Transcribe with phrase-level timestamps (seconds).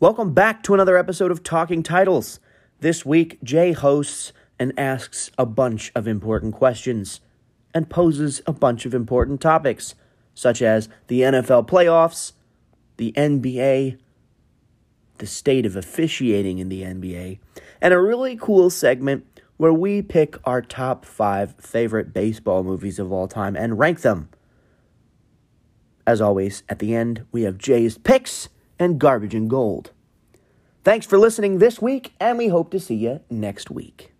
[0.00, 2.38] Welcome back to another episode of Talking Titles.
[2.78, 7.20] This week, Jay hosts and asks a bunch of important questions
[7.74, 9.96] and poses a bunch of important topics,
[10.36, 12.30] such as the NFL playoffs,
[12.96, 13.98] the NBA,
[15.16, 17.40] the state of officiating in the NBA,
[17.80, 19.26] and a really cool segment
[19.56, 24.28] where we pick our top five favorite baseball movies of all time and rank them.
[26.06, 29.90] As always, at the end, we have Jay's picks and garbage and gold.
[30.84, 34.12] Thanks for listening this week, and we hope to see you next week.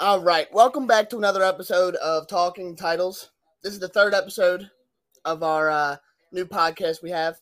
[0.00, 3.30] All right, welcome back to another episode of Talking Titles.
[3.62, 4.70] This is the third episode
[5.24, 5.96] of our uh,
[6.30, 7.36] new podcast we have.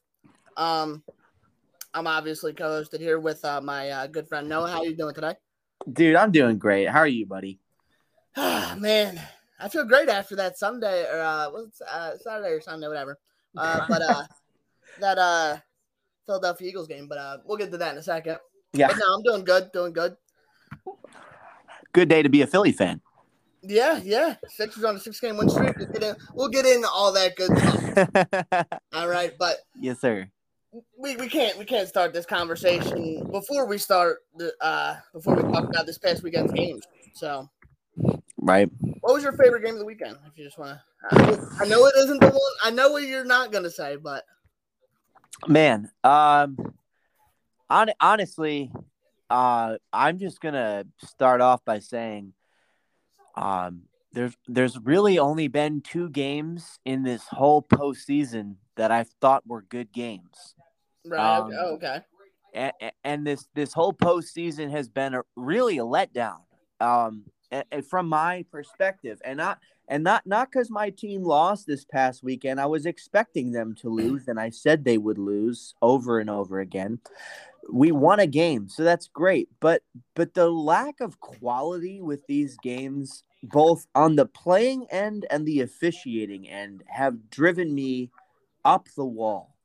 [0.57, 1.03] Um,
[1.93, 4.71] I'm obviously co-hosted here with uh, my uh, good friend Noah.
[4.71, 5.35] How are you doing today?
[5.93, 6.89] Dude, I'm doing great.
[6.89, 7.61] How are you, buddy?
[8.37, 9.21] Ah, Man,
[9.59, 13.19] I feel great after that Sunday or uh, what's uh, Saturday or Sunday, whatever.
[13.59, 14.23] Uh, but uh,
[15.01, 15.57] that uh,
[16.27, 17.09] Philadelphia Eagles game.
[17.09, 18.37] But uh, we'll get to that in a second.
[18.75, 18.89] Yeah.
[18.89, 19.73] But no, I'm doing good.
[19.73, 20.15] Doing good.
[21.93, 23.01] Good day to be a Philly fan.
[23.63, 24.37] Yeah, yeah.
[24.49, 25.77] Sixers on a six game win streak.
[25.79, 28.81] We'll get, in, we'll get into all that good stuff.
[28.93, 30.29] all right, but yes, sir.
[30.99, 35.43] We, we can't we can't start this conversation before we start the uh before we
[35.43, 36.85] talk about this past weekend's games.
[37.15, 37.49] So
[38.47, 38.71] right.
[39.01, 40.17] What was your favorite game of the weekend?
[40.27, 40.79] If you just want
[41.11, 42.41] to, I know it isn't the one.
[42.65, 44.25] I know what you're not gonna say, but
[45.47, 46.57] man, um,
[47.69, 48.73] on, honestly,
[49.29, 52.33] uh, I'm just gonna start off by saying,
[53.35, 59.47] um, there's there's really only been two games in this whole postseason that I thought
[59.47, 60.55] were good games.
[61.05, 61.39] Right.
[61.39, 62.01] Um, oh, okay.
[62.55, 62.73] And,
[63.05, 66.39] and this this whole postseason has been a, really a letdown.
[66.81, 67.25] Um,
[67.89, 69.59] from my perspective, and not
[69.89, 72.61] and not not because my team lost this past weekend.
[72.61, 76.61] I was expecting them to lose, and I said they would lose over and over
[76.61, 77.01] again
[77.73, 79.83] we won a game so that's great but
[80.15, 85.61] but the lack of quality with these games both on the playing end and the
[85.61, 88.11] officiating end have driven me
[88.65, 89.57] up the wall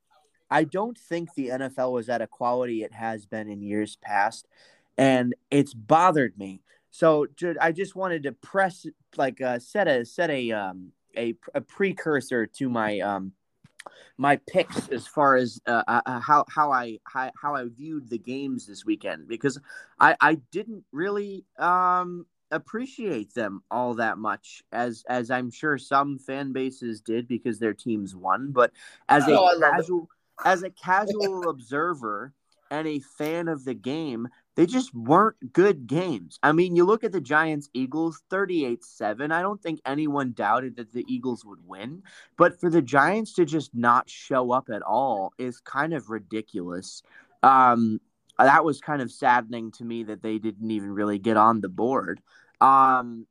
[0.50, 4.46] i don't think the nfl was at a quality it has been in years past
[4.98, 6.60] and it's bothered me
[6.92, 7.26] so
[7.60, 8.86] i just wanted to press
[9.16, 13.32] like uh, set a set a um a, a precursor to my um
[14.18, 18.08] my picks as far as uh, uh, uh, how how I how, how I viewed
[18.08, 19.58] the games this weekend because
[19.98, 26.18] I I didn't really um appreciate them all that much as as I'm sure some
[26.18, 28.52] fan bases did because their teams won.
[28.52, 28.72] But
[29.08, 30.08] as a oh, casual
[30.44, 32.32] as a casual observer
[32.70, 36.38] and a fan of the game they just weren't good games.
[36.42, 39.32] I mean, you look at the Giants Eagles 38 7.
[39.32, 42.02] I don't think anyone doubted that the Eagles would win.
[42.36, 47.02] But for the Giants to just not show up at all is kind of ridiculous.
[47.42, 48.00] Um,
[48.38, 51.68] that was kind of saddening to me that they didn't even really get on the
[51.68, 52.20] board.
[52.60, 53.26] Um,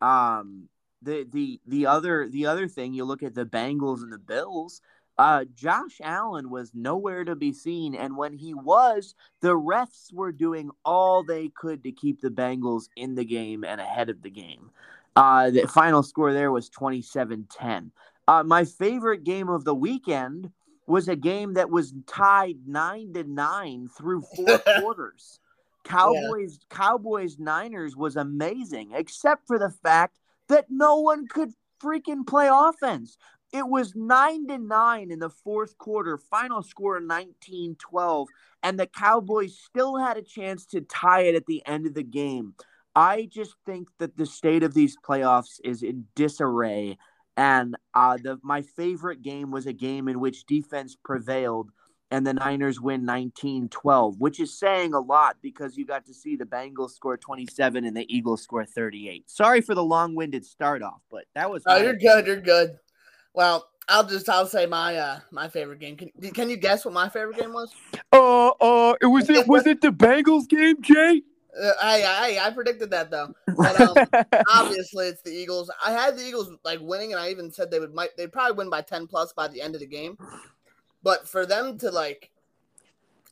[0.00, 0.68] um,
[1.02, 4.80] the the the other the other thing you look at the Bengals and the Bills
[5.16, 10.32] uh, Josh Allen was nowhere to be seen, and when he was, the refs were
[10.32, 14.30] doing all they could to keep the Bengals in the game and ahead of the
[14.30, 14.70] game.
[15.16, 17.92] Uh, the final score there was 27 10.
[18.26, 20.50] Uh, my favorite game of the weekend
[20.86, 25.38] was a game that was tied 9 to 9 through four quarters.
[25.84, 26.76] Cowboys yeah.
[26.76, 31.52] Cowboys Niners was amazing, except for the fact that no one could
[31.82, 33.16] freaking play offense.
[33.54, 38.28] It was 9 to 9 in the fourth quarter, final score 19 12,
[38.64, 42.02] and the Cowboys still had a chance to tie it at the end of the
[42.02, 42.54] game.
[42.96, 46.98] I just think that the state of these playoffs is in disarray.
[47.36, 51.70] And uh, the, my favorite game was a game in which defense prevailed
[52.10, 56.14] and the Niners win 19 12, which is saying a lot because you got to
[56.14, 59.28] see the Bengals score 27 and the Eagles score 38.
[59.28, 61.62] Sorry for the long winded start off, but that was.
[61.66, 62.26] Oh, you're good.
[62.26, 62.78] You're good.
[63.34, 65.96] Well, I'll just I'll say my uh my favorite game.
[65.96, 67.74] Can can you guess what my favorite game was?
[68.12, 71.22] Uh uh it was it was it the Bengals game, Jay?
[71.60, 72.02] Uh, I,
[72.40, 73.34] I I predicted that though.
[73.56, 73.96] But, um,
[74.52, 75.70] obviously, it's the Eagles.
[75.84, 78.56] I had the Eagles like winning, and I even said they would might they'd probably
[78.56, 80.16] win by ten plus by the end of the game.
[81.02, 82.30] But for them to like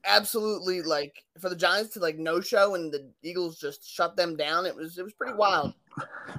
[0.05, 4.37] absolutely like for the Giants to like no show and the Eagles just shut them
[4.37, 5.73] down, it was it was pretty wild.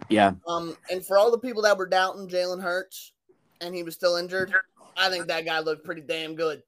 [0.10, 0.34] Yeah.
[0.48, 3.13] Um, and for all the people that were doubting Jalen Hurts,
[3.64, 4.54] and he was still injured,
[4.98, 6.62] I think that guy looked pretty damn good.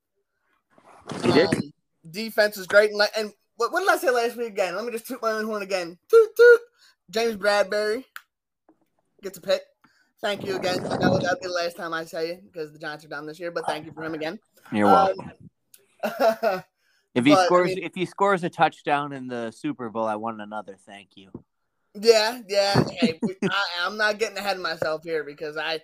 [1.24, 1.48] He did.
[1.48, 1.62] Um,
[2.10, 2.92] defense is great.
[2.92, 4.76] And, and what, what, did I say last week again?
[4.76, 5.98] Let me just toot my own horn again.
[6.10, 6.60] Toot, toot.
[7.10, 8.04] James Bradberry.
[9.22, 9.62] gets a pick.
[10.22, 10.80] Thank you again.
[10.86, 13.28] I know that'll be the last time I say it because the Giants are done
[13.28, 14.40] this year, but thank you for him again.
[14.72, 15.32] You're welcome.
[16.04, 16.64] Um,
[17.14, 20.06] if he but, I scores, mean- if he scores a touchdown in the Super Bowl,
[20.06, 21.30] I want another thank you.
[21.94, 22.84] yeah, yeah.
[23.00, 25.80] Hey, I, I'm not getting ahead of myself here because I,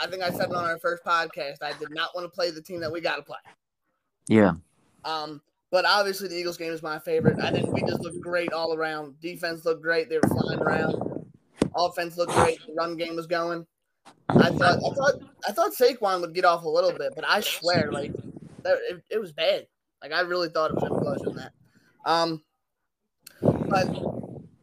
[0.00, 1.62] I think I said it on our first podcast.
[1.62, 3.38] I did not want to play the team that we got to play.
[4.28, 4.52] Yeah.
[5.04, 5.40] Um,
[5.70, 7.40] but obviously the Eagles game is my favorite.
[7.40, 9.20] I think we just looked great all around.
[9.20, 10.08] Defense looked great.
[10.08, 11.26] They were flying around.
[11.76, 12.58] Offense looked great.
[12.66, 13.66] The run game was going.
[14.28, 15.14] I thought I thought
[15.48, 18.12] I thought Saquon would get off a little bit, but I swear, like
[18.62, 19.66] that, it, it was bad.
[20.02, 21.52] Like I really thought it was closer than that.
[22.04, 22.42] Um,
[23.40, 23.88] but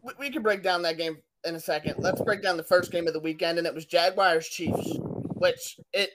[0.02, 1.96] we, we can break down that game in a second.
[2.00, 4.98] Let's break down the first game of the weekend, and it was Jaguars Chiefs,
[5.34, 6.12] which it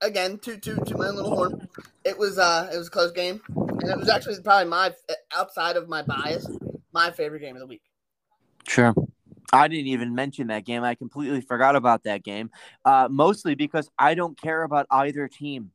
[0.00, 1.68] again to to to my little horn.
[2.04, 4.92] It was uh it was a close game, and it was actually probably my
[5.34, 6.46] outside of my bias,
[6.92, 7.82] my favorite game of the week.
[8.66, 8.94] Sure.
[9.52, 10.82] I didn't even mention that game.
[10.82, 12.50] I completely forgot about that game.
[12.86, 15.72] Uh, mostly because I don't care about either team.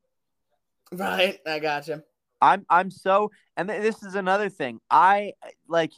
[0.91, 2.01] Right, I got you.
[2.41, 4.79] I'm I'm so and th- this is another thing.
[4.89, 5.33] I
[5.67, 5.91] like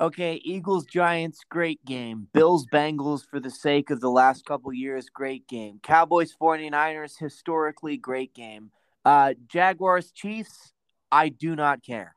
[0.00, 2.28] okay, Eagles Giants great game.
[2.32, 5.80] Bills Bengals for the sake of the last couple years great game.
[5.82, 8.70] Cowboys 49ers historically great game.
[9.04, 10.72] Uh Jaguars Chiefs
[11.10, 12.14] I do not care.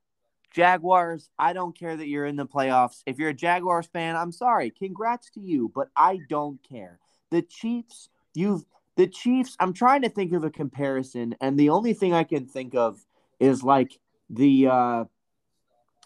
[0.51, 3.03] Jaguars, I don't care that you're in the playoffs.
[3.05, 4.71] If you're a Jaguars fan, I'm sorry.
[4.71, 6.99] Congrats to you, but I don't care.
[7.29, 8.65] The Chiefs, you've
[8.95, 12.45] the Chiefs, I'm trying to think of a comparison, and the only thing I can
[12.45, 13.05] think of
[13.39, 13.99] is like
[14.29, 15.05] the uh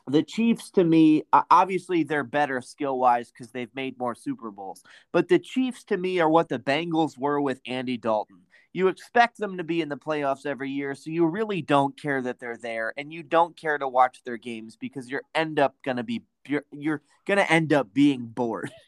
[0.08, 4.84] the Chiefs to me, obviously they're better skill wise because they've made more Super Bowls.
[5.12, 8.42] But the Chiefs to me are what the Bengals were with Andy Dalton.
[8.74, 12.22] You expect them to be in the playoffs every year, so you really don't care
[12.24, 15.76] that they're there, and you don't care to watch their games because you're end up
[15.86, 18.72] gonna be you're, you're gonna end up being bored.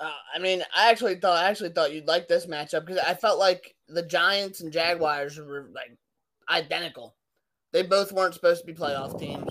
[0.00, 3.14] Uh, I mean, I actually thought I actually thought you'd like this matchup because I
[3.14, 5.96] felt like the Giants and Jaguars were like
[6.50, 7.14] identical.
[7.72, 9.50] They both weren't supposed to be playoff teams.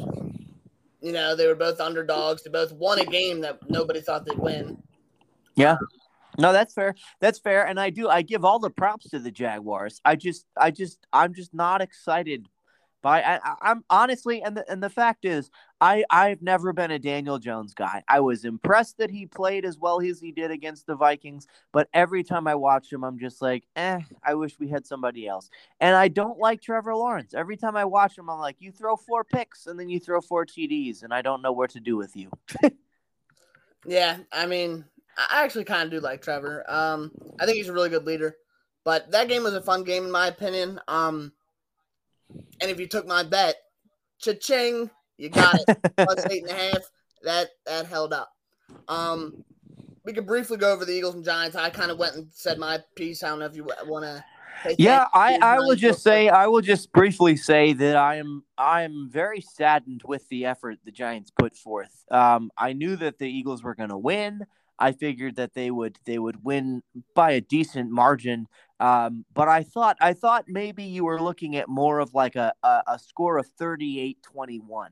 [1.02, 2.44] You know, they were both underdogs.
[2.44, 4.82] They both won a game that nobody thought they'd win.
[5.56, 5.78] Yeah.
[6.38, 6.96] No, that's fair.
[7.20, 7.66] That's fair.
[7.66, 10.00] And I do I give all the props to the Jaguars.
[10.06, 12.48] I just I just I'm just not excited
[13.02, 15.50] by I, I- I'm honestly and the and the fact is
[15.80, 18.04] I I've never been a Daniel Jones guy.
[18.08, 21.90] I was impressed that he played as well as he did against the Vikings, but
[21.94, 25.50] every time I watch him I'm just like, "Eh, I wish we had somebody else."
[25.80, 27.34] And I don't like Trevor Lawrence.
[27.34, 30.22] Every time I watch him I'm like, "You throw four picks and then you throw
[30.22, 32.30] four TDs and I don't know what to do with you."
[33.86, 34.86] Yeah, I mean,
[35.18, 36.64] I actually kind of do like Trevor.
[36.70, 38.38] Um, I think he's a really good leader.
[38.84, 40.80] But that game was a fun game in my opinion.
[40.88, 41.34] Um,
[42.62, 43.56] and if you took my bet,
[44.20, 45.80] cha-ching, you got it.
[45.98, 46.92] Plus eight and a half.
[47.24, 48.32] That that held up.
[48.88, 49.44] Um,
[50.04, 51.56] we could briefly go over the Eagles and Giants.
[51.56, 53.24] I kind of went and said my piece.
[53.24, 54.24] I don't know if you want to.
[54.78, 58.84] Yeah, I, I will just say I will just briefly say that I am I
[58.84, 62.06] am very saddened with the effort the Giants put forth.
[62.12, 64.46] Um, I knew that the Eagles were going to win.
[64.78, 66.84] I figured that they would they would win
[67.16, 68.48] by a decent margin.
[68.82, 72.52] Um, but I thought I thought maybe you were looking at more of like a,
[72.64, 74.88] a, a score of 38-21.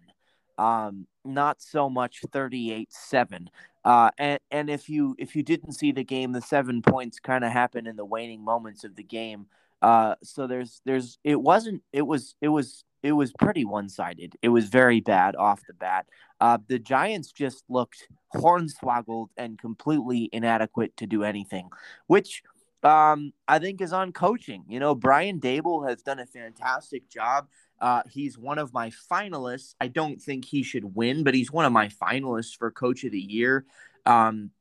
[0.59, 3.47] Um, not so much 38-7.
[3.83, 7.43] Uh, and and if you if you didn't see the game, the seven points kind
[7.43, 9.47] of happened in the waning moments of the game.
[9.81, 14.35] Uh, so there's there's it wasn't it was it was it was pretty one sided.
[14.43, 16.05] It was very bad off the bat.
[16.39, 21.69] Uh, the Giants just looked hornswoggled and completely inadequate to do anything,
[22.07, 22.43] which
[22.83, 24.63] um, I think is on coaching.
[24.67, 27.47] You know, Brian Daboll has done a fantastic job.
[27.79, 29.75] Uh, he's one of my finalists.
[29.79, 33.11] I don't think he should win, but he's one of my finalists for Coach of
[33.11, 33.65] the Year.
[34.05, 34.51] Um,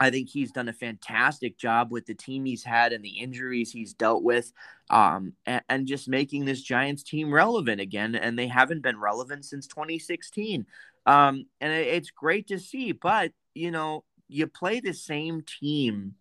[0.00, 3.72] I think he's done a fantastic job with the team he's had and the injuries
[3.72, 4.52] he's dealt with,
[4.90, 8.14] um, and, and just making this Giants team relevant again.
[8.14, 10.66] And they haven't been relevant since 2016.
[11.06, 12.92] Um, and it, it's great to see.
[12.92, 16.14] But you know, you play the same team,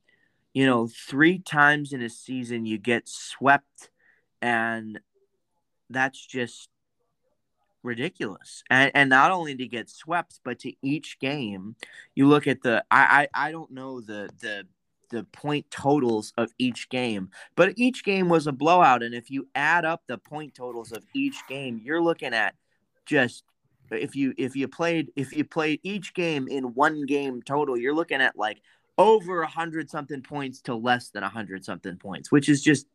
[0.58, 3.92] you know, three times in a season, you get swept,
[4.42, 5.00] and
[5.88, 6.70] that's just
[7.84, 8.64] ridiculous.
[8.68, 11.76] And and not only to get swept, but to each game,
[12.16, 14.64] you look at the I I, I don't know the the
[15.12, 19.04] the point totals of each game, but each game was a blowout.
[19.04, 22.56] And if you add up the point totals of each game, you're looking at
[23.06, 23.44] just
[23.92, 27.94] if you if you played if you played each game in one game total, you're
[27.94, 28.60] looking at like
[28.98, 32.88] over a hundred something points to less than a hundred something points, which is just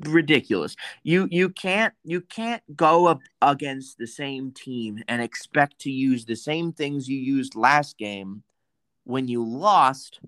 [0.00, 0.76] ridiculous.
[1.02, 6.24] You you can't you can't go up against the same team and expect to use
[6.24, 8.42] the same things you used last game
[9.04, 10.20] when you lost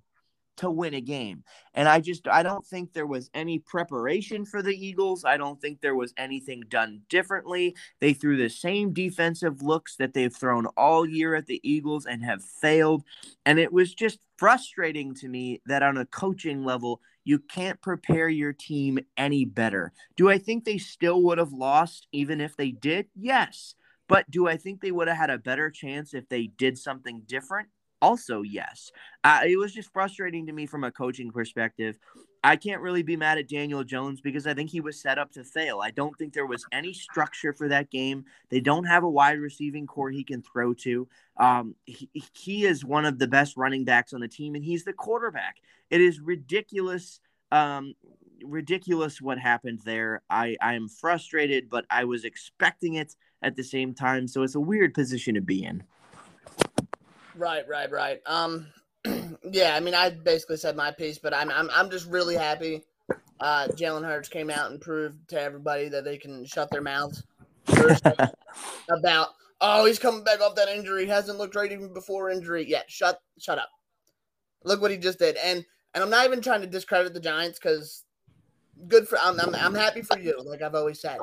[0.58, 1.44] to win a game.
[1.74, 5.24] And I just I don't think there was any preparation for the Eagles.
[5.24, 7.74] I don't think there was anything done differently.
[8.00, 12.24] They threw the same defensive looks that they've thrown all year at the Eagles and
[12.24, 13.04] have failed.
[13.46, 18.28] And it was just frustrating to me that on a coaching level you can't prepare
[18.28, 19.92] your team any better.
[20.16, 23.06] Do I think they still would have lost even if they did?
[23.14, 23.74] Yes.
[24.08, 27.22] But do I think they would have had a better chance if they did something
[27.26, 27.68] different?
[28.00, 28.92] Also, yes.
[29.24, 31.98] Uh, it was just frustrating to me from a coaching perspective.
[32.44, 35.32] I can't really be mad at Daniel Jones because I think he was set up
[35.32, 35.80] to fail.
[35.82, 38.24] I don't think there was any structure for that game.
[38.48, 41.08] They don't have a wide receiving corps he can throw to.
[41.36, 44.84] Um, he, he is one of the best running backs on the team, and he's
[44.84, 45.56] the quarterback.
[45.90, 47.20] It is ridiculous.
[47.50, 47.94] Um,
[48.44, 50.22] ridiculous what happened there.
[50.30, 54.28] I, I am frustrated, but I was expecting it at the same time.
[54.28, 55.82] So it's a weird position to be in.
[57.38, 58.21] Right, right, right.
[58.26, 58.66] Um,
[59.52, 62.83] yeah, I mean, I basically said my piece, but I'm I'm I'm just really happy.
[63.38, 67.23] Uh, Jalen Hurts came out and proved to everybody that they can shut their mouths
[68.90, 69.28] about
[69.61, 71.04] oh he's coming back off that injury.
[71.04, 72.64] He hasn't looked right even before injury.
[72.68, 73.71] Yeah, shut shut up.
[74.64, 75.64] Look what he just did, and
[75.95, 78.04] and I'm not even trying to discredit the Giants because
[78.88, 81.18] good for I'm, I'm I'm happy for you, like I've always said.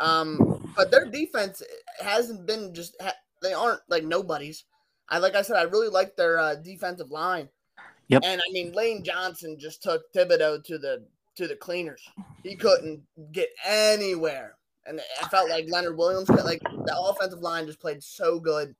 [0.00, 1.62] Um, but their defense
[2.00, 2.96] hasn't been just
[3.42, 4.64] they aren't like nobodies.
[5.08, 7.48] I like I said, I really like their uh, defensive line.
[8.08, 8.22] Yep.
[8.24, 11.04] And I mean, Lane Johnson just took Thibodeaux to the
[11.36, 12.02] to the cleaners.
[12.42, 14.56] He couldn't get anywhere,
[14.86, 18.74] and I felt like Leonard Williams, like the offensive line, just played so good.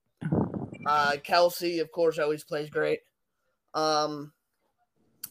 [0.85, 3.00] Uh, Kelce, of course, always plays great.
[3.75, 4.33] Um,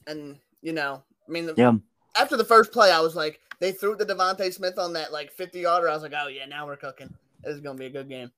[0.08, 1.74] and you know, I mean, the, yeah.
[2.18, 5.32] After the first play, I was like, they threw the DeVonta Smith on that like
[5.32, 5.90] fifty yarder.
[5.90, 7.14] I was like, oh yeah, now we're cooking.
[7.44, 8.32] This is gonna be a good game.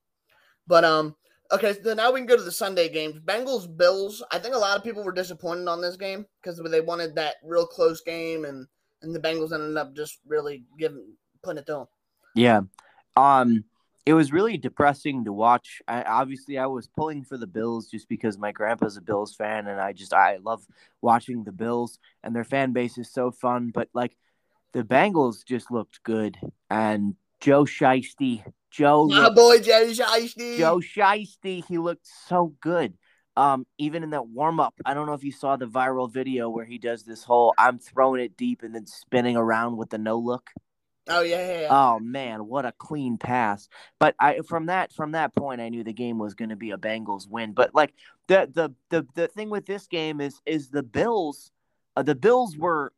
[0.68, 1.16] But um,
[1.54, 3.20] okay, so now we can go to the Sunday games.
[3.20, 4.24] Bengals Bills.
[4.32, 7.36] I think a lot of people were disappointed on this game because they wanted that
[7.44, 8.68] real close game, and
[9.02, 11.88] and the Bengals ended up just really giving putting it to them.
[12.36, 12.62] Yeah,
[13.16, 13.64] um,
[14.06, 15.82] it was really depressing to watch.
[15.88, 19.68] I, obviously, I was pulling for the Bills just because my grandpa's a Bills fan,
[19.68, 20.66] and I just I love
[21.02, 23.72] watching the Bills, and their fan base is so fun.
[23.74, 24.18] But like,
[24.74, 26.38] the Bengals just looked good,
[26.70, 30.58] and Joe Shiesty Joe, my looked, boy Joe Shiesty.
[30.58, 32.94] Joe Shiesty, he looked so good.
[33.36, 36.50] Um, even in that warm up, I don't know if you saw the viral video
[36.50, 39.98] where he does this whole "I'm throwing it deep" and then spinning around with the
[39.98, 40.52] no look.
[41.10, 41.68] Oh yeah, yeah, yeah.
[41.70, 43.68] Oh man, what a clean pass!
[44.00, 46.72] But I from that from that point, I knew the game was going to be
[46.72, 47.52] a Bengals win.
[47.52, 47.94] But like
[48.28, 51.52] the the the the thing with this game is is the Bills,
[51.98, 52.94] uh, the Bills were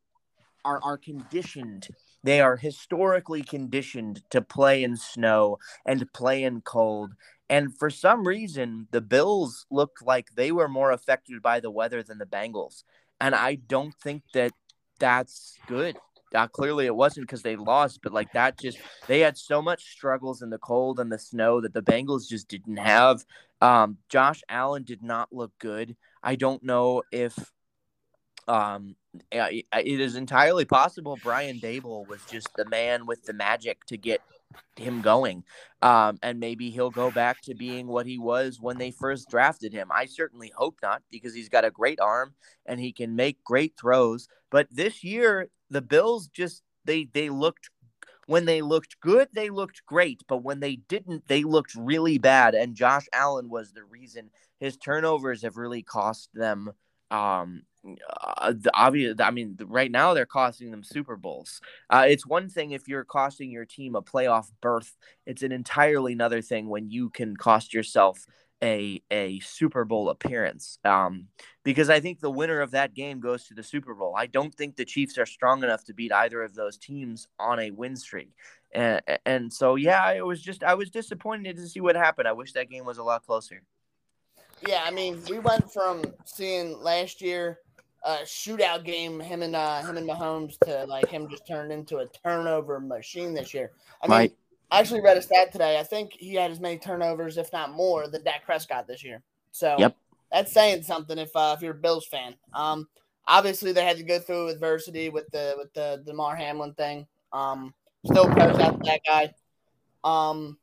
[0.63, 1.87] are are conditioned
[2.25, 7.13] they are historically conditioned to play in snow and play in cold.
[7.50, 12.01] And for some reason, the Bills looked like they were more affected by the weather
[12.01, 12.84] than the Bengals.
[13.22, 14.53] And I don't think that
[15.00, 15.98] that's good.
[16.34, 19.84] Uh, clearly, it wasn't because they lost, but like that, just they had so much
[19.84, 23.24] struggles in the cold and the snow that the Bengals just didn't have.
[23.62, 25.96] Um, Josh Allen did not look good.
[26.24, 27.38] I don't know if
[28.48, 28.96] um,
[29.31, 34.22] it is entirely possible Brian Daboll was just the man with the magic to get
[34.75, 35.43] him going.
[35.81, 39.74] Um, and maybe he'll go back to being what he was when they first drafted
[39.74, 39.89] him.
[39.91, 42.34] I certainly hope not because he's got a great arm
[42.65, 44.27] and he can make great throws.
[44.50, 47.69] But this year, the Bills just they they looked
[48.27, 52.55] when they looked good, they looked great, but when they didn't, they looked really bad.
[52.55, 54.31] And Josh Allen was the reason.
[54.60, 56.72] His turnovers have really cost them
[57.12, 57.63] um,
[58.10, 59.15] uh, the obvious.
[59.20, 61.62] I mean, right now they're costing them Super Bowls.
[61.89, 64.96] Uh, it's one thing if you're costing your team a playoff berth.
[65.25, 68.25] It's an entirely another thing when you can cost yourself
[68.63, 70.80] a a Super Bowl appearance.
[70.84, 71.27] Um,
[71.63, 74.15] because I think the winner of that game goes to the Super Bowl.
[74.18, 77.60] I don't think the Chiefs are strong enough to beat either of those teams on
[77.60, 78.32] a win streak.
[78.74, 82.27] And, and so yeah, it was just I was disappointed to see what happened.
[82.27, 83.62] I wish that game was a lot closer.
[84.65, 87.60] Yeah, I mean, we went from seeing last year
[88.05, 91.97] a shootout game, him and uh, him and Mahomes, to like him just turned into
[91.97, 93.71] a turnover machine this year.
[94.01, 94.31] I mean.
[94.71, 95.79] I actually read a stat today.
[95.79, 99.21] I think he had as many turnovers, if not more, than Dak Prescott this year.
[99.51, 99.95] So yep.
[100.31, 102.33] that's saying something if uh, if you're a Bills fan.
[102.51, 102.88] Um,
[103.27, 107.07] obviously they had to go through adversity with the with the Damar Hamlin thing.
[107.33, 107.74] Um,
[108.05, 109.33] still prayers out to that guy.
[110.03, 110.57] Um,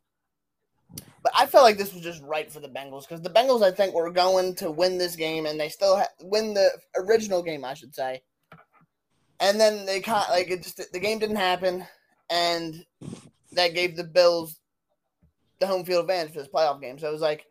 [1.23, 3.71] but I felt like this was just right for the Bengals because the Bengals, I
[3.71, 7.65] think, were going to win this game, and they still ha- win the original game,
[7.65, 8.23] I should say.
[9.41, 11.87] And then they caught like it just the game didn't happen,
[12.31, 12.85] and
[13.53, 14.59] that gave the Bills
[15.59, 16.99] the home field advantage for this playoff game.
[16.99, 17.47] So it was like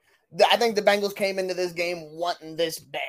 [0.50, 3.02] I think the Bengals came into this game wanting this bad,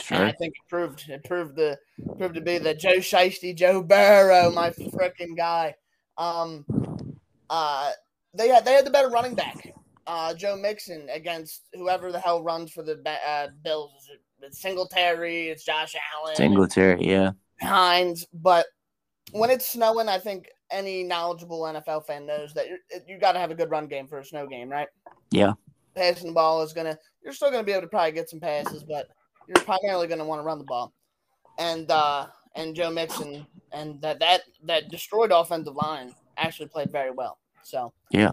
[0.00, 0.18] Sure.
[0.18, 1.78] And I think it proved it proved the
[2.18, 5.74] proved to be the Joe Shiesty, Joe Burrow, my freaking guy.
[6.18, 6.64] Um,
[7.48, 7.90] uh,
[8.34, 9.72] they had they had the better running back,
[10.06, 13.92] uh, Joe Mixon against whoever the hell runs for the uh, Bills.
[14.02, 17.30] Is it- It's Singletary, it's Josh Allen, Singletary, yeah.
[17.62, 18.26] Hines.
[18.34, 18.66] But
[19.32, 23.38] when it's snowing, I think any knowledgeable NFL fan knows that you're, you got to
[23.38, 24.88] have a good run game for a snow game, right?
[25.30, 25.54] Yeah.
[25.96, 26.98] Passing the ball is gonna.
[27.22, 29.08] You're still gonna be able to probably get some passes, but
[29.48, 30.92] you're primarily gonna want to run the ball.
[31.58, 37.12] And uh and Joe Mixon and that that that destroyed offensive line actually played very
[37.12, 37.38] well.
[37.62, 38.32] So Yeah.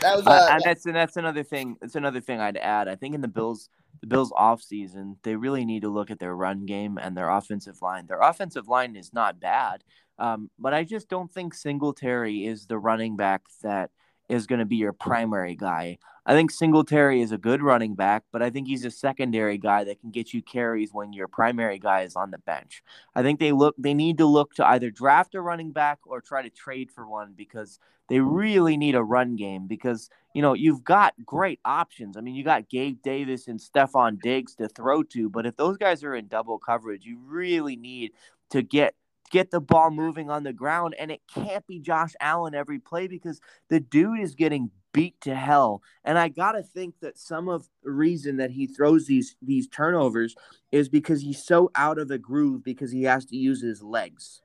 [0.00, 1.76] That was Uh, uh, and that's and that's another thing.
[1.80, 2.88] That's another thing I'd add.
[2.88, 3.68] I think in the Bills,
[4.00, 7.30] the Bills off season, they really need to look at their run game and their
[7.30, 8.06] offensive line.
[8.06, 9.84] Their offensive line is not bad,
[10.18, 13.90] um, but I just don't think Singletary is the running back that
[14.28, 15.98] is going to be your primary guy.
[16.28, 19.84] I think Singletary is a good running back, but I think he's a secondary guy
[19.84, 22.82] that can get you carries when your primary guy is on the bench.
[23.14, 26.20] I think they look they need to look to either draft a running back or
[26.20, 27.78] try to trade for one because
[28.08, 32.16] they really need a run game because you know you've got great options.
[32.16, 35.76] I mean, you got Gabe Davis and Stefon Diggs to throw to, but if those
[35.76, 38.12] guys are in double coverage, you really need
[38.50, 38.94] to get
[39.30, 43.06] get the ball moving on the ground and it can't be Josh Allen every play
[43.06, 47.48] because the dude is getting beat to hell and I got to think that some
[47.48, 50.34] of the reason that he throws these these turnovers
[50.72, 54.40] is because he's so out of the groove because he has to use his legs.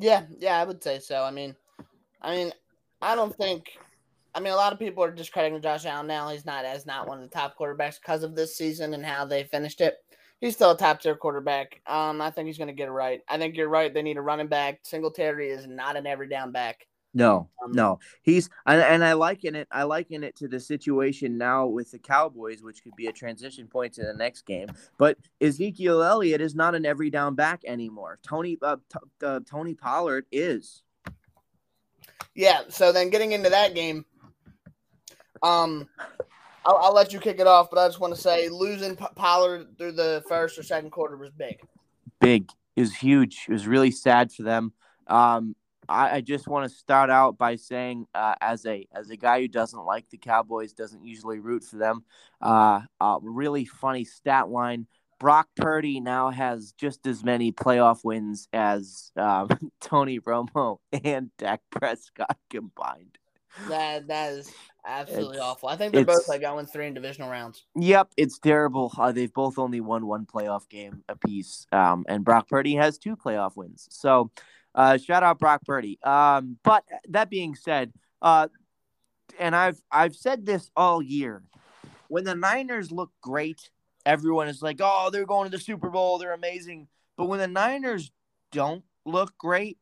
[0.00, 1.22] yeah, yeah, I would say so.
[1.22, 1.54] I mean,
[2.20, 2.52] I mean,
[3.00, 3.78] I don't think.
[4.34, 6.30] I mean, a lot of people are discrediting Josh Allen now.
[6.30, 9.26] He's not as not one of the top quarterbacks because of this season and how
[9.26, 9.96] they finished it.
[10.42, 11.80] He's still a top tier quarterback.
[11.86, 13.20] Um, I think he's going to get it right.
[13.28, 13.94] I think you're right.
[13.94, 14.80] They need a running back.
[14.82, 16.88] Singletary is not an every down back.
[17.14, 19.68] No, Um, no, he's and, and I liken it.
[19.70, 23.68] I liken it to the situation now with the Cowboys, which could be a transition
[23.68, 24.66] point to the next game.
[24.98, 28.18] But Ezekiel Elliott is not an every down back anymore.
[28.24, 30.82] Tony uh, t- uh, Tony Pollard is.
[32.34, 32.62] Yeah.
[32.68, 34.06] So then getting into that game,
[35.42, 35.88] um,
[36.64, 39.76] I'll, I'll let you kick it off, but I just want to say losing Pollard
[39.78, 41.60] through the first or second quarter was big.
[42.20, 42.50] big.
[42.76, 43.46] It was huge.
[43.48, 44.72] It was really sad for them.
[45.06, 45.56] Um,
[45.88, 49.40] I, I just want to start out by saying, uh, as a as a guy
[49.40, 52.04] who doesn't like the Cowboys, doesn't usually root for them.
[52.40, 54.86] Uh, a really funny stat line:
[55.18, 59.48] Brock Purdy now has just as many playoff wins as um,
[59.80, 63.18] Tony Romo and Dak Prescott combined.
[63.68, 64.52] That that is
[64.86, 65.68] absolutely It's- awful.
[65.68, 67.64] I think they're both like going three in divisional rounds.
[67.76, 68.92] Yep, it's terrible.
[68.96, 73.16] Uh, they've both only won one playoff game apiece, um, and Brock Purdy has two
[73.16, 73.88] playoff wins.
[73.90, 74.30] So,
[74.74, 75.98] uh, shout out Brock Purdy.
[76.02, 78.48] Um, but that being said, uh,
[79.38, 81.42] and I've I've said this all year,
[82.08, 83.70] when the Niners look great,
[84.06, 86.18] everyone is like, "Oh, they're going to the Super Bowl.
[86.18, 88.10] They're amazing." But when the Niners
[88.50, 89.78] don't look great,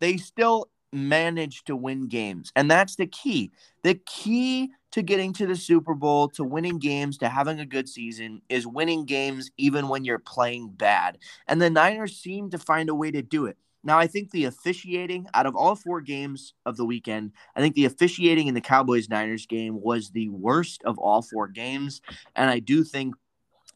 [0.00, 3.52] they still manage to win games, and that's the key.
[3.82, 7.88] The key to getting to the Super Bowl, to winning games, to having a good
[7.88, 11.18] season is winning games even when you're playing bad.
[11.48, 13.56] And the Niners seem to find a way to do it.
[13.82, 17.74] Now, I think the officiating out of all four games of the weekend, I think
[17.74, 22.00] the officiating in the Cowboys Niners game was the worst of all four games.
[22.34, 23.14] And I do think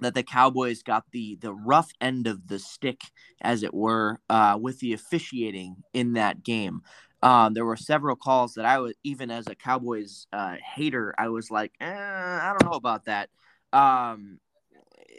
[0.01, 3.01] that the Cowboys got the the rough end of the stick,
[3.43, 6.83] as it were, uh, with the officiating in that game.
[7.23, 11.29] Um, there were several calls that I was, even as a Cowboys uh, hater, I
[11.29, 13.29] was like, eh, I don't know about that.
[13.73, 14.39] Um,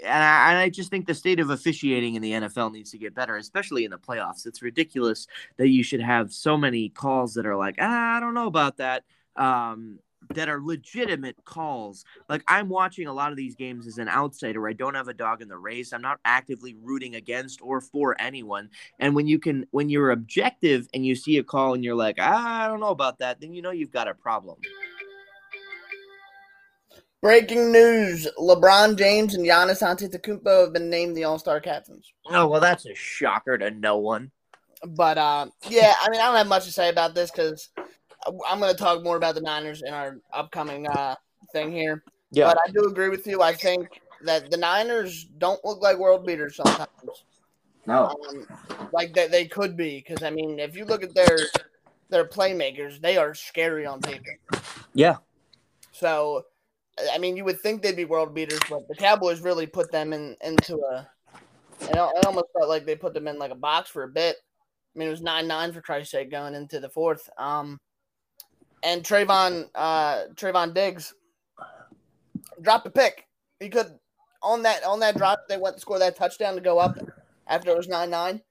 [0.03, 2.97] and I, and I just think the state of officiating in the NFL needs to
[2.97, 4.45] get better, especially in the playoffs.
[4.45, 8.33] It's ridiculous that you should have so many calls that are like, ah, I don't
[8.33, 9.03] know about that.
[9.35, 9.99] Um,
[10.35, 12.05] that are legitimate calls.
[12.27, 14.67] Like I'm watching a lot of these games as an outsider.
[14.67, 15.91] I don't have a dog in the race.
[15.91, 18.69] I'm not actively rooting against or for anyone.
[18.99, 22.19] And when you can, when you're objective and you see a call and you're like,
[22.19, 24.57] I don't know about that, then you know you've got a problem.
[27.21, 32.13] Breaking news: LeBron James and Giannis Antetokounmpo have been named the All Star captains.
[32.29, 34.31] Oh well, that's a shocker to no one.
[34.87, 37.69] But uh, yeah, I mean, I don't have much to say about this because
[38.47, 41.15] I'm going to talk more about the Niners in our upcoming uh,
[41.51, 42.03] thing here.
[42.31, 42.45] Yeah.
[42.45, 43.41] But I do agree with you.
[43.41, 46.89] I think that the Niners don't look like world beaters sometimes.
[47.85, 48.15] No.
[48.29, 48.47] um,
[48.91, 51.37] like they, they could be because I mean, if you look at their
[52.09, 54.37] their playmakers, they are scary on paper.
[54.93, 55.17] Yeah.
[55.91, 56.45] So,
[57.11, 60.13] I mean, you would think they'd be world beaters, but the Cowboys really put them
[60.13, 61.07] in into a.
[61.81, 64.35] It almost felt like they put them in like a box for a bit.
[64.95, 67.29] I mean, it was nine nine for Christ's sake going into the fourth.
[67.37, 67.79] Um,
[68.83, 71.13] and Trevon uh Trevon Diggs
[72.61, 73.27] dropped a pick.
[73.59, 73.87] He could
[74.41, 76.97] on that on that drop they went to score that touchdown to go up
[77.47, 78.41] after it was nine nine.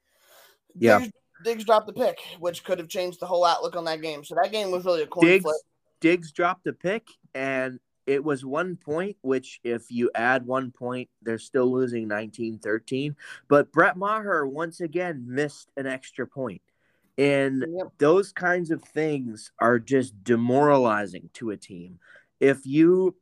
[0.77, 0.99] Yeah.
[0.99, 1.12] Diggs,
[1.45, 4.25] Diggs dropped the pick, which could have changed the whole outlook on that game.
[4.25, 5.57] So that game was really a coin Diggs, flip.
[6.01, 11.09] Diggs dropped a pick, and it was one point, which if you add one point,
[11.23, 13.14] they're still losing 19 13.
[13.49, 16.62] But Brett Maher once again missed an extra point.
[17.18, 17.92] And Yep.
[17.98, 21.98] those kinds of things are just demoralizing to a team.
[22.40, 23.16] If you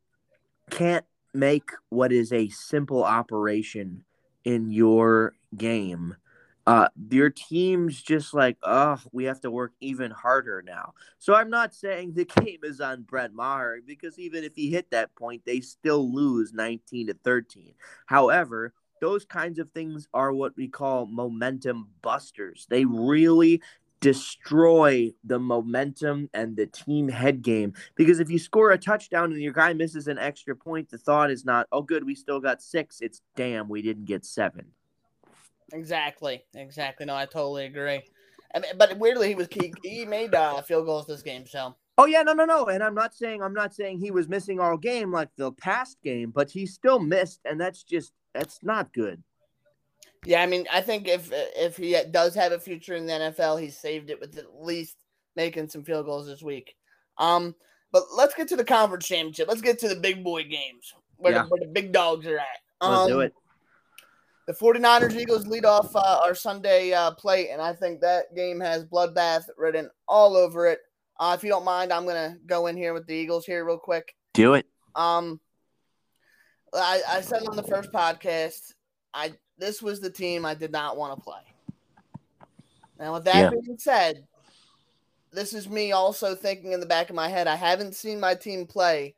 [0.70, 4.04] can't make what is a simple operation
[4.44, 6.14] in your game,
[6.66, 10.94] uh, your team's just like, oh, we have to work even harder now.
[11.18, 14.90] So I'm not saying the game is on Brett Maher because even if he hit
[14.90, 17.74] that point, they still lose 19 to 13.
[18.06, 22.66] However, those kinds of things are what we call momentum busters.
[22.68, 23.62] They really
[24.00, 29.40] destroy the momentum and the team head game because if you score a touchdown and
[29.40, 32.62] your guy misses an extra point, the thought is not, oh, good, we still got
[32.62, 33.00] six.
[33.00, 34.66] It's damn, we didn't get seven.
[35.72, 37.06] Exactly, exactly.
[37.06, 38.02] No, I totally agree.
[38.54, 41.46] I mean, but weirdly, he was he, he made uh, field goals this game.
[41.46, 42.66] So Oh yeah, no, no, no.
[42.66, 45.96] And I'm not saying I'm not saying he was missing all game like the past
[46.02, 49.22] game, but he still missed, and that's just that's not good.
[50.24, 53.61] Yeah, I mean, I think if if he does have a future in the NFL,
[53.61, 54.96] he saved it with at least
[55.35, 56.74] making some field goals this week.
[57.18, 57.55] Um,
[57.92, 59.48] but let's get to the conference championship.
[59.48, 61.42] Let's get to the big boy games where, Yeah.
[61.42, 62.46] the, where the big dogs are at.
[62.81, 63.33] Let's Um, do it.
[64.46, 68.61] The 49ers Eagles lead off uh, our Sunday uh, play, and I think that game
[68.61, 70.81] has bloodbath written all over it.
[71.18, 73.64] Uh, if you don't mind, I'm going to go in here with the Eagles here
[73.64, 74.14] real quick.
[74.35, 74.66] Do it.
[74.94, 75.40] Um,
[76.74, 78.72] I, I said on the first podcast,
[79.14, 81.40] I this was the team I did not want to play.
[82.99, 83.61] Now, with that Yeah.
[83.61, 84.27] being said,
[85.33, 87.47] this is me also thinking in the back of my head.
[87.47, 89.14] I haven't seen my team play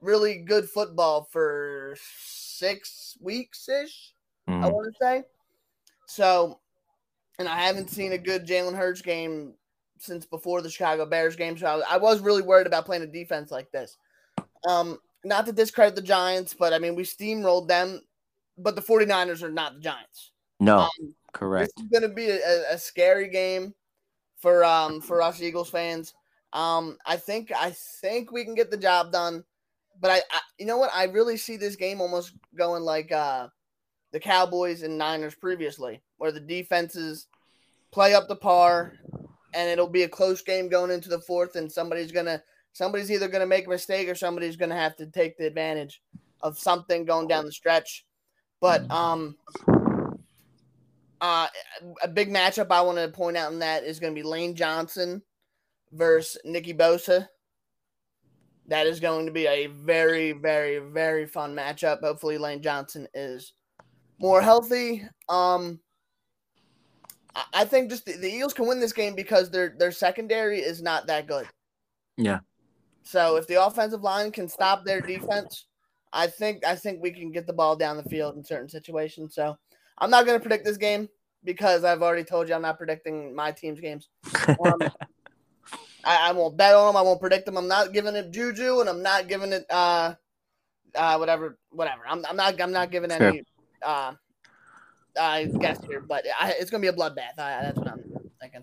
[0.00, 4.12] really good football for six weeks ish.
[4.48, 4.64] Mm-hmm.
[4.64, 5.24] I want to say.
[6.06, 6.60] So,
[7.38, 9.54] and I haven't seen a good Jalen Hurts game
[9.98, 11.56] since before the Chicago Bears game.
[11.56, 13.96] So I, I was really worried about playing a defense like this.
[14.68, 18.02] Um, not to discredit the Giants, but I mean, we steamrolled them,
[18.58, 20.32] but the 49ers are not the Giants.
[20.60, 21.72] No, Um, correct.
[21.76, 23.74] this is going to be a, a scary game
[24.38, 26.14] for um for us Eagles fans.
[26.52, 29.44] Um, I think I think we can get the job done,
[30.00, 33.48] but I, I you know what I really see this game almost going like uh
[34.12, 37.26] the Cowboys and Niners previously, where the defenses
[37.90, 38.94] play up to par,
[39.52, 42.42] and it'll be a close game going into the fourth, and somebody's gonna
[42.72, 46.00] somebody's either gonna make a mistake or somebody's gonna have to take the advantage
[46.42, 48.05] of something going down the stretch.
[48.60, 49.36] But um,
[51.20, 51.46] uh,
[52.02, 54.54] a big matchup I want to point out in that is going to be Lane
[54.54, 55.22] Johnson
[55.92, 57.28] versus Nicky Bosa.
[58.68, 62.00] That is going to be a very, very, very fun matchup.
[62.00, 63.52] Hopefully, Lane Johnson is
[64.18, 65.04] more healthy.
[65.28, 65.78] Um,
[67.34, 70.60] I- I think just the, the Eagles can win this game because their their secondary
[70.60, 71.46] is not that good.
[72.16, 72.40] Yeah.
[73.04, 75.66] So if the offensive line can stop their defense,
[76.12, 79.34] I think I think we can get the ball down the field in certain situations.
[79.34, 79.56] So
[79.98, 81.08] I'm not going to predict this game
[81.44, 84.08] because I've already told you I'm not predicting my team's games.
[84.60, 84.82] Um,
[86.04, 86.96] I, I won't bet on them.
[86.96, 87.56] I won't predict them.
[87.56, 90.14] I'm not giving it juju, and I'm not giving it uh,
[90.94, 92.02] uh, whatever, whatever.
[92.08, 92.60] I'm, I'm not.
[92.60, 93.42] I'm not giving any
[93.84, 94.12] uh,
[95.18, 97.38] uh, guess here, but I, it's going to be a bloodbath.
[97.38, 98.00] I, that's what I'm
[98.40, 98.62] thinking.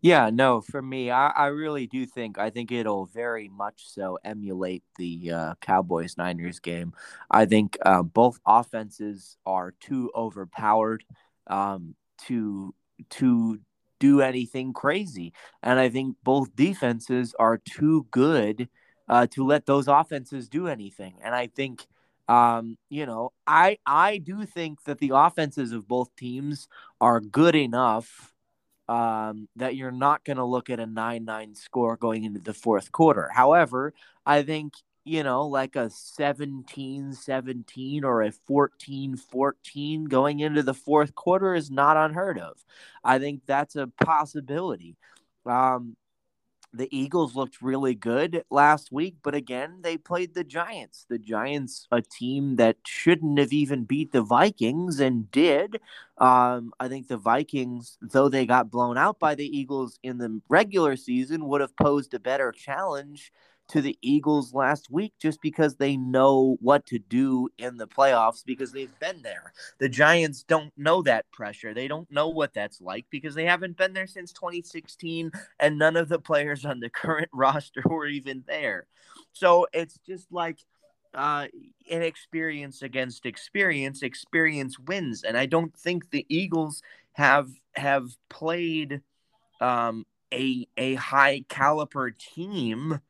[0.00, 4.18] Yeah, no, for me, I, I really do think I think it'll very much so
[4.24, 6.92] emulate the uh, Cowboys Niners game.
[7.30, 11.04] I think uh, both offenses are too overpowered
[11.46, 11.94] um,
[12.26, 12.74] to
[13.10, 13.58] to
[13.98, 18.68] do anything crazy, and I think both defenses are too good
[19.08, 21.14] uh, to let those offenses do anything.
[21.22, 21.86] And I think,
[22.28, 26.68] um, you know, I I do think that the offenses of both teams
[27.00, 28.32] are good enough
[28.88, 32.54] um, that you're not going to look at a 9 9 score going into the
[32.54, 33.28] fourth quarter.
[33.34, 33.94] However,
[34.24, 40.74] I think, you know, like a 17 17 or a 14 14 going into the
[40.74, 42.64] fourth quarter is not unheard of.
[43.04, 44.96] I think that's a possibility.
[45.44, 45.96] Um,
[46.76, 51.06] the Eagles looked really good last week, but again, they played the Giants.
[51.08, 55.80] The Giants, a team that shouldn't have even beat the Vikings and did.
[56.18, 60.40] Um, I think the Vikings, though they got blown out by the Eagles in the
[60.48, 63.32] regular season, would have posed a better challenge
[63.68, 68.44] to the Eagles last week just because they know what to do in the playoffs
[68.44, 69.52] because they've been there.
[69.78, 71.74] The Giants don't know that pressure.
[71.74, 75.96] They don't know what that's like because they haven't been there since 2016 and none
[75.96, 78.86] of the players on the current roster were even there.
[79.32, 80.58] So it's just like
[81.14, 81.46] uh,
[81.88, 89.00] inexperience against experience, experience wins, and I don't think the Eagles have have played
[89.60, 93.00] um, a a high caliber team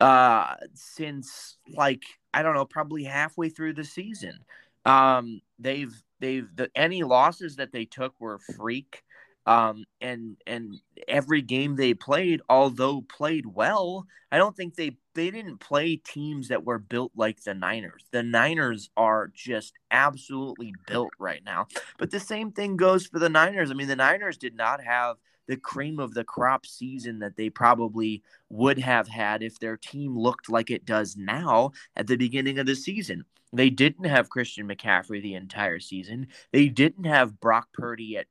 [0.00, 2.02] uh, since like
[2.32, 4.38] I don't know, probably halfway through the season.
[4.84, 9.02] Um, they've they've the any losses that they took were freak.
[9.46, 10.76] Um, and and
[11.06, 16.48] every game they played, although played well, I don't think they they didn't play teams
[16.48, 18.04] that were built like the Niners.
[18.10, 21.66] The Niners are just absolutely built right now.
[21.98, 23.70] But the same thing goes for the Niners.
[23.70, 27.50] I mean, the Niners did not have the cream of the crop season that they
[27.50, 32.58] probably would have had if their team looked like it does now at the beginning
[32.58, 33.24] of the season.
[33.52, 36.28] They didn't have Christian McCaffrey the entire season.
[36.52, 38.26] They didn't have Brock Purdy at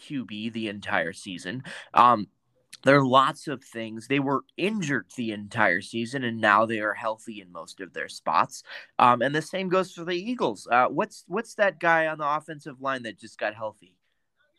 [0.00, 1.62] QB the entire season.
[1.94, 2.26] Um,
[2.82, 4.08] there are lots of things.
[4.08, 8.08] They were injured the entire season, and now they are healthy in most of their
[8.08, 8.62] spots.
[8.98, 10.66] Um, and the same goes for the Eagles.
[10.70, 13.96] Uh, what's what's that guy on the offensive line that just got healthy?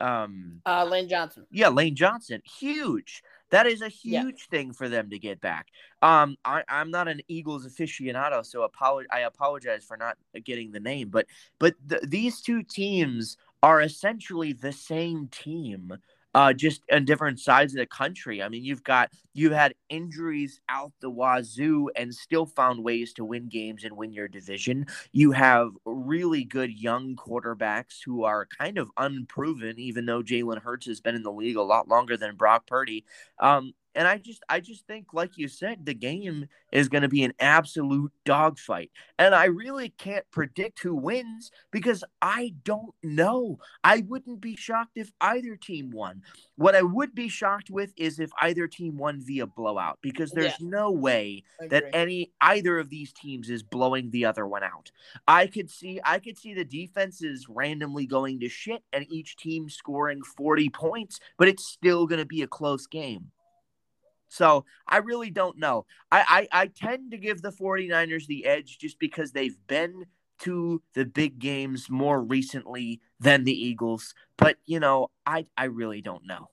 [0.02, 1.46] Um, uh, Lane Johnson.
[1.52, 2.42] Yeah, Lane Johnson.
[2.60, 3.24] Huge.
[3.52, 4.58] That is a huge yeah.
[4.58, 5.68] thing for them to get back.
[6.02, 10.80] Um, I, am not an Eagles aficionado, so apolo- I apologize for not getting the
[10.80, 11.10] name.
[11.10, 11.28] But
[11.60, 15.98] but th- these two teams are essentially the same team
[16.34, 18.42] uh, just on different sides of the country.
[18.42, 23.26] I mean, you've got you've had injuries out the wazoo and still found ways to
[23.26, 24.86] win games and win your division.
[25.12, 30.88] You have really good young quarterbacks who are kind of unproven, even though Jalen Hurts
[30.88, 33.06] has been in the league a lot longer than Brock Purdy.
[33.40, 37.10] Um, and I just I just think like you said the game is going to
[37.10, 38.92] be an absolute dogfight.
[39.20, 43.60] And I really can't predict who wins because I don't know.
[43.84, 46.22] I wouldn't be shocked if either team won.
[46.56, 50.60] What I would be shocked with is if either team won via blowout because there's
[50.60, 50.68] yeah.
[50.68, 54.92] no way that any either of these teams is blowing the other one out.
[55.28, 59.70] I could see I could see the defenses randomly going to shit and each team
[59.70, 63.32] scoring 40 points, but it's still going to be a close game.
[64.32, 65.86] So I really don't know.
[66.10, 70.06] I, I, I tend to give the 49ers the edge just because they've been
[70.40, 74.16] to the big games more recently than the Eagles.
[74.38, 76.48] But, you know, I, I really don't know.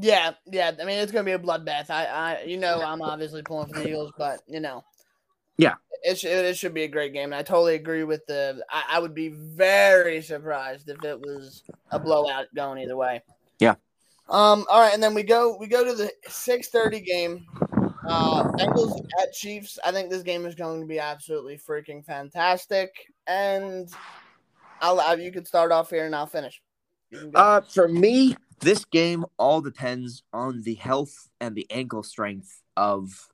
[0.00, 0.70] Yeah, yeah.
[0.80, 1.90] I mean, it's going to be a bloodbath.
[1.90, 4.84] I, I, you know, I'm obviously pulling for the Eagles, but, you know.
[5.56, 5.74] Yeah.
[6.04, 7.32] It, should, it should be a great game.
[7.32, 8.62] And I totally agree with the.
[8.70, 13.22] I, I would be very surprised if it was a blowout going either way.
[13.58, 13.74] Yeah.
[14.30, 17.46] Um, all right, and then we go we go to the six thirty game.
[18.06, 19.78] Uh, Bengals at Chiefs.
[19.84, 22.90] I think this game is going to be absolutely freaking fantastic.
[23.26, 23.88] And
[24.80, 26.62] I'll, you can start off here and I'll finish.
[27.34, 33.28] Uh, for me, this game all depends on the health and the ankle strength of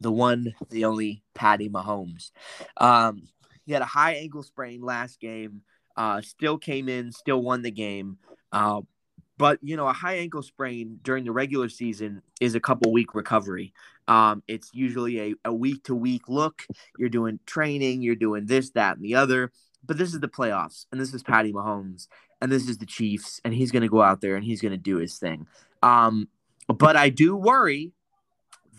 [0.00, 2.30] the one, the only Patty Mahomes.
[2.76, 3.22] Um,
[3.66, 5.62] he had a high ankle sprain last game.
[5.96, 8.18] Uh, still came in, still won the game.
[8.52, 8.82] Uh,
[9.38, 13.14] but you know, a high ankle sprain during the regular season is a couple week
[13.14, 13.72] recovery.
[14.08, 16.66] Um, it's usually a, week to week look.
[16.98, 19.52] You're doing training, you're doing this, that, and the other.
[19.84, 22.08] But this is the playoffs, and this is Patty Mahomes,
[22.40, 24.72] and this is the Chiefs, and he's going to go out there and he's going
[24.72, 25.46] to do his thing.
[25.82, 26.28] Um,
[26.66, 27.92] but I do worry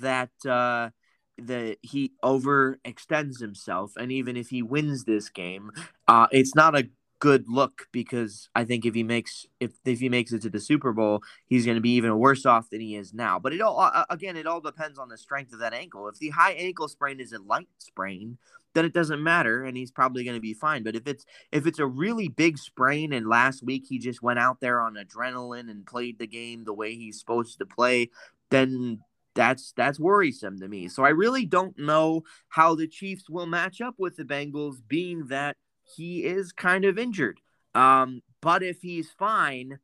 [0.02, 0.90] that uh,
[1.38, 5.72] that he overextends himself, and even if he wins this game,
[6.08, 10.10] uh, it's not a good look because I think if he makes if if he
[10.10, 12.96] makes it to the Super Bowl, he's going to be even worse off than he
[12.96, 13.40] is now.
[13.40, 16.08] But it all uh, again, it all depends on the strength of that ankle.
[16.08, 18.38] If the high ankle sprain is a light sprain,
[18.74, 20.84] then it doesn't matter, and he's probably going to be fine.
[20.84, 24.40] But if it's if it's a really big sprain, and last week he just went
[24.40, 28.10] out there on adrenaline and played the game the way he's supposed to play,
[28.50, 29.00] then
[29.36, 30.88] that's that's worrisome to me.
[30.88, 35.28] So I really don't know how the Chiefs will match up with the Bengals, being
[35.28, 35.58] that
[35.96, 37.40] he is kind of injured.
[37.76, 39.80] Um, but if he's fine,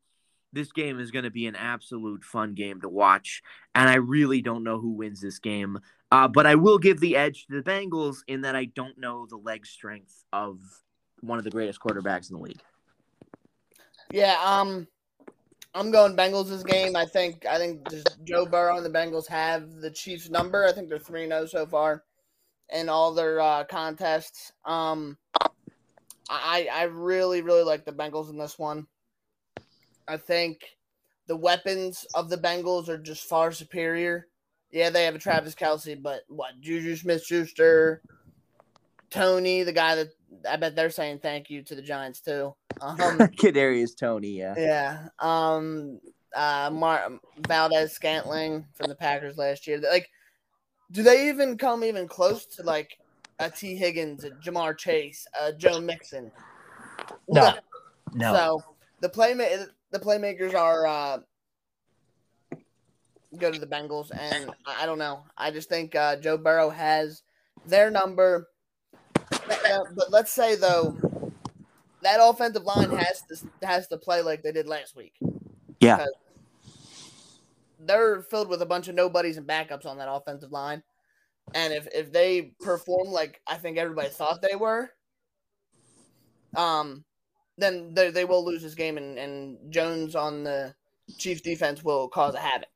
[0.54, 3.44] this game is going to be an absolute fun game to watch.
[3.76, 5.80] And I really don't know who wins this game.
[6.12, 9.26] Uh, but I will give the edge to the Bengals in that I don't know
[9.30, 10.60] the leg strength of
[11.22, 12.62] one of the greatest quarterbacks in the league.
[14.12, 14.88] Yeah, um,
[15.74, 16.96] I'm going Bengals this game.
[16.96, 17.86] I think I think
[18.24, 20.65] Joe Burrow and the Bengals have the Chiefs number.
[20.65, 22.04] I think they're 3-0 so far
[22.74, 24.54] in all their uh, contests.
[24.63, 25.18] Um,
[26.30, 28.88] I I really really like the Bengals in this one.
[30.08, 30.62] I think
[31.28, 34.28] the weapons of the Bengals are just far superior.
[34.72, 38.02] Yeah, they have a Travis Kelce, but what Juju Smith Schuster,
[39.10, 40.10] Tony, the guy that
[40.50, 42.56] I bet they're saying thank you to the Giants too.
[42.82, 45.08] Um, Kadarius Toney, yeah, yeah.
[45.20, 46.00] Um,
[46.36, 49.80] uh, Mar- Valdes Scantling from the Packers last year.
[49.80, 50.10] Like
[50.92, 52.98] do they even come even close to like
[53.39, 56.32] a Tee Higgins, a Ja'Marr Chase, a Joe Mixon?
[57.28, 57.54] No.
[58.13, 58.34] No.
[58.34, 58.63] So
[59.02, 61.17] the play the playmakers are uh,
[63.38, 65.24] go to the Bengals, and I don't know.
[65.38, 67.24] I just think uh, Joe Burrow has
[67.65, 68.48] their number.
[69.30, 70.98] But let's say though,
[72.02, 75.13] that offensive line has to has to play like they did last week.
[75.80, 76.06] Yeah.
[77.80, 80.82] They're filled with a bunch of nobodies and backups on that offensive line.
[81.53, 84.89] And if, if they perform like I think everybody thought they were,
[86.55, 87.03] um,
[87.58, 90.73] then they, they will lose this game, and, and Jones on the
[91.17, 92.69] Chiefs defense will cause a havoc.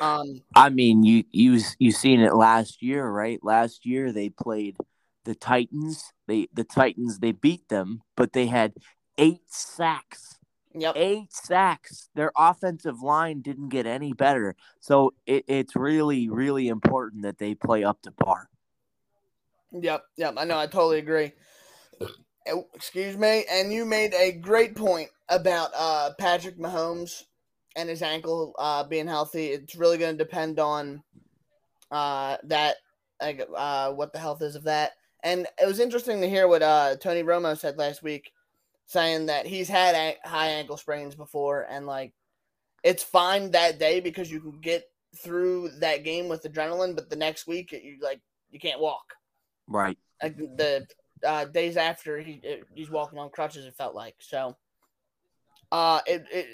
[0.00, 3.38] Um, I mean, you you you seen it last year, right?
[3.42, 4.76] Last year they played
[5.24, 6.12] the Titans.
[6.26, 8.74] They the Titans they beat them, but they had
[9.16, 10.35] eight sacks.
[10.76, 10.94] Yep.
[10.96, 12.08] Eight sacks.
[12.14, 14.54] Their offensive line didn't get any better.
[14.80, 18.48] So it, it's really really important that they play up to par.
[19.72, 20.34] Yep, yep.
[20.36, 20.58] I know.
[20.58, 21.32] I totally agree.
[22.48, 23.44] Oh, excuse me.
[23.50, 27.24] And you made a great point about uh, Patrick Mahomes
[27.74, 29.46] and his ankle uh, being healthy.
[29.48, 31.02] It's really going to depend on
[31.90, 32.76] uh, that,
[33.20, 34.92] uh, what the health is of that.
[35.24, 38.30] And it was interesting to hear what uh, Tony Romo said last week,
[38.86, 42.12] saying that he's had a- high ankle sprains before, and like,
[42.82, 44.84] it's fine that day because you can get
[45.18, 48.20] through that game with adrenaline, but the next week you like
[48.50, 49.14] you can't walk
[49.66, 49.98] Right.
[50.22, 50.86] like the
[51.26, 52.40] uh, days after he
[52.74, 53.64] he's walking on crutches.
[53.64, 54.56] It felt like so.
[55.72, 56.46] Uh, it, it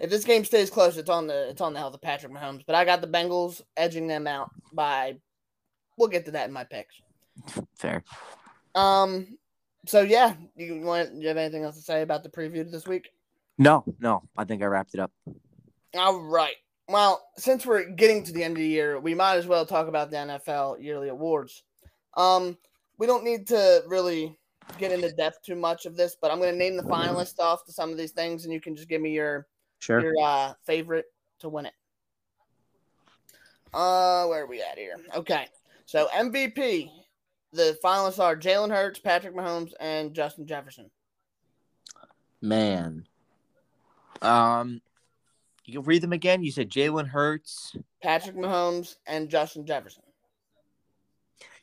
[0.00, 2.64] if this game stays close, it's on the it's on the health of Patrick Mahomes.
[2.66, 5.16] But I got the Bengals edging them out by.
[5.98, 7.00] We'll get to that in my picks.
[7.76, 8.02] Fair.
[8.74, 9.36] Um.
[9.86, 13.10] So yeah, you want you have anything else to say about the preview this week?
[13.58, 14.22] No, no.
[14.36, 15.12] I think I wrapped it up.
[15.94, 16.54] All right.
[16.88, 19.86] Well, since we're getting to the end of the year, we might as well talk
[19.86, 21.62] about the NFL yearly awards.
[22.16, 22.58] Um,
[22.98, 24.36] we don't need to really
[24.78, 27.64] get into depth too much of this, but I'm going to name the finalists off
[27.66, 29.46] to some of these things, and you can just give me your
[29.78, 30.00] Sure.
[30.00, 31.06] your uh, favorite
[31.40, 31.72] to win it.
[33.72, 34.96] Uh, where are we at here?
[35.14, 35.46] Okay,
[35.86, 36.90] so MVP,
[37.52, 40.90] the finalists are Jalen Hurts, Patrick Mahomes, and Justin Jefferson.
[42.40, 43.06] Man.
[44.22, 44.80] Um,
[45.64, 46.42] you can read them again.
[46.42, 47.76] You said Jalen Hurts.
[48.02, 50.02] Patrick Mahomes and Justin Jefferson.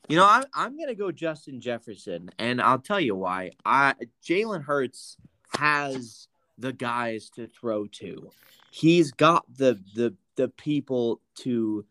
[0.07, 3.51] You know, I'm I'm gonna go Justin Jefferson, and I'll tell you why.
[3.65, 5.17] I Jalen Hurts
[5.57, 8.31] has the guys to throw to.
[8.71, 11.85] He's got the the the people to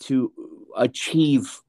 [0.00, 0.32] to
[0.76, 1.60] achieve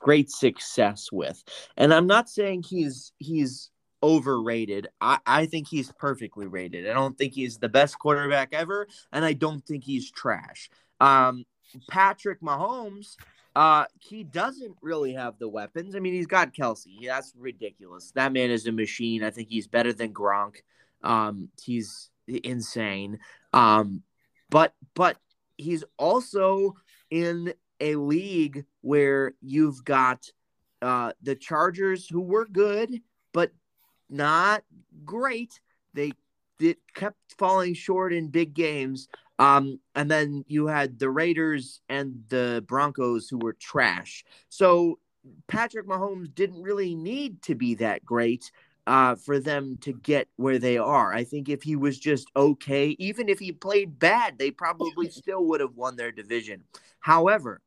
[0.00, 1.42] great success with.
[1.76, 3.70] And I'm not saying he's he's
[4.02, 4.88] overrated.
[5.00, 6.88] I, I think he's perfectly rated.
[6.88, 10.70] I don't think he's the best quarterback ever, and I don't think he's trash.
[11.00, 11.44] Um,
[11.88, 13.16] Patrick Mahomes,
[13.56, 15.96] uh, he doesn't really have the weapons.
[15.96, 17.06] I mean, he's got Kelce.
[17.06, 18.12] That's ridiculous.
[18.14, 19.24] That man is a machine.
[19.24, 20.56] I think he's better than Gronk.
[21.02, 23.18] Um, he's insane.
[23.52, 24.02] Um,
[24.50, 25.16] but but
[25.56, 26.74] he's also
[27.10, 30.26] in a league where you've got
[30.80, 33.02] uh, the Chargers who were good,
[33.34, 33.52] but
[34.08, 34.64] not
[35.04, 35.60] great.
[35.92, 36.12] They
[36.58, 39.08] did kept falling short in big games.
[39.38, 44.24] Um, and then you had the Raiders and the Broncos who were trash.
[44.48, 44.98] So
[45.46, 48.50] Patrick Mahomes didn't really need to be that great
[48.86, 51.12] uh, for them to get where they are.
[51.12, 55.44] I think if he was just okay, even if he played bad, they probably still
[55.46, 56.62] would have won their division.
[57.00, 57.60] However,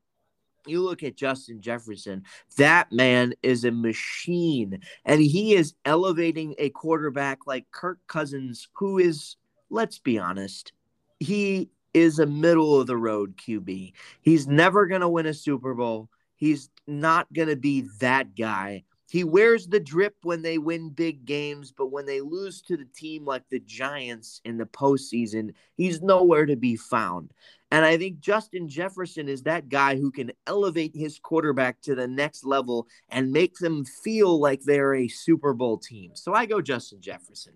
[0.68, 2.24] you look at Justin Jefferson,
[2.56, 8.98] that man is a machine, and he is elevating a quarterback like Kirk Cousins, who
[8.98, 9.36] is,
[9.70, 10.72] let's be honest,
[11.20, 13.92] he is a middle of the road QB.
[14.20, 16.08] He's never going to win a Super Bowl.
[16.36, 18.84] He's not going to be that guy.
[19.10, 22.84] He wears the drip when they win big games, but when they lose to the
[22.84, 27.32] team like the Giants in the postseason, he's nowhere to be found.
[27.70, 32.08] And I think Justin Jefferson is that guy who can elevate his quarterback to the
[32.08, 36.12] next level and make them feel like they're a Super Bowl team.
[36.14, 37.54] So I go Justin Jefferson.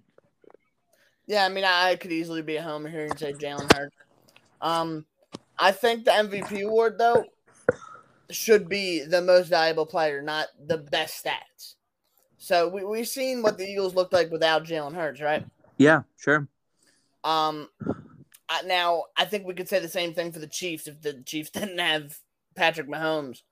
[1.26, 3.96] Yeah, I mean, I could easily be a homer here and say Jalen Hurts.
[4.60, 5.06] Um,
[5.58, 7.24] I think the MVP award though
[8.30, 11.76] should be the most valuable player, not the best stats.
[12.38, 15.46] So we we've seen what the Eagles looked like without Jalen Hurts, right?
[15.78, 16.48] Yeah, sure.
[17.24, 17.92] Um, I,
[18.64, 21.50] now I think we could say the same thing for the Chiefs if the Chiefs
[21.54, 22.18] didn't have
[22.54, 23.42] Patrick Mahomes.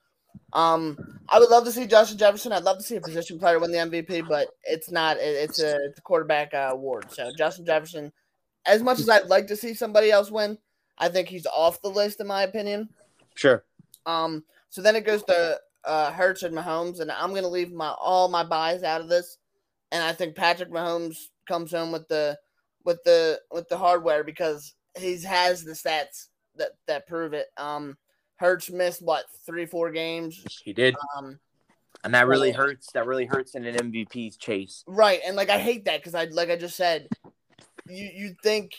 [0.53, 0.99] Um,
[1.29, 2.53] I would love to see Justin Jefferson.
[2.53, 5.17] I'd love to see a position player win the MVP, but it's not.
[5.17, 7.11] It, it's a it's a quarterback uh, award.
[7.11, 8.13] So Justin Jefferson,
[8.67, 10.59] as much as I'd like to see somebody else win,
[10.99, 12.89] I think he's off the list in my opinion.
[13.35, 13.65] Sure.
[14.07, 17.91] Um, so then it goes to uh, Hurts and Mahomes, and I'm gonna leave my
[18.01, 19.39] all my buys out of this,
[19.93, 22.39] and I think Patrick Mahomes comes home with the
[22.85, 27.47] with the with the hardware because he has the stats that that prove it.
[27.57, 27.97] Um,
[28.37, 30.43] Hurts missed what three four games.
[30.65, 31.39] He did, Um,
[32.05, 32.91] and that really hurts.
[32.93, 34.83] That really hurts in an MVP chase.
[34.87, 37.09] Right, and like I hate that because I like I just said,
[37.87, 38.73] you you think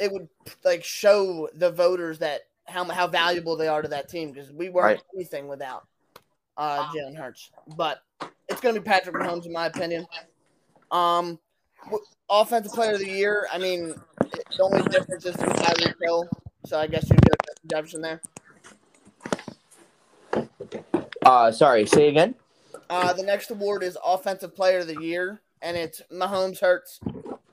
[0.00, 0.28] it would
[0.64, 4.68] like show the voters that how how valuable they are to that team because we
[4.68, 5.02] weren't Right.
[5.14, 5.86] anything without
[6.56, 7.50] uh Jalen Hurts.
[7.76, 8.02] But
[8.48, 10.04] it's gonna be Patrick Mahomes in my opinion.
[10.90, 11.38] Um,
[12.28, 13.46] offensive player of the year.
[13.52, 13.94] I mean,
[14.30, 16.28] the only difference is Tyreek Hill,
[16.66, 18.20] so I guess you go Justin Jefferson there.
[21.24, 22.34] Uh, sorry, say again.
[22.88, 27.00] Uh, the next award is Offensive Player of the Year, and it's Mahomes, Hurts,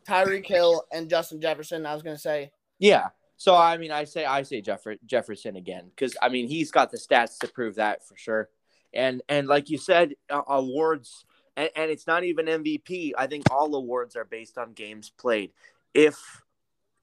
[0.07, 1.85] Tyreek Hill, and Justin Jefferson.
[1.85, 3.09] I was gonna say, Yeah.
[3.39, 6.91] So I mean, I say I say Jeffer- Jefferson again because I mean he's got
[6.91, 8.49] the stats to prove that for sure.
[8.93, 11.25] And and like you said, uh, awards
[11.55, 13.11] and, and it's not even MVP.
[13.17, 15.51] I think all awards are based on games played.
[15.93, 16.43] If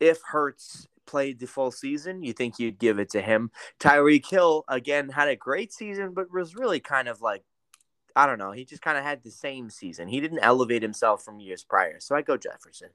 [0.01, 3.51] if Hurts played the full season, you think you'd give it to him.
[3.81, 7.43] Tyreek Hill again had a great season, but was really kind of like
[8.17, 8.53] I don't know.
[8.53, 10.07] He just kind of had the same season.
[10.07, 11.99] He didn't elevate himself from years prior.
[11.99, 12.91] So I go Jefferson.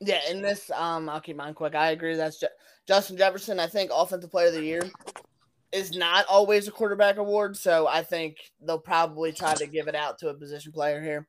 [0.00, 1.74] yeah, in this, um, I'll keep mine quick.
[1.76, 2.16] I agree.
[2.16, 2.46] That's Je-
[2.86, 3.60] Justin Jefferson.
[3.60, 4.82] I think Offensive Player of the Year
[5.70, 9.94] is not always a quarterback award, so I think they'll probably try to give it
[9.94, 11.28] out to a position player here.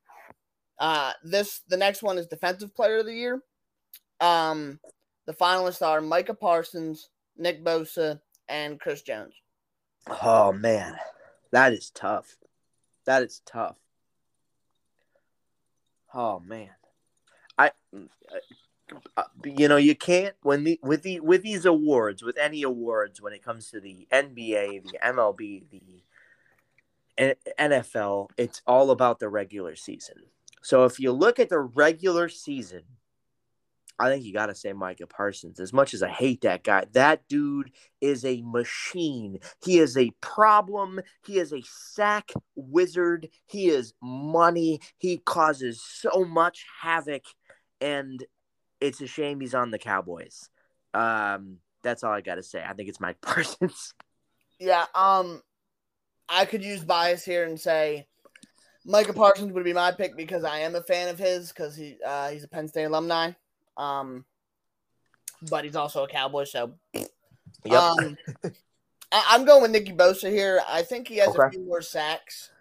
[0.80, 3.44] Uh, this the next one is Defensive Player of the Year.
[4.22, 4.80] Um,
[5.30, 9.36] the finalists are Micah Parsons, Nick Bosa, and Chris Jones.
[10.24, 10.98] Oh man,
[11.52, 12.36] that is tough.
[13.06, 13.76] That is tough.
[16.16, 16.72] Oh man,
[17.60, 17.70] I,
[19.16, 23.22] uh, you know, you can't when the with the with these awards with any awards
[23.22, 29.76] when it comes to the NBA, the MLB, the NFL, it's all about the regular
[29.76, 30.24] season.
[30.64, 32.82] So if you look at the regular season,
[34.00, 35.60] I think you got to say Micah Parsons.
[35.60, 39.40] As much as I hate that guy, that dude is a machine.
[39.64, 41.02] He is a problem.
[41.26, 43.28] He is a sack wizard.
[43.46, 44.80] He is money.
[44.98, 47.24] He causes so much havoc,
[47.82, 48.24] and
[48.80, 50.50] it's a shame he's on the Cowboys.
[50.94, 52.64] Um, that's all I got to say.
[52.66, 53.94] I think it's Mike Parsons.
[54.60, 55.42] Yeah, um,
[56.30, 58.08] I could use bias here and say
[58.86, 61.98] Micah Parsons would be my pick because I am a fan of his because he
[62.06, 63.32] uh, he's a Penn State alumni.
[63.80, 64.26] Um,
[65.50, 67.82] but he's also a Cowboy, so Yep.
[67.82, 68.18] um,
[69.12, 70.62] I- I'm going with Nicky Bosa here.
[70.68, 72.52] I think he has a few more sacks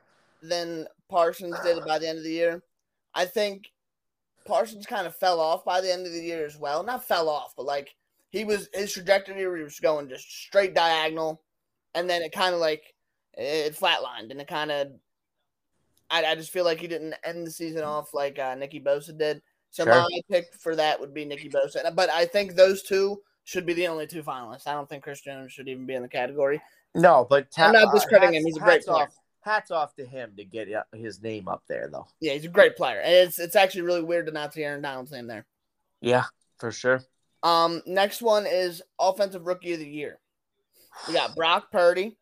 [0.43, 2.63] than Parsons did by the end of the year.
[3.15, 3.73] I think
[4.47, 6.83] Parsons kind of fell off by the end of the year as well.
[6.85, 7.95] Not fell off, but like
[8.31, 11.43] he was his trajectory was going just straight diagonal,
[11.95, 12.95] and then it kind of like
[13.35, 14.89] it flatlined, and it kind of.
[16.11, 19.17] I, I just feel like he didn't end the season off like uh, Nicky Bosa
[19.19, 19.43] did.
[19.71, 19.95] So Sure.
[19.95, 21.95] my pick for that would be Nicky Bosa.
[21.95, 24.67] But I think those two should be the only two finalists.
[24.67, 26.61] I don't think Chris Jones should even be in the category.
[26.95, 28.47] no, but I'm not uh, discrediting hats- him.
[28.47, 29.03] He's a great hats player.
[29.05, 32.07] Off, hats off to him to get uh, his name up there, though.
[32.21, 33.01] Yeah, he's a great player.
[33.01, 35.47] And it's it's actually really weird to not see Aaron Donald's name there.
[36.01, 36.25] Yeah,
[36.59, 37.03] for sure.
[37.43, 40.19] Um, next one is offensive rookie of the year.
[41.07, 42.17] We got Brock Purdy,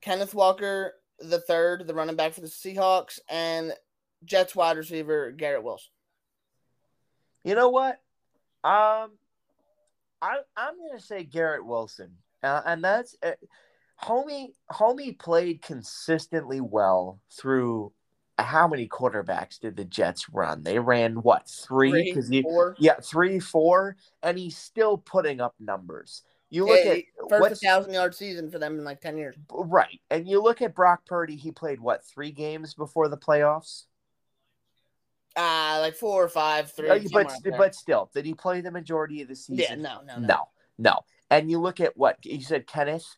[0.00, 3.72] Kenneth Walker the third, the running back for the Seahawks, and
[4.24, 5.90] Jets wide receiver Garrett Wilson.
[7.44, 8.00] You know what?
[8.64, 9.12] Um,
[10.22, 13.32] I I'm gonna say Garrett Wilson, uh, and that's uh,
[14.02, 14.54] homie.
[14.72, 17.92] Homie played consistently well through.
[18.36, 20.64] How many quarterbacks did the Jets run?
[20.64, 21.90] They ran what three?
[21.90, 22.74] Three, Because four.
[22.78, 26.22] yeah three four, and he's still putting up numbers.
[26.50, 29.36] You look Yeah, at first thousand yard season for them in like ten years.
[29.52, 31.36] right, and you look at Brock Purdy.
[31.36, 33.84] He played what three games before the playoffs?
[35.36, 36.88] Uh like four or five, three.
[36.88, 39.58] Uh, but but still, did he play the majority of the season?
[39.58, 40.98] yeah, no, no, no, No, no.
[41.30, 43.16] And you look at what you said, Kenneth,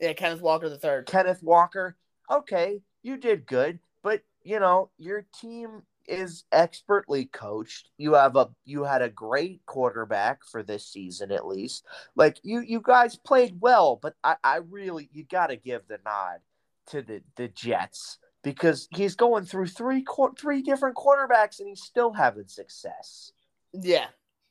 [0.00, 1.06] Yeah, Kenneth Walker the third.
[1.06, 1.96] Kenneth Walker.
[2.30, 7.90] Okay, you did good, but you know your team is expertly coached.
[7.96, 11.84] You have a you had a great quarterback for this season at least.
[12.16, 15.98] Like you you guys played well, but I I really you got to give the
[16.04, 16.40] nod
[16.88, 20.04] to the the Jets because he's going through three
[20.38, 23.32] three different quarterbacks and he's still having success.
[23.72, 24.06] Yeah.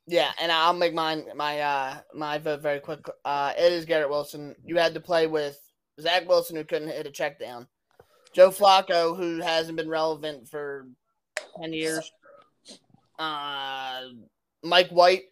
[0.06, 3.06] Yeah, and I'll make mine my uh my vote very quick.
[3.24, 4.54] Uh it is Garrett Wilson.
[4.66, 5.58] You had to play with
[6.02, 7.68] Zach Wilson who couldn't hit a check down.
[8.34, 10.88] Joe Flacco, who hasn't been relevant for
[11.62, 12.12] ten years.
[13.18, 14.02] Uh
[14.64, 15.24] Mike White,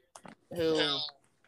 [0.55, 0.73] who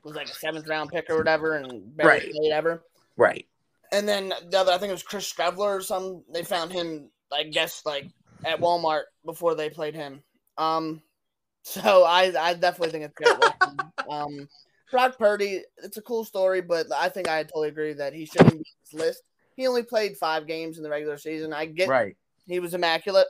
[0.03, 2.32] was like a seventh round pick or whatever and barely Right.
[2.32, 2.84] played ever.
[3.16, 3.45] Right.
[3.94, 6.24] And then the other, I think it was Chris Streveler or some.
[6.34, 8.08] They found him, I guess, like
[8.44, 10.22] at Walmart before they played him.
[10.58, 11.02] Um,
[11.64, 13.54] so I, I definitely think it's Garrett
[14.10, 14.50] um,
[14.94, 18.52] Brock Purdy, it's a cool story, but I think I totally agree that he shouldn't
[18.52, 19.24] be on this list.
[19.56, 21.52] He only played five games in the regular season.
[21.52, 22.16] I get Right.
[22.46, 23.28] he was immaculate.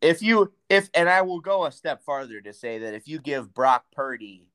[0.00, 3.20] If you if and I will go a step farther to say that if you
[3.20, 4.48] give Brock Purdy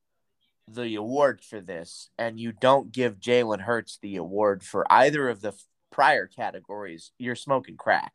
[0.67, 5.41] the award for this and you don't give Jalen Hurts the award for either of
[5.41, 8.13] the f- prior categories, you're smoking crack.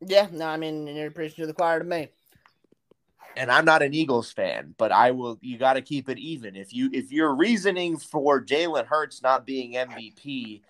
[0.00, 2.08] Yeah, no, I mean you're preaching to the choir to me.
[3.36, 5.38] and I'm not an Eagles fan, but I will.
[5.40, 6.54] You got to keep it even.
[6.56, 10.62] If you if your reasoning for Jalen Hurts not being MVP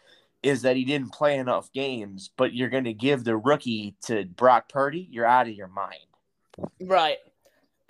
[0.42, 4.24] is that he didn't play enough games, but you're going to give the rookie to
[4.24, 5.94] Brock Purdy, you're out of your mind.
[6.80, 7.16] Right.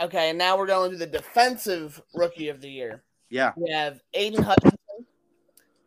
[0.01, 3.03] Okay, and now we're going to the defensive rookie of the year.
[3.31, 5.07] Yeah, We have Aidan Hutchinson,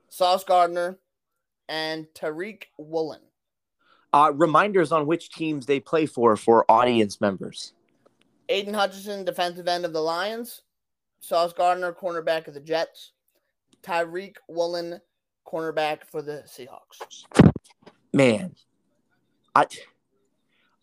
[0.10, 0.98] Sauce Gardner,
[1.70, 3.22] and Tariq Woolen.
[4.14, 7.74] uh, reminders on which teams they play for for audience members.
[8.50, 10.62] Aidan Hutchinson, defensive end of the Lions.
[11.20, 13.12] Sauce Gardner, cornerback of the Jets.
[13.84, 15.02] Tyreek Woolen,
[15.46, 17.26] cornerback for the Seahawks.
[18.14, 18.56] Man,
[19.54, 19.66] I.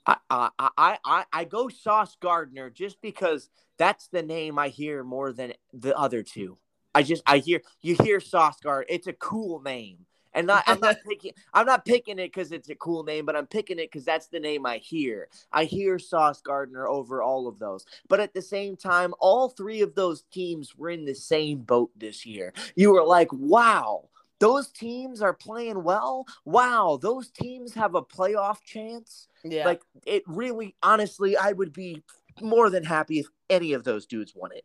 [0.06, 3.48] I, I I I I go Sauce Gardner just because
[3.78, 6.58] that's the name I hear more than the other two.
[6.94, 8.86] I just I hear you hear Sauce Gardner.
[8.88, 9.98] It's a cool name,
[10.32, 13.36] and not I'm not picking I'm not picking it because it's a cool name, but
[13.36, 15.28] I'm picking it because that's the name I hear.
[15.52, 19.80] I hear Sauce Gardner over all of those, but at the same time, all three
[19.80, 22.52] of those teams were in the same boat this year.
[22.76, 24.08] You were like, wow.
[24.40, 26.26] Those teams are playing well.
[26.44, 29.28] Wow, those teams have a playoff chance.
[29.44, 29.64] Yeah.
[29.64, 32.02] Like it really, honestly, I would be
[32.40, 34.64] more than happy if any of those dudes won it.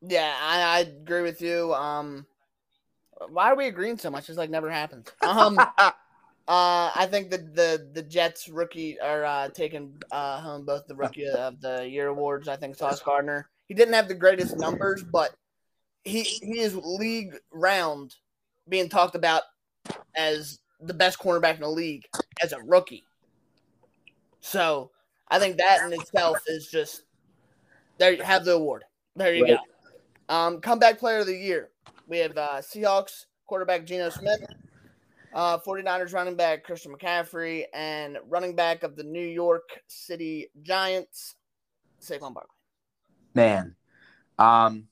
[0.00, 1.74] yeah, I, I agree with you.
[1.74, 2.26] Um
[3.30, 4.28] why are we agreeing so much?
[4.28, 5.08] It's like never happens.
[5.26, 5.92] Um uh
[6.48, 11.28] I think that the the Jets rookie are uh taking uh home both the rookie
[11.28, 12.46] of the year awards.
[12.46, 13.48] I think Sauce Gardner.
[13.66, 15.34] He didn't have the greatest numbers, but
[16.04, 18.14] he he is league round
[18.68, 19.42] being talked about
[20.16, 22.04] as the best cornerback in the league
[22.42, 23.04] as a rookie.
[24.40, 24.90] So
[25.28, 27.02] I think that in itself is just
[27.98, 28.84] there you have the award.
[29.16, 29.58] There you Right.
[30.28, 30.34] go.
[30.34, 31.70] Um comeback player of the year.
[32.06, 34.40] We have uh Seahawks quarterback Geno Smith,
[35.34, 41.34] uh 49ers running back Christian McCaffrey, and running back of the New york City Giants,
[42.00, 42.54] Saquon Barkley.
[43.34, 43.74] Man,
[44.38, 44.88] um,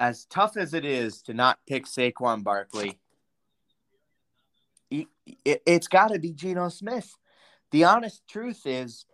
[0.00, 2.98] as tough as it is to not pick Saquon Barkley,
[4.90, 5.06] it,
[5.44, 7.14] it, it's got to be Geno Smith.
[7.70, 9.04] The honest truth is,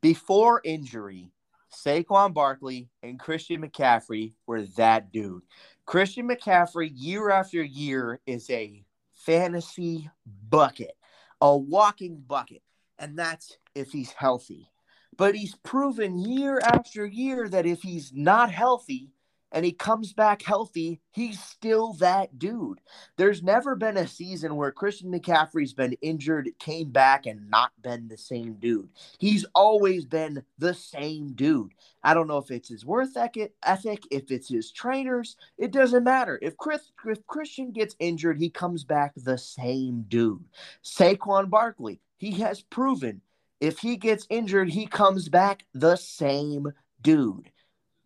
[0.00, 1.32] before injury,
[1.72, 5.42] Saquon Barkley and Christian McCaffrey were that dude.
[5.86, 8.84] Christian McCaffrey, year after year, is a
[9.14, 10.08] fantasy
[10.48, 10.96] bucket,
[11.40, 12.62] a walking bucket.
[12.98, 14.70] And that's if he's healthy.
[15.16, 19.10] But he's proven year after year that if he's not healthy
[19.52, 22.80] and he comes back healthy, he's still that dude.
[23.16, 28.08] There's never been a season where Christian McCaffrey's been injured, came back, and not been
[28.08, 28.88] the same dude.
[29.18, 31.72] He's always been the same dude.
[32.02, 35.36] I don't know if it's his worth ethic, if it's his trainers.
[35.58, 36.38] It doesn't matter.
[36.40, 40.44] If Chris, if Christian gets injured, he comes back the same dude.
[40.82, 43.20] Saquon Barkley, he has proven
[43.60, 46.72] if he gets injured, he comes back the same
[47.02, 47.50] dude.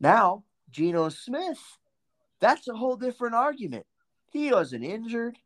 [0.01, 0.42] Now,
[0.75, 1.79] Geno Smith,
[2.41, 3.87] that's a whole different argument.
[4.33, 5.39] He wasn't injured.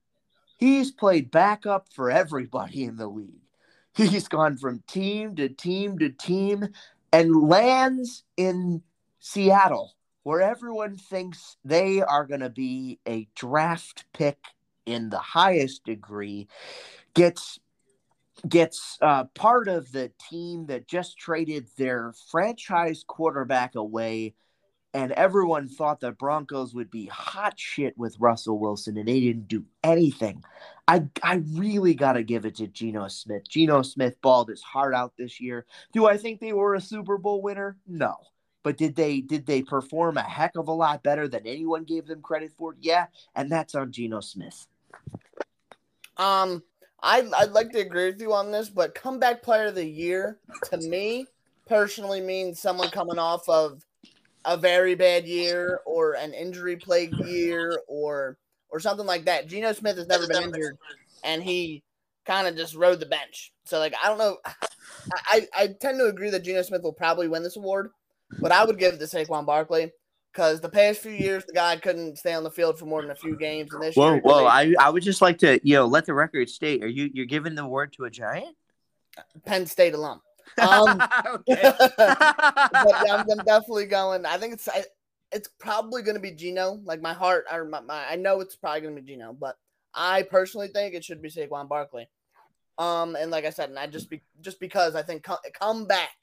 [0.56, 3.42] He's played backup for everybody in the league.
[3.94, 6.68] He's gone from team to team to team
[7.12, 8.82] and lands in
[9.20, 14.38] Seattle, where everyone thinks they are going to be a draft pick
[14.86, 16.48] in the highest degree.
[17.14, 17.60] Gets
[18.48, 24.34] gets uh, part of the team that just traded their franchise quarterback away,
[24.94, 29.48] and everyone thought the Broncos would be hot shit with Russell Wilson, and they didn't
[29.48, 30.42] do anything.
[30.86, 33.48] I I really got to give it to Geno Smith.
[33.48, 35.66] Geno Smith balled his heart out this year.
[35.92, 37.76] Do I think they were a Super Bowl winner?
[37.86, 38.16] No.
[38.62, 42.06] But did they did they perform a heck of a lot better than anyone gave
[42.06, 42.74] them credit for?
[42.80, 44.66] Yeah, and that's on Geno Smith.
[46.16, 46.62] Um,
[47.02, 50.38] I I'd like to agree with you on this, but comeback player of the year
[50.64, 51.26] to me
[51.66, 53.84] personally means someone coming off of
[54.48, 58.38] a very bad year or an injury plagued year or
[58.70, 59.46] or something like that.
[59.46, 60.78] Geno Smith has never been injured,
[61.22, 61.82] and he
[62.24, 63.52] kind of just rode the bench.
[63.64, 64.38] So like I don't know.
[65.26, 67.90] I, I tend to agree that Geno Smith will probably win this award,
[68.40, 69.92] but I would give it to Saquon Barkley
[70.32, 73.10] because the past few years the guy couldn't stay on the field for more than
[73.10, 74.46] a few games, and this Whoa, year, whoa!
[74.46, 76.82] I I would just like to you know let the record state.
[76.82, 78.56] Are you you're giving the award to a giant?
[79.44, 80.22] Penn State alum.
[80.56, 81.72] Um, okay.
[81.78, 84.24] but yeah, I'm, I'm definitely going.
[84.26, 84.84] I think it's I,
[85.32, 86.80] it's probably going to be Geno.
[86.84, 89.56] Like my heart, or my, my I know it's probably going to be Geno, but
[89.94, 92.08] I personally think it should be Saquon Barkley.
[92.78, 95.86] Um, and like I said, and I just be just because I think come, come
[95.86, 96.14] back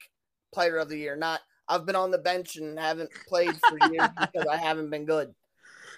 [0.52, 4.08] player of the year, not I've been on the bench and haven't played for years
[4.20, 5.34] because I haven't been good.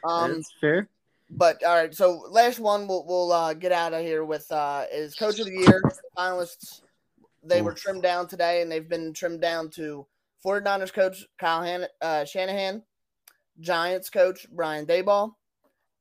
[0.05, 0.89] Um, That's fair.
[1.31, 4.85] but all right, so last one we'll we'll uh, get out of here with uh,
[4.93, 5.83] is coach of the year
[6.17, 6.83] finalists.
[7.43, 10.07] They were trimmed down today, and they've been trimmed down to
[10.45, 12.83] 49ers coach Kyle Han- uh, Shanahan,
[13.61, 15.35] Giants coach Brian Daboll,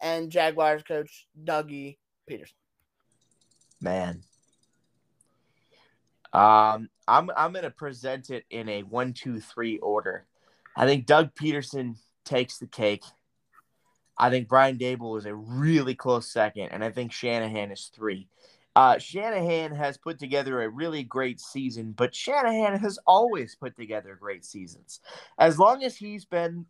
[0.01, 1.97] and Jaguars coach Dougie
[2.29, 2.53] Pederson.
[3.81, 4.23] Man.
[6.33, 10.25] Um, I'm I'm gonna present it in a one, two, three order.
[10.75, 13.03] I think Doug Pederson takes the cake.
[14.17, 18.27] I think Brian Daboll is a really close second, and I think Shanahan is three.
[18.77, 24.15] Uh, Shanahan has put together a really great season, but Shanahan has always put together
[24.21, 24.99] great seasons.
[25.39, 26.67] As long as he's been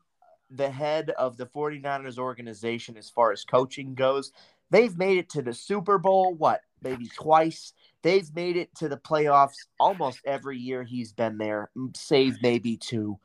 [0.50, 4.32] the head of the 49ers organization as far as coaching goes,
[4.72, 7.74] they've made it to the Super Bowl, what, maybe twice?
[8.04, 13.20] They've made it to the playoffs almost every year he's been there, save maybe two.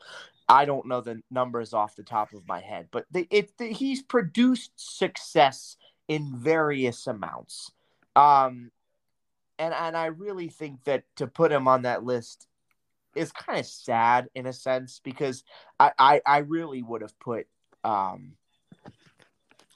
[0.48, 4.72] I don't know the numbers off the top of my head, but it, he's produced
[4.74, 5.76] success
[6.08, 7.70] in various amounts.
[8.16, 8.70] Um,
[9.58, 12.46] and and I really think that to put him on that list
[13.14, 15.44] is kind of sad in a sense because
[15.78, 17.46] I I, I really would have put
[17.84, 18.32] um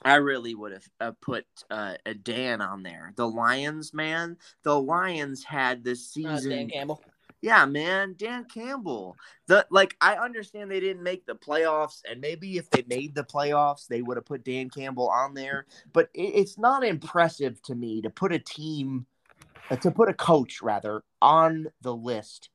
[0.03, 3.13] I really would have uh, put uh, a Dan on there.
[3.15, 6.51] The Lions, man, the Lions had this Uh, season.
[6.51, 7.03] Dan Campbell.
[7.41, 9.15] Yeah, man, Dan Campbell.
[9.45, 13.23] The like I understand they didn't make the playoffs, and maybe if they made the
[13.23, 15.65] playoffs, they would have put Dan Campbell on there.
[15.93, 19.05] But it, it's not impressive to me to put a team,
[19.69, 22.49] uh, to put a coach rather on the list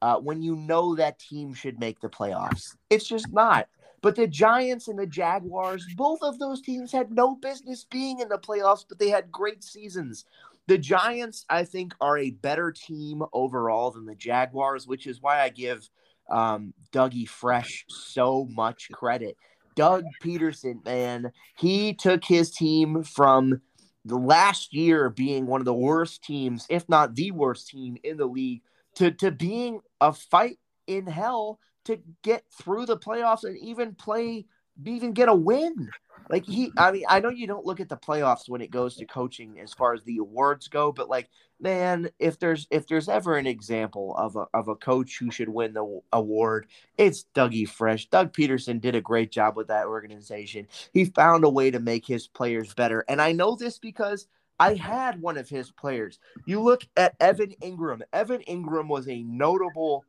[0.00, 2.76] uh, when you know that team should make the playoffs.
[2.90, 3.68] It's just not.
[4.00, 8.28] But the Giants and the Jaguars, both of those teams had no business being in
[8.28, 10.24] the playoffs, but they had great seasons.
[10.68, 15.40] The Giants, I think, are a better team overall than the Jaguars, which is why
[15.40, 15.88] I give
[16.30, 19.36] um, Dougie Fresh so much credit.
[19.74, 23.60] Doug Pederson, man, he took his team from
[24.04, 28.16] the last year being one of the worst teams, if not the worst team in
[28.16, 28.62] the league,
[28.96, 34.46] to, to being a fight in hell to get through the playoffs and even play,
[34.84, 35.90] even get a win.
[36.30, 38.96] Like he, I mean, I know you don't look at the playoffs when it goes
[38.96, 41.28] to coaching as far as the awards go, but like,
[41.60, 45.48] man, if there's if there's ever an example of a of a coach who should
[45.48, 48.08] win the award, it's Dougie Fresh.
[48.08, 50.68] Doug Pederson did a great job with that organization.
[50.92, 54.26] He found a way to make his players better, and I know this because
[54.58, 56.18] I had one of his players.
[56.46, 58.02] You look at Evan Engram.
[58.12, 60.04] Evan Engram was a notable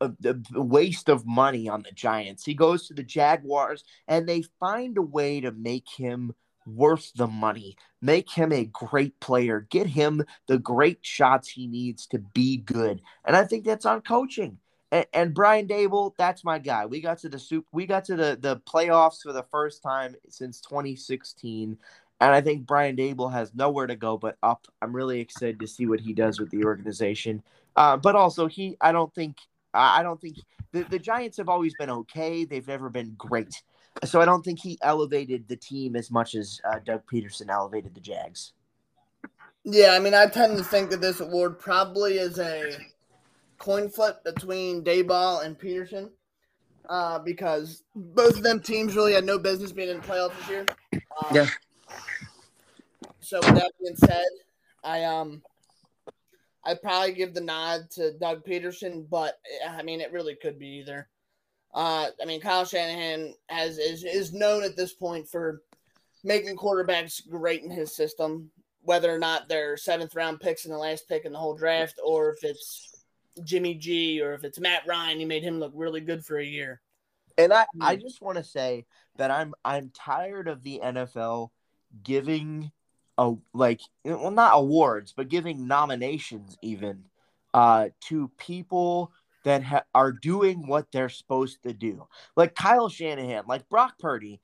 [0.00, 0.12] a,
[0.54, 2.44] a waste of money on the Giants.
[2.44, 6.34] He goes to the Jaguars and they find a way to make him
[6.66, 12.06] worth the money, make him a great player, get him the great shots he needs
[12.08, 13.00] to be good.
[13.24, 14.58] And I think that's on coaching.
[14.92, 16.86] And, and Brian Daboll, that's my guy.
[16.86, 17.66] We got to the soup.
[17.72, 21.78] We got to the the playoffs for the first time since 2016.
[22.18, 24.66] And I think Brian Daboll has nowhere to go but up.
[24.80, 27.42] I'm really excited to see what he does with the organization.
[27.76, 29.36] Uh, but also, he, I don't think
[29.76, 30.36] I don't think
[30.72, 32.44] the, the Giants have always been okay.
[32.44, 33.62] They've never been great.
[34.04, 37.94] So I don't think he elevated the team as much as uh, Doug Pederson elevated
[37.94, 38.52] the Jags.
[39.64, 42.76] Yeah, I mean, I tend to think that this award probably is a
[43.58, 46.10] coin flip between Daboll and Pederson
[46.88, 50.48] uh, because both of them teams really had no business being in the playoffs this
[50.48, 50.66] year.
[50.92, 51.48] Um, Yeah.
[53.20, 54.24] So with that being said,
[54.84, 55.42] I um
[56.66, 60.80] I'd probably give the nod to Doug Pederson, but I mean it really could be
[60.80, 61.08] either.
[61.74, 65.62] Uh, I mean Kyle Shanahan has is is known at this point for
[66.24, 68.50] making quarterbacks great in his system,
[68.82, 72.00] whether or not they're seventh round picks in the last pick in the whole draft,
[72.04, 73.04] or if it's
[73.44, 76.44] Jimmy G or if it's Matt Ryan, he made him look really good for a
[76.44, 76.80] year.
[77.38, 78.00] And I, I Hmm.
[78.00, 78.86] just want to say
[79.16, 81.50] that I'm I'm tired of the NFL
[82.02, 82.72] giving
[83.18, 87.04] a like well not awards but giving nominations even
[87.54, 89.10] uh to people
[89.46, 92.08] that ha- are doing what they're supposed to do.
[92.34, 94.40] Like Kyle Shanahan, like Brock Purdy.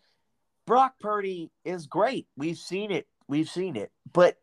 [0.64, 2.28] Brock Purdy is great.
[2.36, 3.08] We've seen it.
[3.26, 3.90] We've seen it.
[4.12, 4.36] But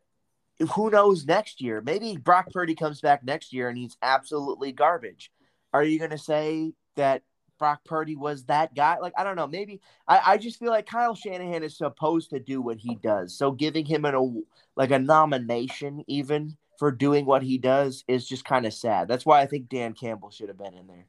[0.74, 1.80] who knows next year?
[1.80, 5.32] Maybe Brock Purdy comes back next year and he's absolutely garbage.
[5.72, 7.22] Are you going to say that
[7.60, 8.98] Brock Purdy was that guy.
[8.98, 12.40] Like I don't know, maybe I, I just feel like Kyle Shanahan is supposed to
[12.40, 13.38] do what he does.
[13.38, 14.44] So giving him an
[14.74, 19.06] like a nomination even for doing what he does is just kind of sad.
[19.06, 21.06] That's why I think Dan Campbell should have been in there.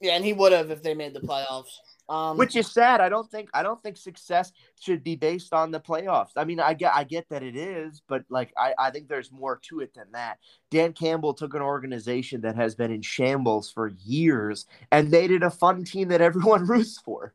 [0.00, 1.76] Yeah, and he would have if they made the playoffs.
[2.10, 3.00] Um, Which is sad.
[3.00, 6.32] I don't think I don't think success should be based on the playoffs.
[6.36, 9.30] I mean, I get I get that it is, but like I, I think there's
[9.30, 10.38] more to it than that.
[10.72, 15.44] Dan Campbell took an organization that has been in shambles for years and made it
[15.44, 17.32] a fun team that everyone roots for.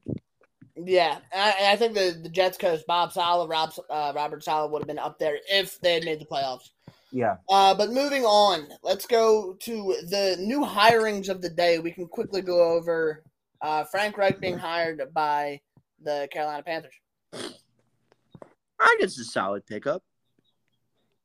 [0.76, 4.82] Yeah, I, I think the, the Jets coach Bob Saleh, Rob, uh, Robert Saleh would
[4.82, 6.72] have been up there if they had made the playoffs.
[7.14, 7.38] Yeah.
[7.48, 11.80] Uh, but moving on, let's go to the new hirings of the day.
[11.80, 13.24] We can quickly go over
[13.62, 15.62] uh, Frank Reich being hired by
[16.02, 16.94] the Carolina Panthers.
[17.34, 20.04] I guess it's a solid pickup.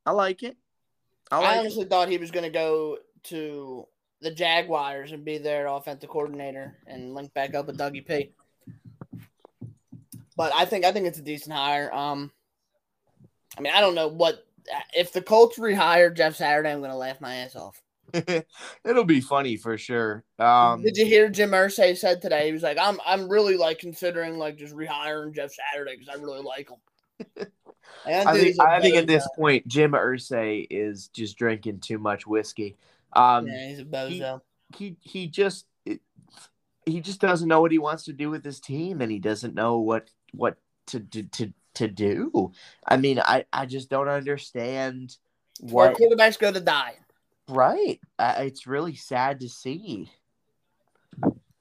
[0.05, 0.57] I like it.
[1.29, 3.87] I, I like honestly thought he was going to go to
[4.21, 8.31] the Jaguars and be their offensive coordinator and link back up with Dougie P.
[10.35, 11.93] But I think I think it's a decent hire.
[11.93, 12.31] Um,
[13.57, 14.45] I mean, I don't know what
[14.95, 16.71] if the Colts rehire Jeff Saturday.
[16.71, 17.81] I'm going to laugh my ass off.
[18.13, 18.47] It.
[18.85, 20.23] It'll be funny for sure.
[20.39, 22.47] Um, Did you hear Jim Irsay said today?
[22.47, 26.21] He was like, "I'm I'm really like considering like just rehiring Jeff Saturday because I
[26.21, 27.47] really like him."
[28.05, 32.77] I think I think at this point, Jim Irsay is just drinking too much whiskey.
[33.13, 34.41] Um, yeah, he's a bozo.
[34.75, 36.01] he he just it,
[36.85, 39.53] he just doesn't know what he wants to do with his team, and he doesn't
[39.53, 40.57] know what what
[40.87, 42.51] to to to, to do.
[42.87, 45.17] I mean, I I just don't understand
[45.59, 45.95] what.
[45.95, 46.95] quarterbacks go to die.
[47.49, 50.09] Right, uh, it's really sad to see.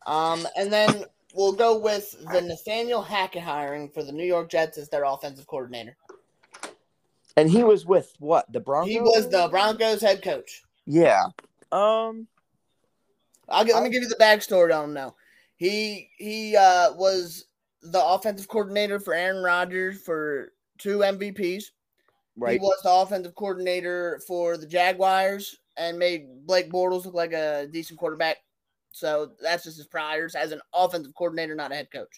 [0.06, 1.04] Um, and then
[1.34, 5.46] we'll go with the Nathaniel Hackett hiring for the New York Jets as their offensive
[5.46, 5.96] coordinator.
[7.36, 8.90] And he was with what the Broncos?
[8.90, 10.62] He was the Broncos head coach.
[10.86, 11.22] Yeah.
[11.72, 12.26] Um.
[13.48, 15.16] I'll get, let me give you the backstory on him now.
[15.56, 17.46] He he uh, was
[17.82, 21.64] the offensive coordinator for Aaron Rodgers for two MVPs.
[22.36, 22.54] Right.
[22.54, 27.66] He was the offensive coordinator for the Jaguars and made Blake Bortles look like a
[27.66, 28.36] decent quarterback.
[28.92, 32.14] So that's just his priors as an offensive coordinator, not a head coach.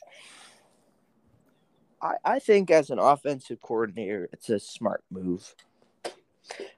[2.03, 5.55] I, I think as an offensive coordinator, it's a smart move.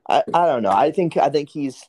[0.09, 0.73] I, I don't know.
[0.73, 1.89] I think I think he's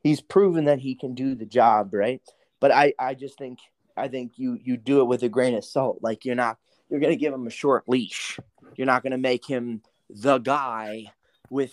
[0.00, 2.22] he's proven that he can do the job, right?
[2.60, 3.58] But I, I just think
[3.96, 5.98] I think you you do it with a grain of salt.
[6.02, 8.38] Like you're not you're gonna give him a short leash.
[8.76, 11.06] You're not gonna make him the guy
[11.50, 11.72] with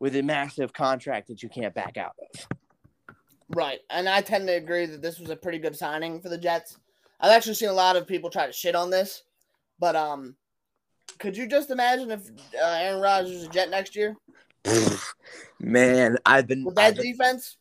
[0.00, 2.46] with a massive contract that you can't back out of.
[3.50, 3.80] Right.
[3.90, 6.76] And I tend to agree that this was a pretty good signing for the Jets.
[7.20, 9.24] I've actually seen a lot of people try to shit on this,
[9.78, 10.36] but um,
[11.18, 14.16] could you just imagine if uh, Aaron Rodgers is a Jet next year
[15.60, 17.56] Man, I've been, with that been defense?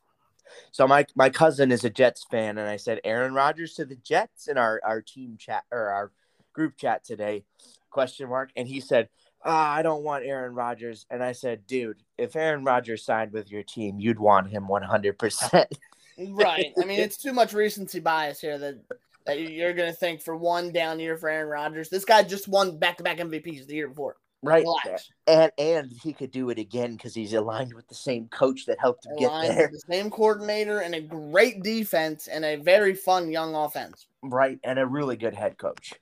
[0.71, 3.95] So my my cousin is a Jets fan, and I said Aaron Rodgers to the
[3.95, 6.11] Jets in our our team chat or our
[6.53, 7.45] group chat today,
[7.89, 9.09] question mark, and he said,
[9.43, 13.51] ah, I don't want Aaron Rodgers, and I said, dude, if Aaron Rodgers signed with
[13.51, 15.77] your team, you'd want him one hundred percent.
[16.17, 16.73] Right.
[16.81, 18.79] I mean, it's too much recency bias here that
[19.25, 21.89] that you're going to think for one down year for Aaron Rodgers.
[21.89, 24.15] This guy just won back to back MVPs the year before.
[24.43, 25.09] Right, Relax.
[25.25, 28.79] and and he could do it again because he's aligned with the same coach that
[28.79, 29.69] helped him get there.
[29.71, 34.05] the same coordinator and a great defense and a very fun young offense.
[34.21, 35.93] Right, and a really good head coach.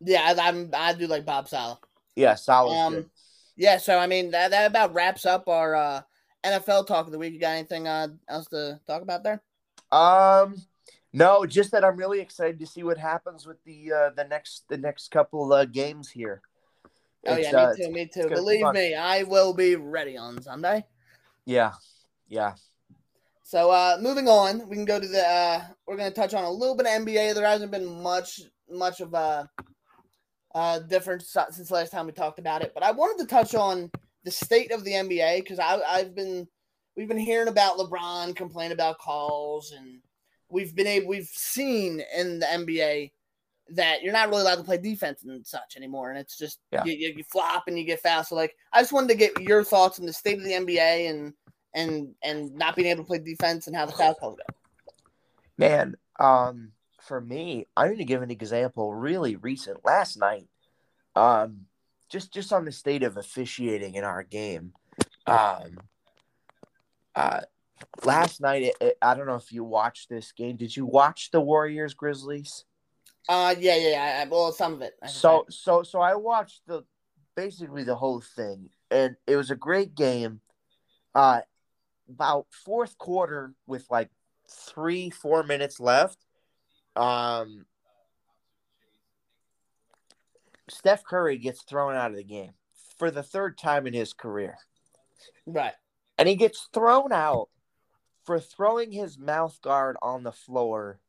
[0.00, 1.78] Yeah, I, I'm I do like Bob Saleh.
[2.20, 2.76] Yeah, solid.
[2.76, 3.10] Um,
[3.56, 3.78] yeah.
[3.78, 6.02] So I mean that that about wraps up our uh,
[6.44, 7.32] NFL talk of the week.
[7.32, 9.42] You got anything uh, else to talk about there?
[9.90, 10.56] Um,
[11.14, 14.64] no, just that I'm really excited to see what happens with the uh, the next
[14.68, 16.42] the next couple uh, games here.
[17.26, 17.92] Oh It's, yeah, uh, me too.
[17.92, 18.22] Me too.
[18.24, 20.84] gonna be Believe me, I will be ready on Sunday.
[21.46, 21.72] Yeah,
[22.28, 22.52] yeah.
[23.42, 26.50] So uh moving on, we can go to the uh we're gonna touch on a
[26.50, 27.34] little bit of NBA.
[27.34, 29.48] There hasn't been much much of a
[30.54, 33.54] uh difference si- since last time we talked about it, but I wanted to touch
[33.54, 33.90] on
[34.24, 36.46] the state of the NBA because I I've been
[36.96, 40.00] we've been hearing about LeBron complain about calls and
[40.48, 43.12] we've been able we've seen in the NBA
[43.72, 46.82] that you're not really allowed to play defense and such anymore, and it's just Yeah.
[46.84, 48.26] you, you, you flop and you get fouled.
[48.26, 51.08] So like I just wanted to get your thoughts on the state of the NBA
[51.08, 51.32] and
[51.74, 54.54] and and not being able to play defense and how the foul calls go.
[55.56, 56.72] Man, um,
[57.10, 60.46] for me, I'm going to give an example really recent last night.
[61.16, 61.62] Um,
[62.08, 64.74] just just on the state of officiating in our game.
[65.26, 65.80] Um,
[67.16, 67.40] uh,
[68.04, 70.56] last night, it, it- I don't know if you watched this game.
[70.56, 72.64] Did you watch the Warriors Grizzlies?
[73.28, 74.28] Uh, yeah, yeah, yeah.
[74.28, 74.94] Well, some of it.
[75.08, 76.84] So so so I watched the
[77.34, 80.42] basically the whole thing, and it was a great game.
[81.12, 81.40] Uh,
[82.08, 84.10] about fourth quarter with like
[84.48, 86.18] three four minutes left,
[86.96, 87.64] um,
[90.68, 92.52] Steph Curry gets thrown out of the game
[92.98, 94.56] for the third time in his career.
[95.46, 95.74] Right.
[96.18, 97.48] And he gets thrown out
[98.24, 101.00] for throwing his mouth guard on the floor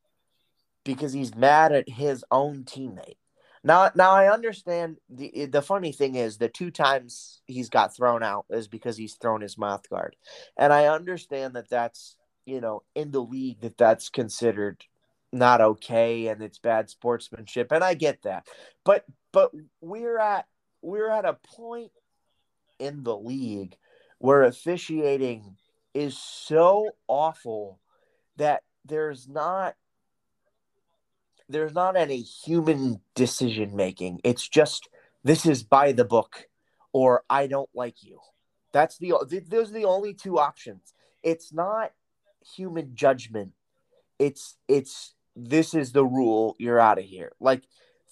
[0.83, 3.17] because he's mad at his own teammate.
[3.63, 8.23] Now, now I understand the the funny thing is the two times he's got thrown
[8.23, 10.15] out is because he's thrown his mouth guard,
[10.57, 12.15] and I understand that that's
[12.45, 14.83] you know in the league that that's considered
[15.31, 18.47] not okay and it's bad sportsmanship, and I get that,
[18.83, 20.47] but but we're at
[20.81, 21.91] we're at a point
[22.79, 23.77] in the league
[24.17, 25.57] where officiating
[25.93, 27.79] is so awful
[28.37, 29.75] that there's not
[31.49, 34.21] there's not any human decision making.
[34.23, 34.89] It's just
[35.23, 36.47] this is by the book
[36.93, 38.19] or I don't like you.
[38.73, 39.13] That's the
[39.47, 40.93] those are the only two options.
[41.23, 41.91] It's not
[42.55, 43.51] human judgment.
[44.17, 46.55] It's it's this is the rule.
[46.59, 47.33] You're out of here.
[47.39, 47.63] Like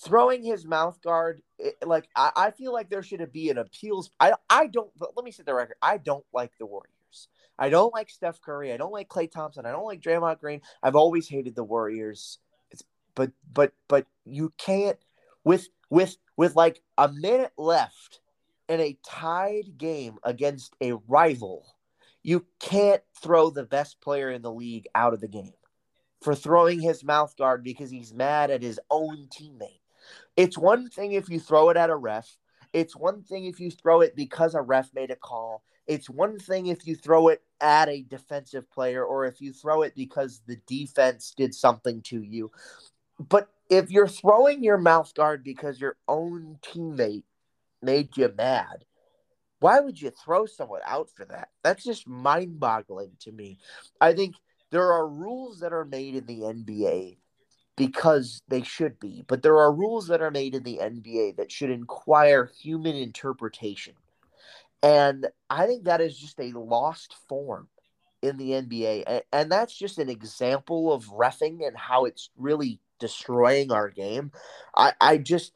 [0.01, 1.41] throwing his mouth guard.
[1.57, 4.11] It, like I, I feel like there should be an appeals.
[4.19, 4.89] I I don't.
[4.99, 5.75] let me set the record.
[5.81, 7.27] I don't like the Warriors.
[7.57, 8.71] I don't like Steph Curry.
[8.71, 9.65] I don't like Klay Thompson.
[9.65, 10.61] I don't like Draymond Green.
[10.81, 12.39] I've always hated the Warriors
[12.71, 12.83] It's,
[13.15, 14.97] but but but you can't
[15.43, 18.21] with with with like a minute left
[18.69, 21.65] in a tied game against a rival
[22.23, 25.53] you can't throw the best player in the league out of the game
[26.21, 29.81] for throwing his mouth guard because he's mad at his own teammate
[30.35, 32.37] it's one thing if you throw it at a ref
[32.73, 36.37] it's one thing if you throw it because a ref made a call it's one
[36.37, 40.41] thing if you throw it at a defensive player or if you throw it because
[40.47, 42.51] the defense did something to you
[43.27, 47.23] but if you're throwing your mouth guard because your own teammate
[47.81, 48.85] made you mad,
[49.59, 51.49] why would you throw someone out for that?
[51.63, 53.59] That's just mind boggling to me.
[53.99, 54.35] I think
[54.71, 57.17] there are rules that are made in the NBA
[57.75, 61.51] because they should be, but there are rules that are made in the NBA that
[61.51, 63.93] should inquire human interpretation.
[64.83, 67.67] And I think that is just a lost form
[68.21, 69.21] in the NBA.
[69.31, 74.31] And, that's just an example of refing and how it's really destroying our game.
[74.75, 75.53] I, I just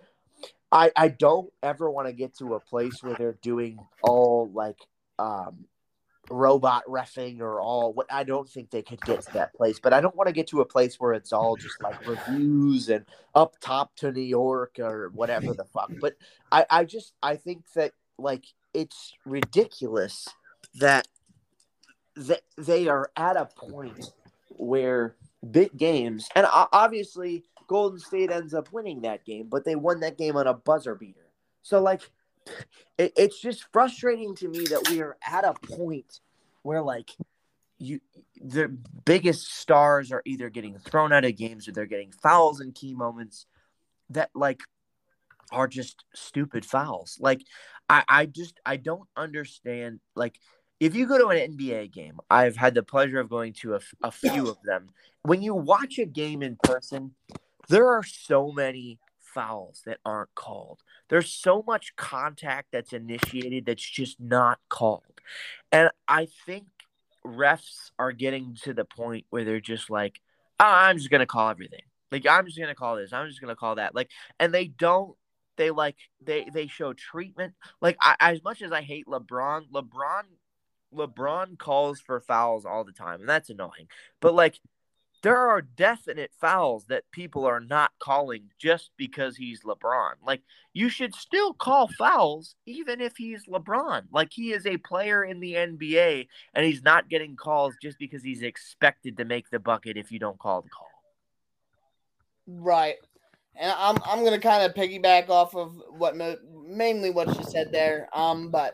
[0.72, 4.80] I I don't ever want to get to a place where they're doing all like
[5.20, 5.66] um
[6.30, 9.93] robot refing or all what I don't think they could get to that place, but
[9.93, 13.05] I don't want to get to a place where it's all just like reviews and
[13.36, 15.91] up top to New York or whatever the fuck.
[15.99, 16.15] But
[16.51, 20.28] I, I just I think that like it's ridiculous
[20.76, 21.07] that
[22.15, 24.11] that they are at a point
[24.49, 25.15] where
[25.51, 30.17] big games, and obviously Golden State ends up winning that game, but they won that
[30.17, 31.32] game on a buzzer beater.
[31.63, 32.01] So like,
[32.97, 36.19] it, it's just frustrating to me that we are at a point
[36.61, 37.11] where like
[37.77, 37.99] you
[38.41, 38.67] the
[39.05, 42.93] biggest stars are either getting thrown out of games or they're getting fouls in key
[42.93, 43.45] moments
[44.09, 44.61] that like
[45.51, 47.17] are just stupid fouls.
[47.19, 47.41] Like
[47.89, 50.39] I, I just I don't understand like
[50.79, 53.79] if you go to an NBA game, I've had the pleasure of going to a,
[54.03, 54.89] a few of them.
[55.21, 57.15] When you watch a game in person,
[57.69, 58.99] there are so many
[59.34, 60.81] fouls that aren't called.
[61.09, 65.21] There's so much contact that's initiated that's just not called.
[65.71, 66.65] And I think
[67.25, 70.19] refs are getting to the point where they're just like,
[70.59, 71.84] oh, I'm just going to call everything.
[72.11, 73.13] Like, I'm just going to call this.
[73.13, 73.95] I'm just going to call that.
[73.95, 74.09] Like,
[74.39, 75.15] and they don't
[75.55, 80.23] they like they they show treatment like I, as much as i hate lebron lebron
[80.93, 83.88] LeBron calls for fouls all the time, and that's annoying.
[84.21, 84.59] But like,
[85.24, 90.15] there are definite fouls that people are not calling just because he's LeBron.
[90.21, 90.41] Like,
[90.74, 94.03] you should still call fouls even if he's LeBron.
[94.11, 98.21] Like, he is a player in the NBA, and he's not getting calls just because
[98.21, 100.89] he's expected to make the bucket if you don't call the call.
[102.45, 102.95] Right.
[103.55, 106.15] And I'm I'm gonna kind of piggyback off of what
[106.51, 108.09] mainly what she said there.
[108.13, 108.74] Um, but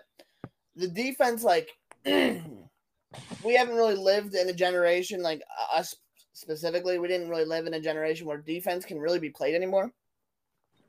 [0.76, 1.70] the defense, like
[2.06, 5.42] we haven't really lived in a generation like
[5.74, 5.94] us
[6.40, 7.00] specifically.
[7.00, 9.92] We didn't really live in a generation where defense can really be played anymore.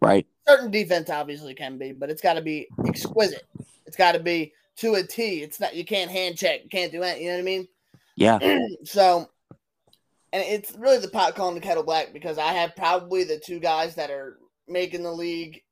[0.01, 0.27] Right.
[0.49, 3.47] Certain defense obviously can be, but it's got to be exquisite.
[3.87, 5.43] It's got to be to a T.
[5.43, 7.21] It's not you can't hand check, you can't do it.
[7.21, 7.69] You know what I mean?
[8.17, 8.39] Yeah.
[8.85, 9.29] so,
[10.33, 13.59] and it's really the pot calling the kettle black because I have probably the two
[13.59, 14.39] guys that are
[14.69, 15.63] making the league,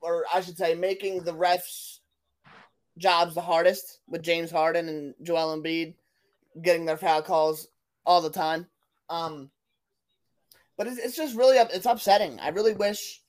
[0.00, 2.00] or I should say, making the refs
[2.98, 5.94] jobs the hardest with James Harden and Joel Embiid
[6.60, 7.68] getting their foul calls
[8.04, 8.66] all the time.
[9.08, 9.50] Um,
[10.76, 12.40] but it's, it's just really it's upsetting.
[12.40, 13.20] I really wish,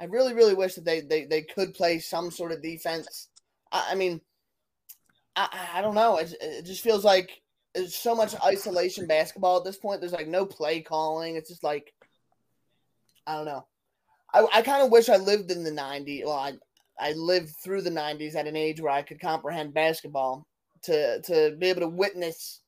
[0.00, 3.28] I really really wish that they they, they could play some sort of defense.
[3.70, 4.20] I, I mean,
[5.36, 6.18] I, I don't know.
[6.18, 7.30] It, it just feels like
[7.74, 10.00] it's so much isolation basketball at this point.
[10.00, 11.36] There's like no play calling.
[11.36, 11.92] It's just like
[13.26, 13.66] I don't know.
[14.32, 16.24] I, I kind of wish I lived in the 90s.
[16.24, 16.52] Well, I
[16.98, 20.46] I lived through the 90s at an age where I could comprehend basketball
[20.84, 22.61] to to be able to witness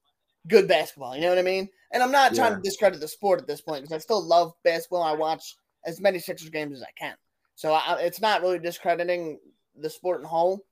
[0.49, 1.15] good basketball.
[1.15, 1.69] You know what I mean?
[1.93, 2.57] And I'm not trying Yeah.
[2.57, 5.03] to discredit the sport at this point because I still love basketball.
[5.03, 7.17] I watch as many Sixers games as I can.
[7.55, 9.39] So I, it's not really discrediting
[9.77, 10.65] the sport in whole.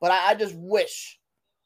[0.00, 1.18] But I, I just wish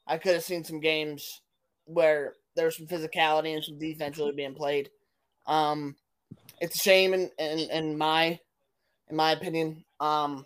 [0.07, 1.41] I could have seen some games
[1.85, 4.89] where there's some physicality and some defense really being played.
[5.47, 5.95] Um,
[6.61, 8.39] it's a shame in, in, in my
[9.09, 9.83] in my opinion.
[9.99, 10.45] Um,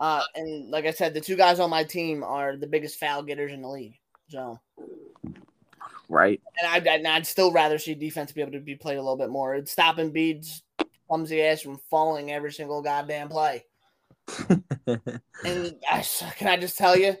[0.00, 3.22] uh, and like I said, the two guys on my team are the biggest foul
[3.22, 3.98] getters in the league.
[4.28, 4.58] So,
[6.08, 6.40] Right.
[6.60, 9.30] and I'd, I'd still rather see defense be able to be played a little bit
[9.30, 9.54] more.
[9.54, 10.62] It's stopping Bede's
[11.08, 13.64] clumsy ass from falling every single goddamn play.
[14.86, 16.02] And I,
[16.36, 17.16] can I just tell you,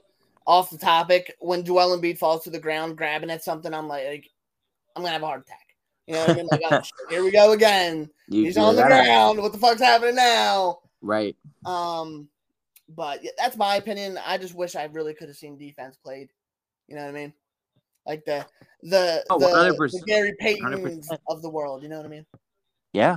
[0.46, 4.06] off the topic, when Joel Embiid falls to the ground grabbing at something, I'm like,
[4.06, 4.30] like,
[4.94, 5.76] I'm gonna have a heart attack.
[6.06, 6.48] You know what I mean?
[6.50, 8.10] Like, oh, shit, here we go again.
[8.28, 8.88] You He's on the that?
[8.88, 9.40] ground.
[9.40, 10.78] What the fuck's happening now?
[11.00, 11.36] Right.
[11.64, 12.28] Um,
[12.88, 14.18] but that's my opinion.
[14.24, 16.30] I just wish I really could have seen defense played.
[16.88, 17.32] You know what I mean?
[18.06, 18.46] Like the
[18.82, 21.18] the Oh, the, the Gary Paytons 100%.
[21.28, 21.82] of the world.
[21.82, 22.26] You know what I mean?
[22.92, 23.16] Yeah.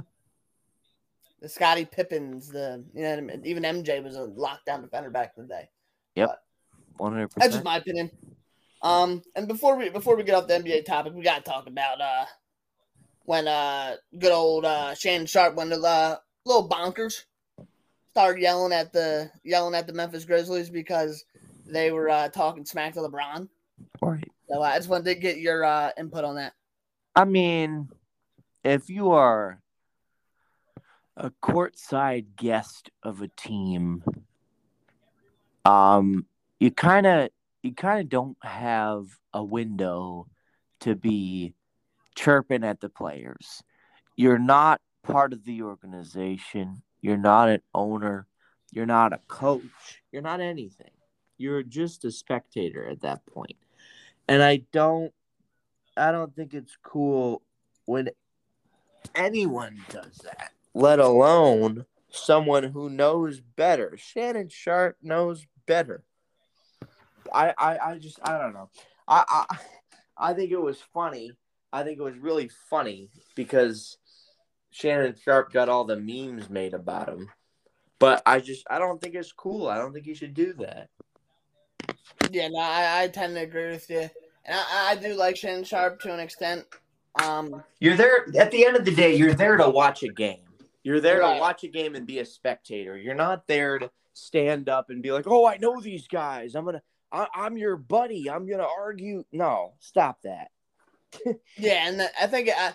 [1.42, 2.50] The Scottie Pippens.
[2.50, 3.42] The you know what I mean?
[3.46, 5.70] even MJ was a lockdown defender back in the day.
[6.16, 6.42] Yep,
[6.98, 8.10] One hundred That's just my opinion.
[8.82, 12.02] Um, and before we before we get off the NBA topic, we gotta talk about
[12.02, 12.26] uh
[13.26, 17.26] when uh good old uh Shannon Sharpe went a uh, little bonkers,
[18.12, 21.26] started yelling at the yelling at the Memphis Grizzlies because
[21.68, 23.48] they were uh talking smack to LeBron.
[24.02, 24.27] Right.
[24.50, 26.54] So uh, I just wanted to get your uh input on that.
[27.16, 27.90] I mean,
[28.64, 29.62] if you are
[31.16, 34.04] a courtside guest of a team,
[35.66, 36.26] um,
[36.60, 37.30] you kind of
[37.64, 40.28] you kind of don't have a window
[40.82, 41.54] to be
[42.16, 43.64] chirping at the players.
[44.16, 46.82] You're not part of the organization.
[47.02, 48.28] You're not an owner.
[48.72, 50.02] You're not a coach.
[50.12, 50.92] You're not anything.
[51.38, 53.58] You're just a spectator at that point.
[54.28, 55.14] And I don't
[55.96, 57.42] I don't think it's cool
[57.86, 58.10] when
[59.16, 63.96] anyone does that, let alone someone who knows better.
[63.98, 66.04] Shannon Sharpe knows better.
[67.34, 68.70] I, I, I just I don't know.
[69.08, 69.58] I, I
[70.18, 71.32] I think it was funny.
[71.72, 73.98] I think it was really funny because
[74.72, 77.30] Shannon Sharpe got all the memes made about him.
[78.00, 79.68] But I just I don't think it's cool.
[79.68, 80.90] I don't think you should do that.
[82.32, 84.10] Yeah, no, I, I tend to agree with you, and
[84.56, 86.66] I, I do like Shannon Sharpe to an extent.
[87.24, 90.40] Um, You're there at the end of the day, you're there to watch a game.
[90.84, 91.36] You're there Right.
[91.36, 92.98] to watch a game and be a spectator.
[92.98, 96.56] You're not there to stand up and be like, "Oh, I know these guys.
[96.56, 96.82] I'm gonna,
[97.12, 98.30] I, I'm your buddy.
[98.30, 100.50] I'm gonna argue." No, stop that.
[101.58, 102.74] Yeah, and I think I,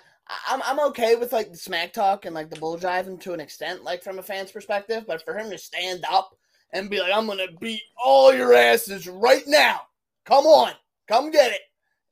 [0.48, 3.40] I'm I'm okay with like the smack talk and like the bull driving to an
[3.40, 5.04] extent, like from a fan's perspective.
[5.06, 6.34] But for him to stand up
[6.72, 9.82] and be like, "I'm gonna beat all your asses right now.
[10.24, 10.72] Come on,
[11.08, 11.60] come get it,"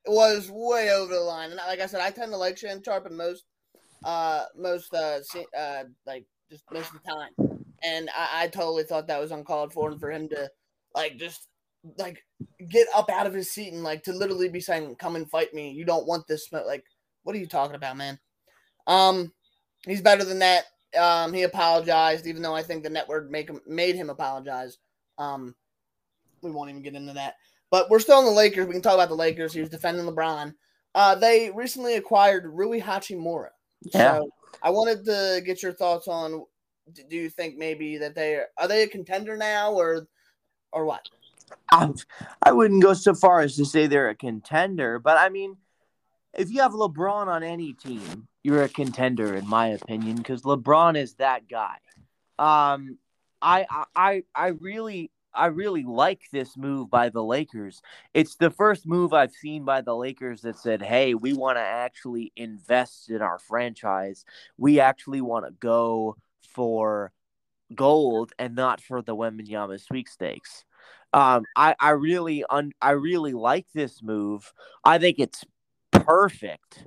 [0.06, 1.50] it was way over the line.
[1.50, 3.44] And like I said, I tend to like Shannon Sharpe and most,
[4.04, 5.20] uh, most uh,
[5.56, 7.64] uh, like just most of the time.
[7.82, 10.50] And I, I totally thought that was uncalled for, and for him to
[10.94, 11.48] like just
[11.98, 12.22] like
[12.68, 15.54] get up out of his seat and like to literally be saying, "Come and fight
[15.54, 15.70] me.
[15.70, 16.84] You don't want this." smoke." Like,
[17.22, 18.18] what are you talking about, man?
[18.86, 19.32] Um,
[19.86, 20.64] he's better than that.
[20.99, 24.78] Um, he apologized, even though I think the network make him made him apologize.
[25.18, 25.55] Um,
[26.43, 27.34] we won't even get into that.
[27.70, 28.66] But we're still in the Lakers.
[28.66, 29.53] We can talk about the Lakers.
[29.53, 30.55] He was defending LeBron.
[30.95, 33.51] Uh, they recently acquired Rui Hachimura.
[33.82, 34.18] Yeah.
[34.18, 34.30] So
[34.62, 36.45] I wanted to get your thoughts on.
[36.93, 40.09] Do you think maybe that they are, are they a contender now, or
[40.72, 41.09] or what?
[41.72, 41.95] Um,
[42.43, 45.57] I wouldn't go so far as to say they're a contender, but I mean,
[46.34, 50.97] if you have LeBron on any team, you're a contender, in my opinion, because LeBron
[50.97, 51.76] is that guy.
[52.38, 52.99] Um,
[53.43, 57.82] I, I, I really, I really like this move by the Lakers.
[58.14, 61.62] It's the first move I've seen by the Lakers that said, "Hey, we want to
[61.62, 64.24] actually invest in our franchise.
[64.59, 66.16] We actually want to go
[66.55, 67.12] for
[67.74, 70.64] gold and not for the Wembanyama sweepstakes."
[71.12, 74.53] Um, I, I really un, I really like this move.
[74.84, 75.45] I think it's
[75.93, 76.86] perfect.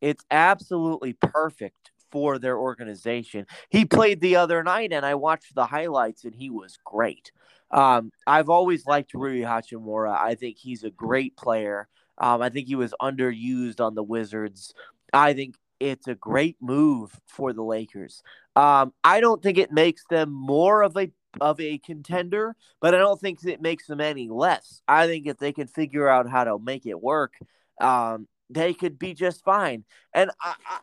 [0.00, 3.46] It's absolutely perfect for their organization.
[3.68, 7.32] He played the other night, and I watched the highlights, and he was great.
[7.70, 10.16] Um, I've always liked Rui Hachimura.
[10.18, 11.88] I think he's a great player.
[12.18, 14.74] Um, I think he was underused on the Wizards.
[15.12, 18.22] I think it's a great move for the Lakers.
[18.56, 22.98] Um, I don't think it makes them more of a of a contender, but I
[22.98, 24.82] don't think it makes them any less.
[24.88, 27.34] I think if they can figure out how to make it work,
[27.80, 29.84] um, they could be just fine.
[30.12, 30.78] And I, I,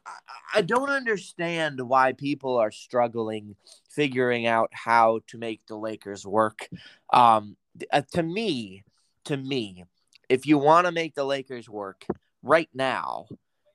[0.56, 3.56] I don't understand why people are struggling
[3.90, 6.70] figuring out how to make the Lakers work.
[7.12, 7.58] Um,
[7.92, 8.84] uh, to me,
[9.26, 9.84] to me,
[10.30, 12.06] if you want to make the Lakers work
[12.42, 13.26] right now,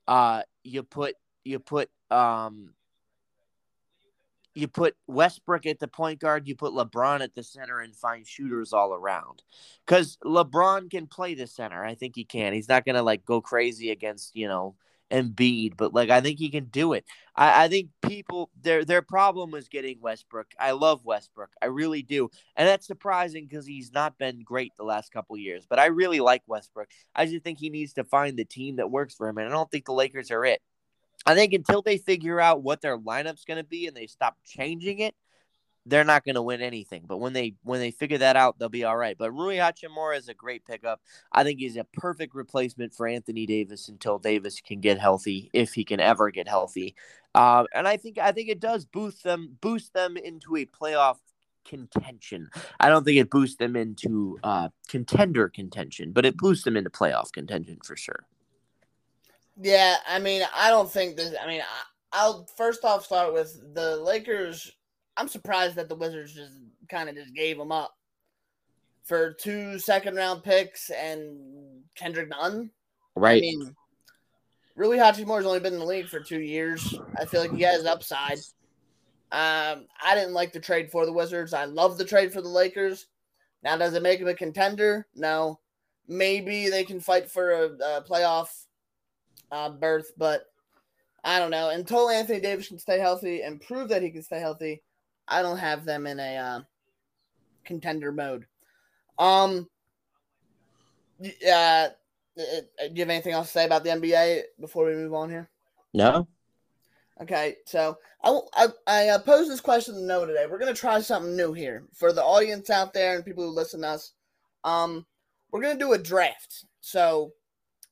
[0.09, 1.15] uh, you put
[1.45, 2.73] you put um,
[4.55, 8.27] you put Westbrook at the point guard, you put LeBron at the center, and find
[8.27, 9.43] shooters all around.
[9.87, 11.85] Because LeBron can play the center.
[11.85, 12.53] I think he can.
[12.53, 14.75] He's not gonna like go crazy against you know
[15.13, 17.05] Embiid, but like I think he can do it.
[17.37, 20.53] I, I think people their their problem was getting Westbrook.
[20.59, 24.85] I love Westbrook, I really do, and that's surprising because he's not been great the
[24.85, 25.67] last couple years.
[25.69, 26.89] But I really like Westbrook.
[27.15, 29.51] I just think he needs to find the team that works for him, and I
[29.51, 30.63] don't think the Lakers are it.
[31.27, 34.37] I think until they figure out what their lineup's going to be and they stop
[34.45, 35.15] changing it,
[35.87, 37.05] they're not going to win anything.
[37.07, 39.17] But when they when they figure that out, they'll be all right.
[39.19, 41.01] But Rui Hachimura is a great pickup.
[41.33, 45.75] I think he's a perfect replacement for Anthony Davis until Davis can get healthy, if
[45.75, 46.95] he can ever get healthy.
[47.35, 51.17] Uh, and I think I think it does boost them boost them into a playoff
[51.65, 52.49] contention.
[52.81, 56.91] I don't think it boosts them into uh, contender contention, but it boosts them into
[56.91, 58.27] playoff contention for sure.
[59.63, 61.35] Yeah, I mean, I don't think this.
[61.41, 61.83] I mean, I,
[62.13, 64.73] I'll first off start with the Lakers.
[65.17, 66.59] I'm surprised that the Wizards just
[66.89, 67.97] kind of just gave them up
[69.05, 72.71] for two second round picks and Kendrick Nunn.
[73.15, 73.39] Right.
[73.39, 73.77] I mean,
[74.75, 76.99] Rui Hachimura's only been in the league for two years.
[77.21, 78.39] I feel like he has upside.
[79.31, 81.55] Um, I didn't like the trade for the Wizards.
[81.55, 83.07] I love the trade for the Lakers.
[83.63, 85.07] Now, does it make them a contender?
[85.15, 85.61] No.
[86.09, 88.49] Maybe they can fight for a, a playoff
[89.53, 89.71] uh,
[90.17, 90.47] but
[91.23, 91.69] I don't know.
[91.69, 94.83] Until Anthony Davis can stay healthy and prove that he can stay healthy,
[95.29, 96.61] I don't have them in a uh,
[97.65, 98.47] contender mode.
[99.19, 99.69] Um,
[101.23, 101.89] uh,
[102.37, 102.43] do
[102.95, 105.49] you have anything else to say about the NBA before we move on here?
[105.93, 106.27] No.
[107.21, 110.47] Okay, so I I, I uh, posed this question to know today.
[110.51, 113.83] We're gonna try something new here for the audience out there and people who listen
[113.83, 114.15] to us.
[114.65, 115.07] Um,
[115.51, 116.65] we're gonna do a draft.
[116.81, 117.33] So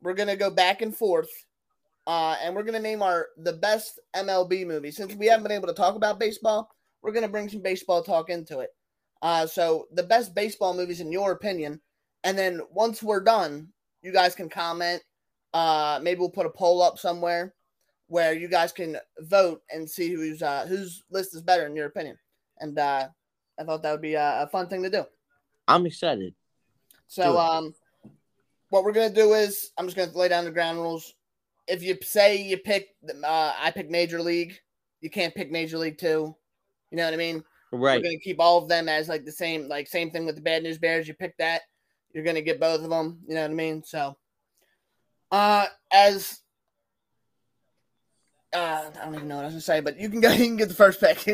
[0.02, 1.30] we're gonna go back and forth
[2.06, 4.90] uh, and we're gonna name our the best MLB movie.
[4.90, 6.70] Since we haven't been able to talk about baseball,
[7.02, 8.70] we're gonna bring some baseball talk into it.
[9.22, 11.80] Uh, so the best baseball movies in your opinion,
[12.24, 13.68] and then once we're done,
[14.02, 15.02] you guys can comment.
[15.52, 17.54] Uh, maybe we'll put a poll up somewhere
[18.06, 21.86] where you guys can vote and see who's uh, whose list is better in your
[21.86, 22.18] opinion.
[22.58, 23.08] And uh,
[23.58, 25.04] I thought that would be a, a fun thing to do.
[25.68, 26.34] I'm excited.
[27.06, 27.74] So um,
[28.70, 31.14] what we're gonna do is I'm just gonna lay down the ground rules
[31.70, 32.88] if you say you pick,
[33.24, 34.58] uh, I pick Major League,
[35.00, 36.34] you can't pick Major League Two.
[36.90, 37.44] You know what I mean?
[37.72, 37.98] Right.
[37.98, 40.42] We're gonna keep all of them as like the same, like same thing with the
[40.42, 41.06] Bad News Bears.
[41.06, 41.62] You pick that,
[42.12, 43.20] you're gonna get both of them.
[43.26, 43.84] You know what I mean?
[43.84, 44.16] So,
[45.30, 46.40] uh, as
[48.52, 50.30] uh, I don't even know what I was gonna say, but you can go.
[50.32, 51.24] You can get the first pick.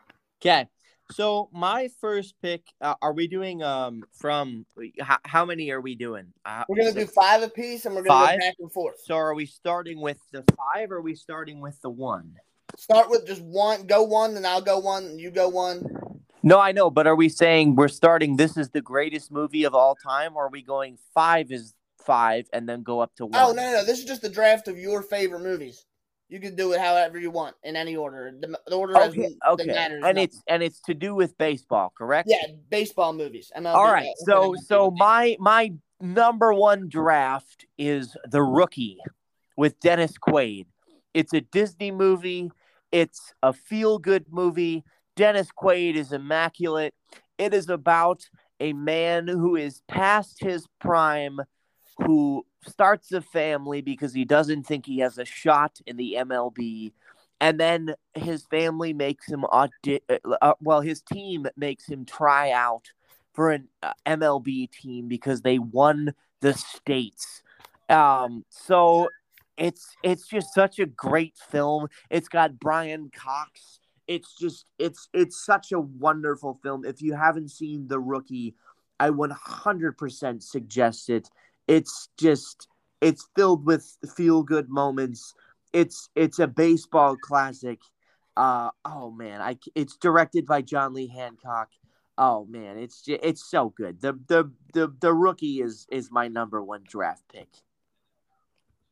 [0.42, 0.66] okay.
[1.12, 4.64] So my first pick, uh, are we doing um from
[5.00, 6.32] how, how many are we doing?
[6.44, 8.40] Uh, we're gonna do five apiece, and we're gonna five?
[8.40, 9.00] go back and forth.
[9.04, 12.34] So are we starting with the five, or are we starting with the one?
[12.76, 13.86] Start with just one.
[13.86, 15.84] Go one, and I'll go one, and you go one.
[16.42, 18.36] No, I know, but are we saying we're starting?
[18.36, 22.46] This is the greatest movie of all time, or are we going five is five,
[22.52, 23.40] and then go up to one?
[23.40, 23.84] Oh no, no, no!
[23.84, 25.84] This is just the draft of your favorite movies.
[26.32, 28.32] You can do it however you want in any order.
[28.40, 29.66] The, the order okay, okay.
[29.66, 30.02] matters.
[30.02, 30.16] And nothing.
[30.16, 32.26] it's and it's to do with baseball, correct?
[32.30, 33.52] Yeah, baseball movies.
[33.54, 34.08] MLB, All right.
[34.24, 38.96] So so my my number one draft is The Rookie
[39.58, 40.64] with Dennis Quaid.
[41.12, 42.50] It's a Disney movie.
[42.90, 44.84] It's a feel good movie.
[45.16, 46.94] Dennis Quaid is immaculate.
[47.36, 48.22] It is about
[48.58, 51.40] a man who is past his prime
[51.98, 56.92] who starts a family because he doesn't think he has a shot in the MLB.
[57.40, 62.52] And then his family makes him, audi- uh, uh, well, his team makes him try
[62.52, 62.92] out
[63.32, 67.42] for an uh, MLB team because they won the states.
[67.88, 69.08] Um, so
[69.56, 71.88] it's it's just such a great film.
[72.10, 73.80] It's got Brian Cox.
[74.06, 76.84] It's just it's it's such a wonderful film.
[76.84, 78.54] If you haven't seen The Rookie,
[78.98, 81.28] I 100% suggest it.
[81.66, 82.68] It's just
[83.00, 85.34] it's filled with feel good moments.
[85.72, 87.80] It's it's a baseball classic.
[88.36, 91.68] Uh oh man, I it's directed by John Lee Hancock.
[92.18, 94.00] Oh man, it's just, it's so good.
[94.00, 97.48] The the the the rookie is is my number one draft pick.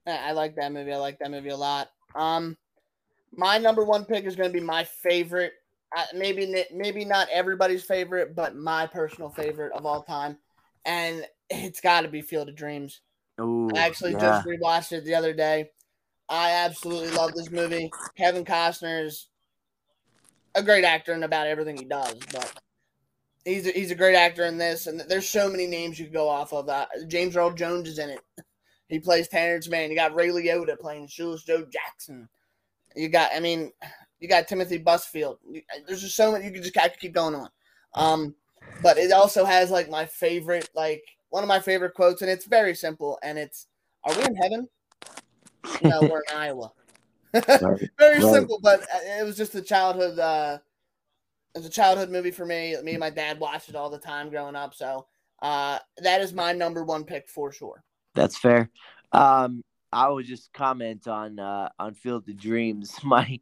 [0.06, 0.92] I like that movie.
[0.92, 1.90] I like that movie a lot.
[2.14, 2.56] Um,
[3.32, 5.52] my number one pick is going to be my favorite.
[5.96, 10.38] Uh, maybe maybe not everybody's favorite, but my personal favorite of all time,
[10.84, 13.00] and it's got to be Field of Dreams.
[13.40, 14.18] Ooh, I actually yeah.
[14.20, 15.70] just rewatched it the other day.
[16.28, 17.90] I absolutely love this movie.
[18.16, 19.28] Kevin Costner is
[20.54, 22.52] a great actor in about everything he does, but
[23.44, 24.86] he's a, he's a great actor in this.
[24.86, 26.68] And there's so many names you could go off of.
[26.68, 28.20] Uh, James Earl Jones is in it.
[28.88, 29.90] He plays Terence Mann.
[29.90, 32.28] You got Ray Liotta playing Shoeless Joe Jackson.
[32.94, 33.72] You got, I mean,
[34.18, 35.38] you got Timothy Busfield.
[35.86, 36.44] There's just so many.
[36.44, 37.48] You could just I could keep going on.
[37.94, 38.34] Um,
[38.82, 42.44] but it also has like my favorite, like one of my favorite quotes, and it's
[42.44, 43.18] very simple.
[43.22, 43.66] And it's,
[44.04, 44.68] "Are we in heaven?"
[45.82, 46.72] No, we're in Iowa.
[47.32, 47.90] Right.
[47.96, 48.32] Very Right.
[48.32, 50.18] simple, but it was just a childhood.
[50.18, 50.58] Uh,
[51.54, 52.76] it was a childhood movie for me.
[52.82, 54.74] Me and my dad watched it all the time growing up.
[54.74, 55.06] So
[55.42, 57.84] uh, that is my number one pick for sure.
[58.14, 58.68] That's fair.
[59.12, 59.62] Um,
[59.92, 62.94] I would just comment on uh, on Field of Dreams.
[63.04, 63.40] My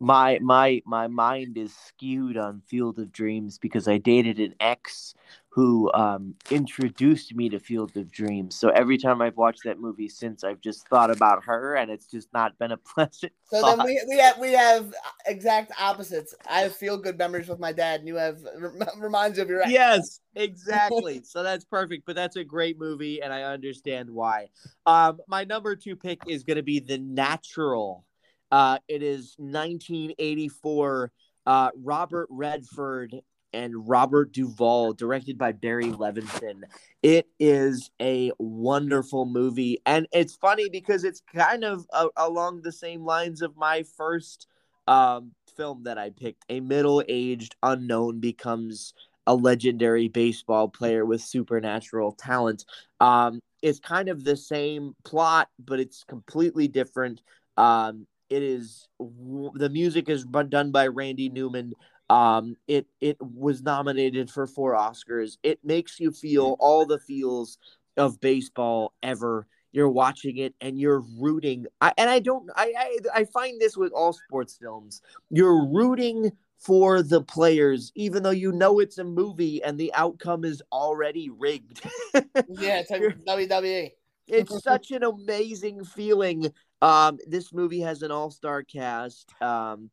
[0.00, 5.14] my my my mind is skewed on Field of Dreams because I dated an ex
[5.48, 8.54] who um, introduced me to Field of Dreams.
[8.54, 12.06] So every time I've watched that movie since, I've just thought about her, and it's
[12.06, 13.32] just not been a pleasant.
[13.44, 13.76] So thought.
[13.76, 14.94] then we we have we have
[15.26, 16.34] exact opposites.
[16.48, 19.50] I have feel good memories with my dad, and you have rem- reminds you of
[19.50, 19.70] your ex.
[19.70, 21.20] Yes, exactly.
[21.24, 22.06] so that's perfect.
[22.06, 24.48] But that's a great movie, and I understand why.
[24.86, 28.04] Um, my number two pick is going to be The Natural.
[28.52, 31.10] Uh, it is 1984.
[31.44, 33.22] Uh, Robert Redford
[33.54, 36.62] and Robert Duvall, directed by Barry Levinson.
[37.02, 42.72] It is a wonderful movie, and it's funny because it's kind of uh, along the
[42.72, 44.46] same lines of my first
[44.86, 46.44] um, film that I picked.
[46.48, 48.94] A middle-aged unknown becomes
[49.26, 52.64] a legendary baseball player with supernatural talent.
[53.00, 57.22] Um, it's kind of the same plot, but it's completely different.
[57.56, 61.74] Um, it is the music is done by Randy Newman.
[62.08, 65.36] Um, it it was nominated for four Oscars.
[65.42, 67.58] It makes you feel all the feels
[67.96, 69.46] of baseball ever.
[69.70, 71.66] You're watching it and you're rooting.
[71.80, 72.50] I, and I don't.
[72.56, 75.02] I, I I find this with all sports films.
[75.30, 80.44] You're rooting for the players, even though you know it's a movie and the outcome
[80.44, 81.82] is already rigged.
[82.48, 83.02] Yeah, it's like.
[83.26, 83.90] WWE.
[84.26, 86.52] it's such an amazing feeling.
[86.82, 89.32] Um, this movie has an all-star cast.
[89.40, 89.88] Um,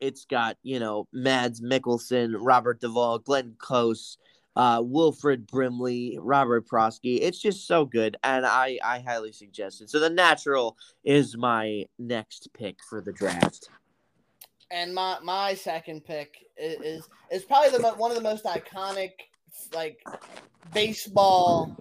[0.00, 4.18] it's got you know Mads Mikkelsen, Robert Duvall, Glenn Close,
[4.56, 7.20] uh, Wilford Brimley, Robert Prosky.
[7.22, 9.90] It's just so good, and I I highly suggest it.
[9.90, 13.70] So the Natural is my next pick for the draft.
[14.70, 19.12] And my my second pick is is, is probably the one of the most iconic
[19.72, 20.02] like
[20.72, 21.76] baseball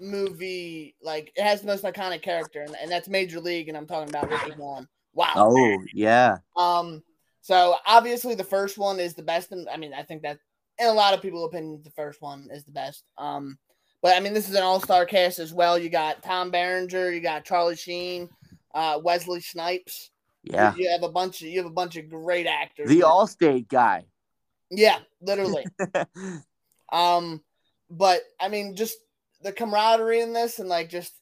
[0.00, 0.94] movie.
[1.02, 4.08] Like it has the most iconic character, and, and that's Major League, and I'm talking
[4.08, 4.88] about Ricky Vaughn.
[5.14, 5.32] Wow.
[5.36, 7.02] Oh yeah, Um,
[7.40, 9.52] so obviously the first one is the best.
[9.52, 10.38] And I mean, I think that
[10.78, 13.04] in a lot of people's opinion, the first one is the best.
[13.16, 13.58] Um,
[14.02, 15.76] but I mean, this is an all-star cast as well.
[15.78, 18.28] You got Tom Berenger, you got Charlie Sheen,
[18.74, 20.10] uh, Wesley Snipes.
[20.44, 20.72] yeah.
[20.76, 22.88] You, you have a bunch of you have a bunch of great actors.
[22.88, 24.04] The Allstate guy.
[24.70, 25.64] yeah, literally.
[26.92, 27.42] Um,
[27.90, 28.96] but I mean, just
[29.42, 31.14] the camaraderie in this, and like just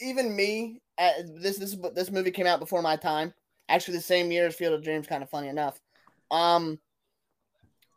[0.00, 0.80] even me.
[0.98, 3.32] Uh, this this this movie came out before my time.
[3.68, 5.06] Actually, the same year as Field of Dreams.
[5.06, 5.80] Kind of funny enough.
[6.30, 6.78] Um,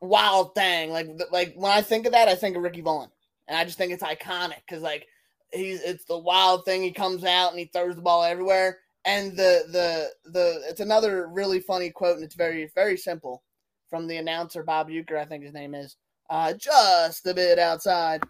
[0.01, 0.91] wild thing.
[0.91, 3.09] Like like when I think of that, I think of Ricky Vaughn,
[3.47, 5.07] and I just think it's iconic because like
[5.51, 6.83] he's it's the wild thing.
[6.83, 8.79] He comes out and he throws the ball everywhere.
[9.07, 13.43] And the the the it's another really funny quote, and it's very very simple
[13.89, 15.95] from the announcer Bob Uecker, I think his name is
[16.29, 18.23] uh, just a bit outside.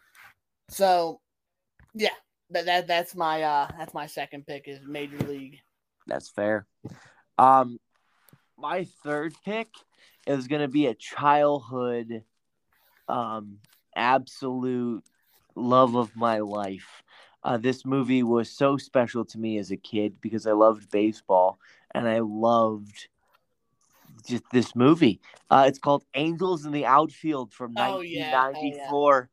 [0.70, 1.20] So,
[1.94, 2.10] yeah,
[2.50, 5.60] that, that that's my uh that's my second pick is Major League.
[6.08, 6.68] That's fair.
[7.38, 7.80] Um,
[8.58, 9.70] my third pick
[10.28, 12.24] is gonna be a childhood,
[13.08, 13.60] um,
[13.96, 15.04] absolute
[15.56, 17.04] love of my life.
[17.44, 21.60] Uh, this movie was so special to me as a kid because I loved baseball
[21.94, 23.08] and I loved
[24.28, 25.22] just this movie.
[25.50, 28.52] Uh, it's called Angels in the Outfield from Oh, yeah.
[28.56, 28.92] Oh, yeah.
[28.92, 29.30] 1994.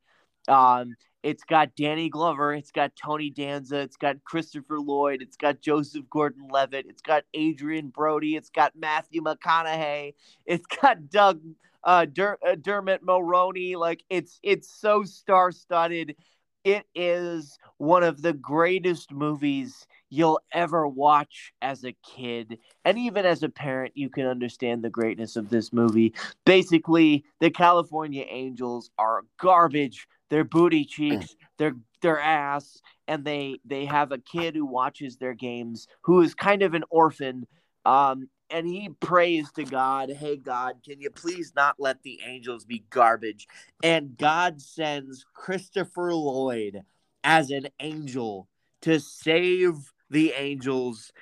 [0.48, 5.61] Um, it's got Danny Glover, it's got Tony Danza, it's got Christopher Lloyd, it's got
[5.61, 10.15] Joseph Gordon-Levitt, it's got Adrien Brody, it's got Matthew McConaughey,
[10.47, 11.40] it's got Doug
[11.85, 13.77] uh, uh, Dermot Mulroney.
[13.77, 16.16] Like it's it's so star-studded.
[16.65, 22.59] It is one of the greatest movies you'll ever watch as a kid.
[22.85, 26.15] And even as a parent, you can understand the greatness of this movie.
[26.44, 30.07] Basically, the California Angels are garbage.
[30.32, 35.34] They're booty cheeks, they're their ass, and they they have a kid who watches their
[35.34, 37.46] games who is kind of an orphan.
[37.84, 42.64] Um, and he prays to God, "Hey God, can you please not let the Angels
[42.64, 43.46] be garbage?"
[43.82, 46.80] And God sends Christopher Lloyd
[47.22, 48.48] as an angel
[48.80, 51.12] to save the Angels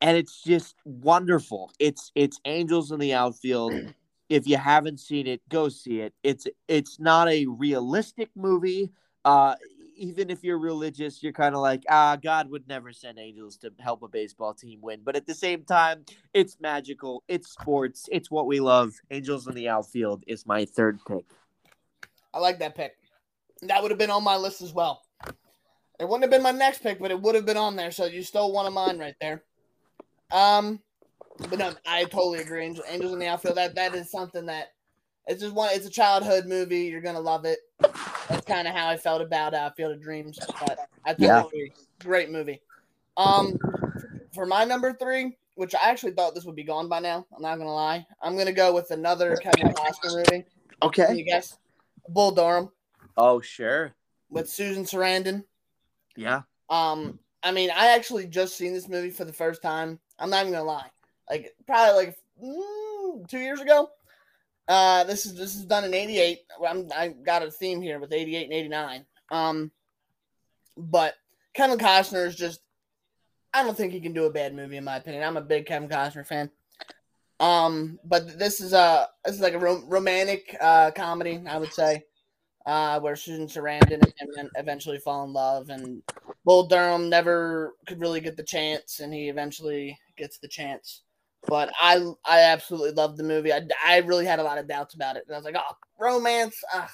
[0.00, 1.72] and it's just wonderful.
[1.78, 3.74] It's it's Angels in the outfield.
[4.30, 6.14] If you haven't seen it, go see it.
[6.22, 8.92] It's it's not a realistic movie.
[9.24, 9.56] Uh
[10.00, 13.70] even if you're religious, you're kind of like, ah, God would never send angels to
[13.80, 15.00] help a baseball team win.
[15.04, 17.22] But at the same time, it's magical.
[17.28, 18.08] It's sports.
[18.10, 18.94] It's what we love.
[19.10, 21.26] Angels in the outfield is my third pick.
[22.32, 22.96] I like that pick.
[23.60, 25.02] That would have been on my list as well.
[26.00, 27.90] It wouldn't have been my next pick, but it would have been on there.
[27.90, 29.42] So you stole one of mine right there.
[30.32, 30.80] Um,
[31.48, 32.64] but no, I totally agree.
[32.64, 33.56] Angel, Angels in the outfield.
[33.56, 34.68] That that is something that
[35.26, 35.70] it's just one.
[35.72, 36.82] It's a childhood movie.
[36.82, 37.58] You're gonna love it.
[38.28, 40.38] That's kind of how I felt about uh, Field of Dreams.
[40.60, 41.46] But I totally Yeah.
[41.46, 41.72] agree.
[42.02, 42.60] Great movie.
[43.16, 43.58] Um,
[44.32, 47.26] for my number three, which I actually thought this would be gone by now.
[47.34, 48.06] I'm not gonna lie.
[48.22, 50.44] I'm gonna go with another Kevin Costner movie.
[50.82, 51.14] Okay.
[51.14, 51.58] you guess?
[52.08, 52.70] Bull Durham
[53.16, 53.94] Oh, sure.
[54.30, 55.44] with Susan Sarandon.
[56.16, 56.42] Yeah.
[56.70, 59.98] Um, I mean, I actually just seen this movie for the first time.
[60.18, 60.90] I'm not even gonna lie,
[61.30, 63.90] like probably like mm, two years ago.
[64.68, 66.40] Uh, this is this is done in '88.
[66.66, 69.06] I'm I got a theme here with '88 and '89.
[69.30, 69.70] Um,
[70.76, 71.14] but
[71.54, 72.60] Kevin Costner is just.
[73.52, 75.24] I don't think he can do a bad movie in my opinion.
[75.24, 76.50] I'm a big Kevin Costner fan.
[77.40, 81.72] Um, but this is a this is like a rom- romantic uh comedy, I would
[81.72, 82.04] say,
[82.66, 86.02] uh, where Susan Sarandon and eventually fall in love, and
[86.44, 91.02] Bull Durham never could really get the chance, and he eventually gets the chance.
[91.46, 93.52] But I I absolutely loved the movie.
[93.52, 95.76] I, I really had a lot of doubts about it, and I was like, oh,
[95.98, 96.56] romance.
[96.74, 96.90] Ugh,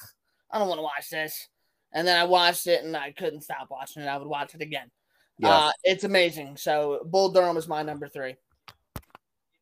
[0.51, 1.49] I don't want to watch this.
[1.93, 4.07] And then I watched it, and I couldn't stop watching it.
[4.07, 4.91] I would watch it again.
[5.39, 5.49] Yeah.
[5.51, 6.57] Uh, it's amazing.
[6.57, 8.37] So Bull Durham is my number three.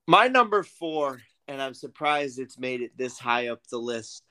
[0.06, 4.22] My number four, and I'm surprised it's made it this high up the list,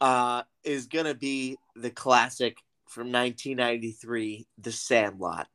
[0.00, 2.56] uh, is gonna be the classic
[2.86, 5.48] from 1993, The Sandlot.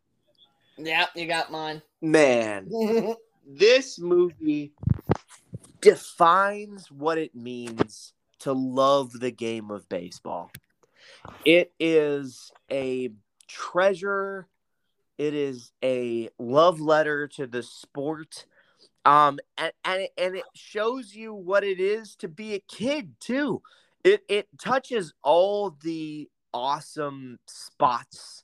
[0.77, 1.81] Yeah, you got mine.
[2.01, 2.69] Man,
[3.47, 4.73] this movie
[5.79, 10.51] defines what it means to love the game of baseball.
[11.45, 13.09] It is a
[13.47, 14.47] treasure.
[15.17, 18.45] It is a love letter to the sport.
[19.05, 23.13] Um, and, and, it, and it shows you what it is to be a kid
[23.21, 23.61] too.
[24.03, 28.43] It, it touches all the awesome spots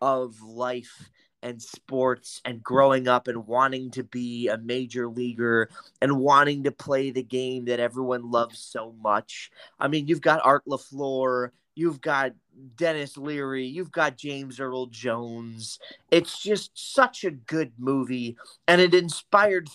[0.00, 1.10] of life
[1.42, 5.68] and sports and growing up and wanting to be a major leaguer
[6.00, 9.50] and wanting to play the game that everyone loves so much.
[9.78, 12.32] I mean, you've got Art LaFleur, you've got
[12.76, 15.78] Denis Leary, you've got James Earl Jones.
[16.10, 18.36] It's just such a good movie
[18.66, 19.68] and it inspired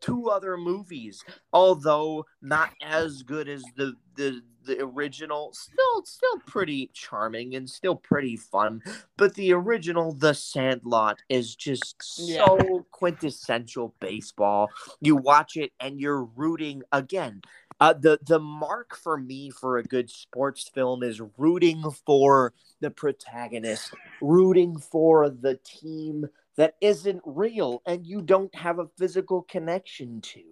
[0.00, 5.52] two other movies, although not as good as the the the original.
[5.54, 8.82] Still still pretty charming and still pretty fun
[9.16, 12.44] but the original the sandlot is just Yeah.
[12.46, 14.68] so quintessential baseball.
[15.00, 17.42] You watch it and you're rooting again.
[17.80, 22.90] Uh, the the mark for me for a good sports film is rooting for the
[22.90, 30.20] protagonist rooting for the team that isn't real and you don't have a physical connection
[30.20, 30.42] to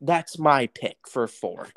[0.00, 1.68] that's my pick for four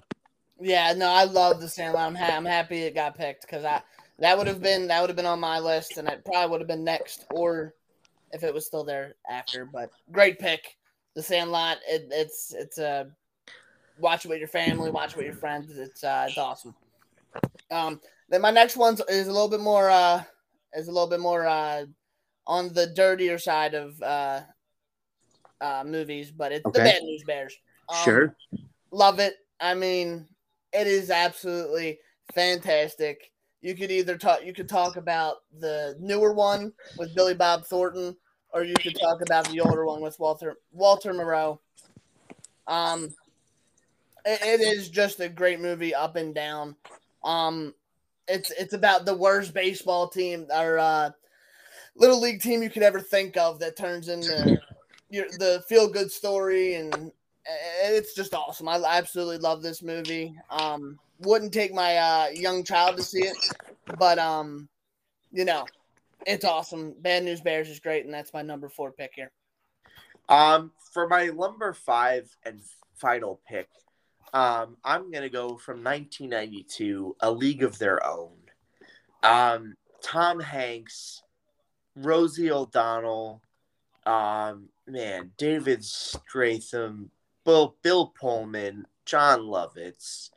[0.59, 2.07] Yeah, no, I love the Sandlot.
[2.07, 3.81] I'm, ha- I'm happy it got picked because I
[4.19, 6.61] that would have been that would have been on my list, and it probably would
[6.61, 7.73] have been next, or
[8.31, 9.65] if it was still there after.
[9.65, 10.77] But great pick,
[11.15, 11.77] the Sandlot.
[11.87, 13.07] It, it's it's a
[13.97, 15.75] watch it with your family, watch it with your friends.
[15.75, 16.75] It's uh, it's awesome.
[17.71, 17.99] Um,
[18.29, 20.23] then my next one is a little bit more uh
[20.73, 21.85] is a little bit more uh
[22.47, 24.41] on the dirtier side of uh
[25.59, 27.55] uh movies, but it's the Bad News Bears.
[27.89, 27.97] Um,
[28.91, 29.35] love it.
[29.59, 30.27] I mean,
[30.73, 31.99] it is absolutely
[32.33, 33.31] fantastic.
[33.61, 38.15] You could either talk you could talk about the newer one with Billy Bob Thornton,
[38.53, 41.59] or you could talk about the older one with Walter Walter Matthau.
[42.67, 43.13] Um
[44.25, 46.75] it, it is just a great movie up and down.
[47.23, 47.75] Um
[48.27, 51.11] it's it's about the worst baseball team or uh
[51.95, 54.59] little league team you could ever think of that turns into
[55.09, 57.11] the feel good story and
[57.83, 58.67] it's just awesome.
[58.67, 60.35] I absolutely love this movie.
[60.49, 63.37] Um, wouldn't take my uh, young child to see it,
[63.97, 64.67] but um,
[65.31, 65.65] you know,
[66.25, 66.95] it's awesome.
[66.99, 69.31] Bad News Bears is great, and that's my number four pick here.
[70.29, 72.61] Um, for my number five and
[72.95, 73.67] final pick,
[74.33, 78.31] um, I'm gonna go from 1992, A League of Their Own.
[79.23, 81.21] Um, Tom Hanks,
[81.95, 83.41] Rosie O'Donnell,
[84.05, 87.09] um, man, David Strathairn,
[87.45, 90.29] Bill Bill Pullman, Jon Lovitz,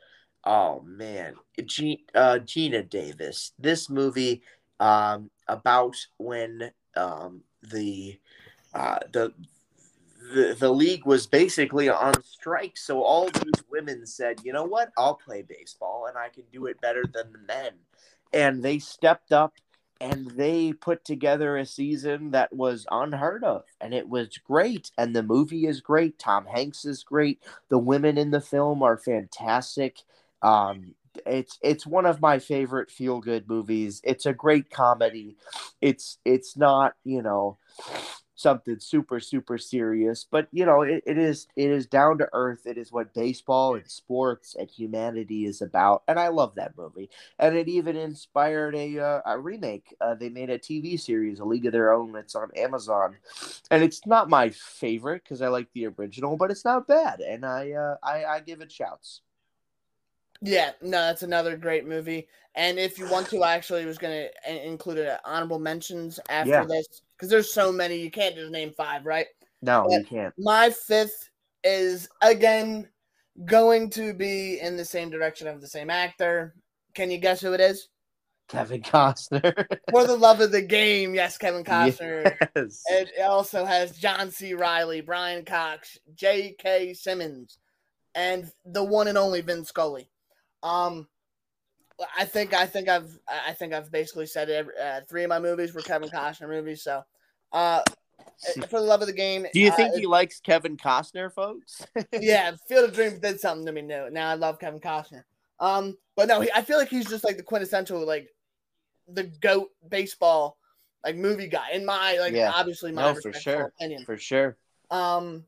[0.45, 3.53] oh man, G- uh, Geena Davis.
[3.59, 4.43] This movie
[4.81, 8.19] um, about when um, the
[8.75, 9.33] uh, the
[10.33, 12.77] the, the league was basically on strike.
[12.77, 14.91] So all these women said, you know what?
[14.97, 17.73] I'll play baseball and I can do it better than the men.
[18.33, 19.53] And they stepped up
[20.05, 23.65] and they put together a season that was unheard of.
[23.81, 24.91] And it was great.
[24.99, 26.19] And the movie is great.
[26.19, 27.43] Tom Hanks is great.
[27.71, 30.03] The women in the film are fantastic.
[30.43, 30.95] Um,
[31.25, 34.03] it's it's one of my favorite feel good movies.
[34.05, 35.37] It's a great comedy.
[35.81, 37.57] It's it's not, you know,
[38.37, 42.67] something super super serious but you know it, it is it is down to earth.
[42.67, 47.11] It is what baseball and sports and humanity is about and i love that movie.
[47.39, 49.95] And it even inspired a, uh, a remake.
[50.01, 52.15] Uh, they made a tv series a league of their own.
[52.17, 53.17] It's on amazon.
[53.71, 57.21] And it's not my favorite because i like the original but it's not bad.
[57.21, 59.21] And i uh, I, I give it shouts
[60.41, 62.29] yeah, no, that's another great movie.
[62.57, 66.51] And if you want to, I actually was going to include an honorable mentions after
[66.51, 66.65] Yeah.
[66.65, 67.97] this because there's so many.
[67.97, 69.27] You can't just name five, right?
[69.63, 69.99] no Yeah.
[69.99, 71.31] you can't My fifth
[71.65, 72.89] is again
[73.47, 76.55] going to be in the same direction of the same actor.
[76.95, 77.89] Can you guess who it is?
[78.47, 82.37] kevin costner For the love of the game, yes, Kevin Costner.
[82.55, 82.83] yes.
[82.91, 84.53] It also has John C.
[84.53, 86.93] Reilly, Brian Cox, J.K.
[86.93, 87.57] Simmons,
[88.15, 90.11] and the one and only Vin Scully.
[90.65, 91.07] Um,
[92.19, 94.67] I think I think I've I think I've basically said it.
[94.81, 96.83] Uh, three of my movies were Kevin Costner movies.
[96.83, 97.03] So,
[97.53, 97.83] uh,
[98.69, 101.87] for the love of the game, do you uh, think he likes kevin costner folks
[102.21, 104.11] yeah, Field of Dreams did something to me new.
[104.11, 105.25] Now I love Kevin Costner.
[105.61, 108.29] Um, but no, he, I feel like he's just like the quintessential like
[109.09, 110.57] the goat baseball
[111.05, 112.53] like movie guy in my like Yeah.
[112.55, 113.73] obviously my No, for sure.
[113.79, 114.05] opinion.
[114.05, 114.57] for sure
[114.91, 115.45] Um,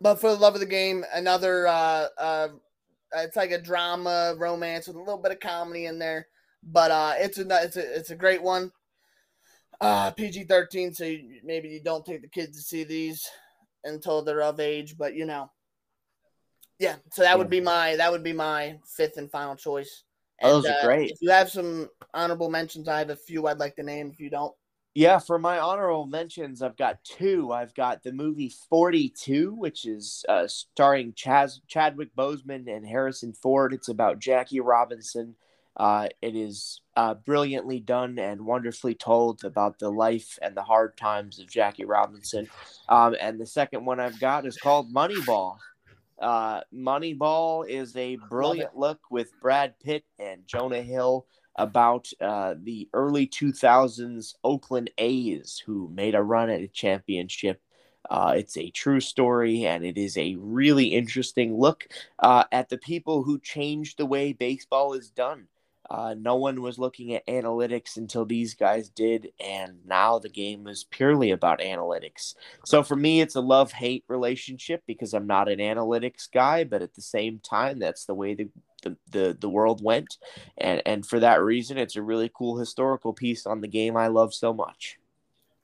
[0.00, 2.48] but for the love of the game, another uh, uh,
[3.14, 6.26] it's like a drama romance with a little bit of comedy in there.
[6.62, 8.72] But uh, it's a it's a it's a great one.
[9.80, 13.24] Uh, PG thirteen, so you, maybe you don't take the kids to see these
[13.84, 14.96] until they're of age.
[14.98, 15.50] But you know,
[16.78, 16.96] yeah.
[17.12, 20.02] So that would be my that would be my fifth and final choice.
[20.42, 21.10] Oh, those And, are uh, great.
[21.10, 24.10] If you have some honorable mentions, I have a few I'd like to name.
[24.12, 24.54] If you don't,
[24.94, 27.52] Yeah, for my honorable mentions, I've got two.
[27.52, 33.72] I've got the movie 42, which is uh, starring Chaz, Chadwick Boseman and Harrison Ford.
[33.72, 35.36] It's about Jackie Robinson.
[35.76, 40.96] Uh, it is uh, brilliantly done and wonderfully told about the life and the hard
[40.96, 42.48] times of Jackie Robinson.
[42.88, 45.58] Um, and the second one I've got is called Moneyball.
[46.20, 51.26] Uh, Moneyball is a brilliant look with Brad Pitt and Jonah Hill
[51.58, 57.60] about uh, the early 2000s Oakland A's who made a run at a championship.
[58.08, 61.88] Uh, it's a true story, and it is a really interesting look
[62.20, 65.48] uh, at the people who changed the way baseball is done.
[65.90, 70.66] Uh, no one was looking at analytics until these guys did, and now the game
[70.66, 72.34] is purely about analytics.
[72.66, 76.82] So for me, it's a love hate relationship because I'm not an analytics guy, but
[76.82, 78.50] at the same time, that's the way the
[78.82, 80.16] the, the, the world went
[80.56, 84.06] and and for that reason it's a really cool historical piece on the game i
[84.06, 84.98] love so much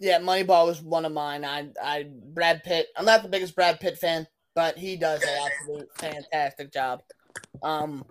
[0.01, 1.45] Yeah, Moneyball was one of mine.
[1.45, 2.89] I, I, Brad Pitt.
[2.97, 7.03] I'm not the biggest Brad Pitt fan, but he does an absolute fantastic job.
[7.63, 8.05] Um,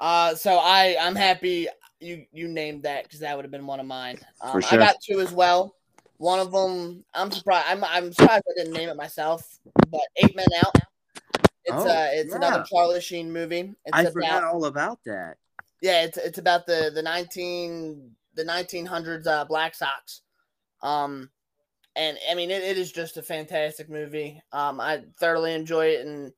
[0.00, 1.68] uh, so I, I'm happy
[2.00, 4.18] you, you named that because that would have been one of mine.
[4.40, 4.80] Um, For sure.
[4.80, 5.76] I got two as well.
[6.16, 7.66] One of them, I'm surprised.
[7.68, 9.58] I'm, I'm surprised I didn't name it myself.
[9.88, 10.74] But Eight Men Out.
[11.74, 12.64] It's Oh, uh, it's another yeah.
[12.64, 13.74] Charlie Sheen movie.
[13.84, 15.36] It's i about, forgot all about that
[15.80, 20.22] yeah, it's it's about the the nineteen the nineteen hundreds uh, Black Sox.
[20.82, 21.30] Um,
[21.96, 24.42] and I mean it, it is just a fantastic movie.
[24.52, 26.32] Um, I thoroughly enjoy it, and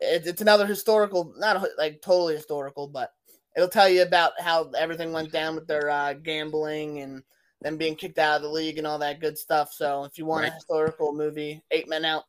[0.00, 3.12] it, it's another historical, not a, like totally historical, but
[3.56, 7.22] it'll tell you about how everything went down with their uh, gambling and
[7.60, 9.72] them being kicked out of the league and all that good stuff.
[9.72, 12.24] So if you want a historical movie, Eight Men Out,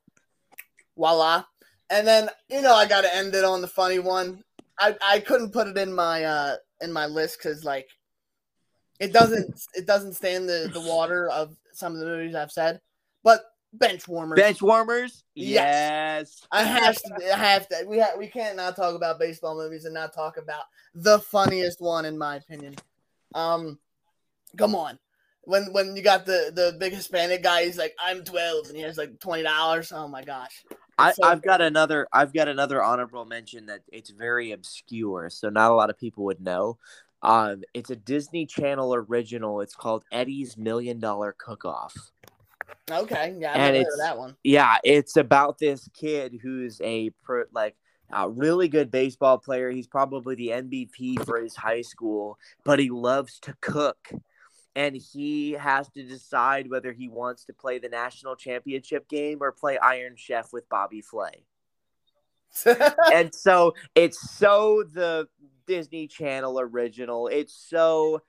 [0.95, 1.43] voila.
[1.89, 4.43] And then you know I got to end it on the funny one.
[4.79, 7.87] I, I couldn't put it in my uh in my list because like
[8.99, 12.81] it doesn't it doesn't stand the the water of some of the movies I've said,
[13.23, 13.41] but
[13.73, 14.37] bench warmers.
[14.39, 16.41] bench warmers Yes.
[16.41, 17.33] yes I have to.
[17.33, 17.85] I have to.
[17.87, 20.63] We ha- we can't not talk about baseball movies and not talk about
[20.95, 22.75] the funniest one in my opinion.
[23.35, 23.79] Um,
[24.57, 24.97] come on.
[25.43, 28.83] When when you got the the big Hispanic guy, he's like, "I'm 12," and he
[28.83, 29.91] has like twenty dollars.
[29.91, 30.63] Oh my gosh.
[30.99, 32.07] I, so I've got another.
[32.13, 36.25] I've got another honorable mention that it's very obscure, so not a lot of people
[36.25, 36.77] would know.
[37.21, 39.61] Um, it's a Disney Channel original.
[39.61, 41.95] It's called Eddie's Million Dollar Cook Off.
[42.89, 44.35] Okay, yeah, I And heard it's- of that one.
[44.43, 47.75] Yeah, it's about this kid who's a pro, like
[48.11, 49.69] a really good baseball player.
[49.69, 54.09] He's probably the MVP for his high school, but he loves to cook.
[54.79, 59.51] And he has to decide whether he wants to play the national championship game or
[59.51, 61.43] play Iron Chef with Bobby Flay.
[63.13, 65.27] and so it's so the
[65.67, 67.27] Disney Channel original.
[67.27, 68.21] It's so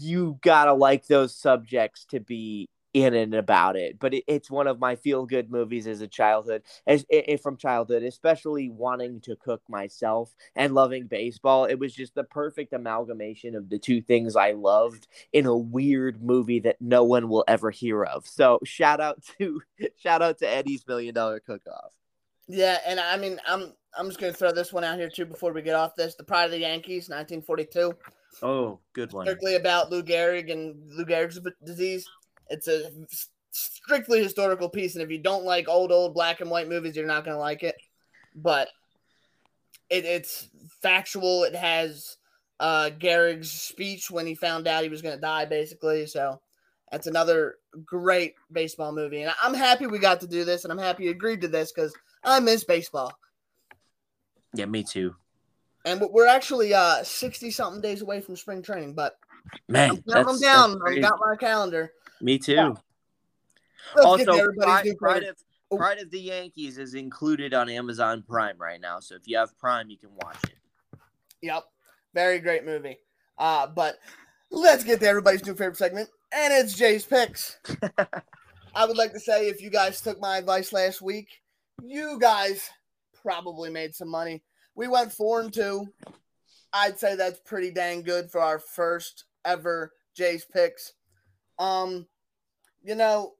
[0.00, 3.98] you gotta like those subjects to be in and about it.
[3.98, 7.56] But it, it's one of my feel good movies as a childhood, as it, from
[7.56, 11.64] childhood, especially wanting to cook myself and loving baseball.
[11.64, 16.22] It was just the perfect amalgamation of the two things I loved in a weird
[16.22, 18.26] movie that no one will ever hear of.
[18.26, 19.60] So shout out to
[19.96, 21.92] shout out to Eddie's Million Dollar Cook Off.
[22.48, 25.52] Yeah, and I mean, I'm I'm just gonna throw this one out here too before
[25.52, 26.16] we get off this.
[26.16, 27.94] The Pride of the Yankees, 1942.
[28.42, 29.26] Oh, good one.
[29.26, 32.08] Strictly about Lou Gehrig and Lou Gehrig's disease.
[32.50, 32.90] It's a
[33.52, 37.06] strictly historical piece, and if you don't like old, old black and white movies, you're
[37.06, 37.76] not going to like it.
[38.34, 38.68] But
[39.88, 40.48] it, it's
[40.82, 41.44] factual.
[41.44, 42.16] It has
[42.58, 46.06] uh, Gehrig's speech when he found out he was going to die, basically.
[46.06, 46.40] So
[46.90, 50.78] that's another great baseball movie, and I'm happy we got to do this, and I'm
[50.78, 51.94] happy you agreed to this because
[52.24, 53.12] I miss baseball.
[54.54, 55.14] Yeah, me too.
[55.84, 59.16] And we're actually uh 60 something days away from spring training, but
[59.68, 60.80] man, I'm, I'm down.
[60.86, 61.92] I've got my calendar.
[62.20, 62.52] Me too.
[62.52, 62.74] Yeah.
[64.02, 65.36] Also, Pride, Pride, of,
[65.70, 65.76] oh.
[65.76, 69.00] Pride of the Yankees is included on Amazon Prime right now.
[69.00, 70.98] So if you have Prime, you can watch it.
[71.42, 71.64] Yep.
[72.14, 72.98] Very great movie.
[73.38, 73.98] Uh, but
[74.50, 77.58] let's get to everybody's new favorite segment, and it's Jay's picks.
[78.74, 81.28] I would like to say if you guys took my advice last week,
[81.82, 82.68] you guys
[83.22, 84.42] probably made some money.
[84.74, 85.88] We went four and two.
[86.72, 90.92] I'd say that's pretty dang good for our first ever Jay's picks.
[91.60, 92.06] Um,
[92.82, 93.34] you know,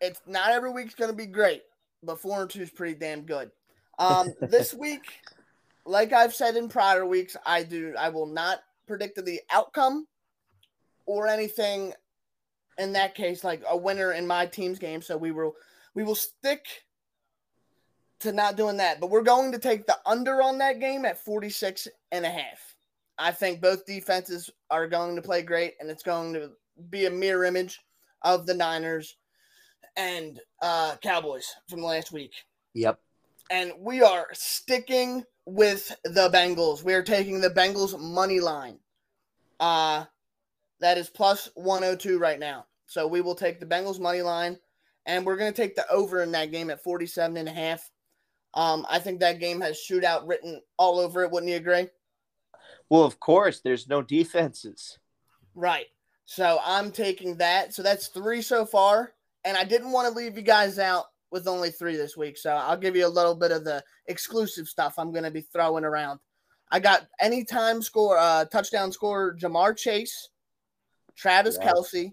[0.00, 1.62] it's not every week's going to be great,
[2.02, 3.50] but four and two is pretty damn good.
[3.98, 5.06] Um, this week,
[5.86, 10.06] like I've said in prior weeks, I do I will not predict the outcome
[11.06, 11.94] or anything.
[12.78, 15.54] In that case, like a winner in my team's game, so we will
[15.94, 16.64] we will stick
[18.20, 19.00] to not doing that.
[19.00, 22.74] But we're going to take the under on that game at 46 and a half.
[23.18, 26.52] I think both defenses are going to play great, and it's going to
[26.90, 27.80] be a mirror image
[28.22, 29.16] of the Niners
[29.96, 32.32] and uh, Cowboys from last week.
[32.74, 32.98] Yep.
[33.50, 36.82] And we are sticking with the Bengals.
[36.82, 38.78] We are taking the Bengals money line.
[39.60, 40.04] Uh
[40.80, 42.66] that is plus 102 right now.
[42.86, 44.58] So we will take the Bengals money line
[45.06, 47.88] and we're going to take the over in that game at 47 and a half.
[48.54, 51.30] Um, I think that game has shootout written all over it.
[51.30, 51.88] Wouldn't you agree?
[52.90, 54.98] Well, of course, there's no defenses.
[55.54, 55.86] Right.
[56.24, 57.74] So I'm taking that.
[57.74, 59.14] So that's three so far.
[59.44, 62.38] And I didn't want to leave you guys out with only three this week.
[62.38, 65.40] So I'll give you a little bit of the exclusive stuff I'm going to be
[65.40, 66.20] throwing around.
[66.70, 70.30] I got anytime score, uh, touchdown score, Ja'Marr Chase,
[71.16, 71.72] Travis yes.
[71.72, 72.12] Kelce,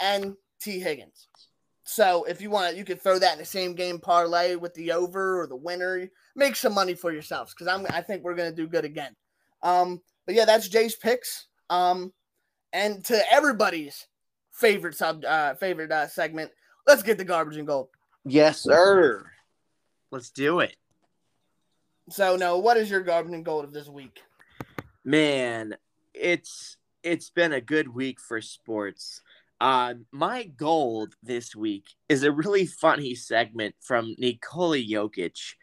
[0.00, 1.28] and Tee Higgins.
[1.84, 4.92] So if you want, you could throw that in the same game parlay with the
[4.92, 6.10] over or the winner.
[6.36, 7.86] Make some money for yourselves because I'm.
[7.88, 9.16] I think we're going to do good again.
[9.62, 11.46] Um, but yeah, that's Jay's picks.
[11.70, 12.12] Um,
[12.72, 14.06] and to everybody's
[14.52, 16.50] favorite sub uh, favorite uh, segment.
[16.86, 17.88] Let's get the garbage and gold.
[18.24, 19.24] Yes, sir.
[20.10, 20.76] Let's do it.
[22.10, 24.22] So, no, what is your garbage and gold of this week?
[25.04, 25.76] Man,
[26.14, 29.20] it's it's been a good week for sports.
[29.60, 35.54] Uh, my gold this week is a really funny segment from Nikola Jokic.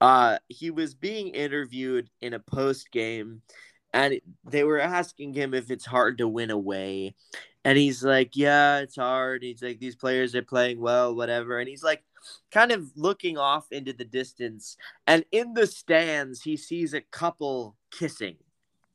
[0.00, 3.42] Uh, he was being interviewed in a post game
[3.94, 7.14] and they were asking him if it's hard to win away.
[7.64, 9.42] And he's like yeah it's hard.
[9.42, 11.58] He's like these players are playing well whatever.
[11.58, 12.02] And he's like
[12.50, 14.76] kind of looking off into the distance.
[15.06, 18.36] And in the stands he sees a couple kissing.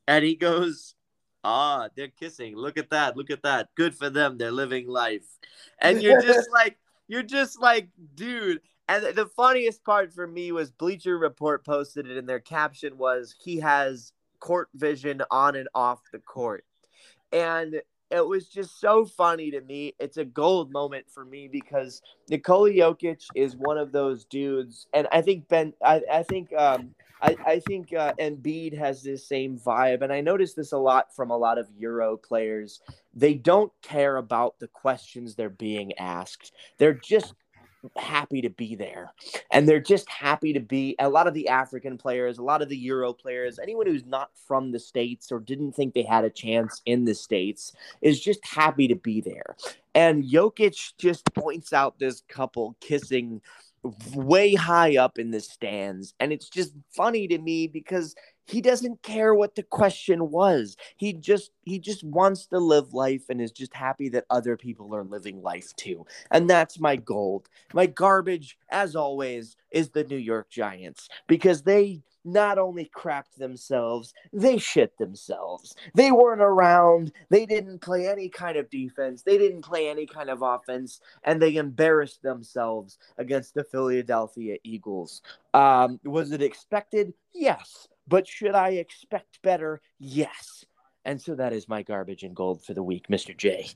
[0.07, 0.95] And he goes
[1.43, 2.55] ah they're kissing.
[2.55, 3.15] Look at that.
[3.15, 3.69] Look at that.
[3.75, 4.37] Good for them.
[4.37, 5.25] They're living life.
[5.79, 6.77] And you're just like
[7.07, 8.61] you're just like dude.
[8.89, 13.33] And the funniest part for me was bleacher report posted it and their caption was
[13.39, 16.65] he has court vision on and off the court.
[17.31, 19.93] And it was just so funny to me.
[19.99, 25.07] It's a gold moment for me because Nikola Jokic is one of those dudes, and
[25.11, 29.59] I think Ben, I, I think, um, I, I think uh, Embiid has this same
[29.59, 32.81] vibe, and I notice this a lot from a lot of Euro players.
[33.13, 36.53] They don't care about the questions they're being asked.
[36.79, 37.35] They're just
[37.95, 39.13] happy to be there.
[39.51, 42.69] And they're just happy to be a lot of the African players, a lot of
[42.69, 46.29] the Euro players, anyone who's not from the States or didn't think they had a
[46.29, 49.55] chance in the States is just happy to be there.
[49.95, 53.41] And Jokic just points out this couple kissing
[54.13, 56.13] way high up in the stands.
[56.19, 58.15] And it's just funny to me because
[58.49, 60.75] he doesn't care what the question was.
[60.97, 64.95] He just he just wants to live life and is just happy that other people
[64.95, 66.05] are living life too.
[66.31, 67.49] And that's my gold.
[67.73, 74.13] My garbage, as always, is the New York Giants because they not only crapped themselves,
[74.33, 75.75] they shit themselves.
[75.95, 77.11] They weren't around.
[77.29, 79.23] They didn't play any kind of defense.
[79.23, 85.21] They didn't play any kind of offense, and they embarrassed themselves against the Philadelphia Eagles.
[85.53, 87.13] Um, was it expected?
[87.33, 87.87] Yes.
[88.09, 89.81] But should I expect better?
[89.99, 90.65] Yes.
[91.05, 93.37] And so that is my garbage and gold for the week, Mr.
[93.37, 93.69] J.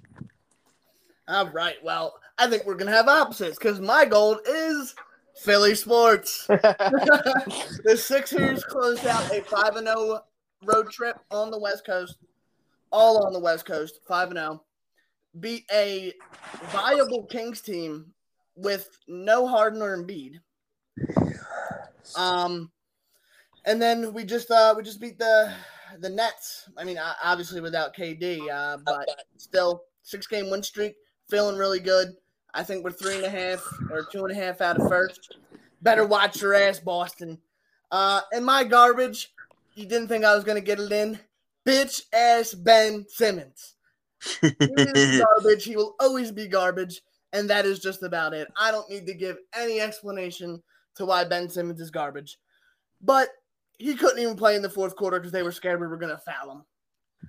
[1.28, 1.78] All right.
[1.84, 4.96] Well, I think we're gonna have opposites because my gold is
[5.36, 6.46] Philly sports.
[6.48, 10.20] the Sixers closed out a 5 0
[10.66, 12.18] road trip on the West Coast,
[12.92, 14.64] all on the West Coast, 5 0.
[15.40, 16.14] Beat a
[16.72, 18.14] viable Kings team
[18.56, 20.40] with no Harden or Embiid.
[22.16, 22.72] Um,
[23.66, 25.54] and then we just uh we just beat the
[26.00, 26.70] the Nets.
[26.78, 29.08] I mean, obviously without KD, uh, but
[29.38, 30.96] still six game win streak,
[31.30, 32.10] feeling really good.
[32.54, 35.38] I think we're three and a half or two and a half out of first.
[35.82, 37.40] Better watch your ass, Boston.
[37.92, 39.34] Uh, and my garbage,
[39.76, 41.20] you didn't think I was going to get it in?
[41.66, 43.76] Bitch ass Ben Simmons.
[44.42, 45.64] He is garbage.
[45.64, 47.02] He will always be garbage.
[47.34, 48.48] And that is just about it.
[48.56, 50.62] I don't need to give any explanation
[50.96, 52.38] to why Ben Simmons is garbage.
[53.02, 53.30] But
[53.78, 56.16] he couldn't even play in the fourth quarter because they were scared we were going
[56.16, 56.64] to foul him.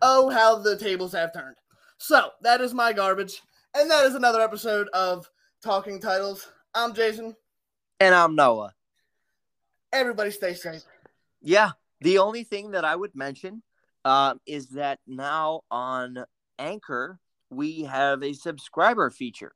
[0.02, 1.56] Oh, how the tables have turned.
[1.98, 3.40] So that is my garbage.
[3.74, 5.28] And that is another episode of
[5.62, 6.48] Talking Titles.
[6.74, 7.34] I'm Jason.
[8.00, 8.74] And I'm Noah.
[9.92, 10.82] Everybody stay safe.
[11.40, 11.70] Yeah.
[12.00, 13.62] The only thing that I would mention
[14.04, 16.24] uh, is that now on
[16.58, 17.18] Anchor,
[17.50, 19.52] we have a subscriber feature.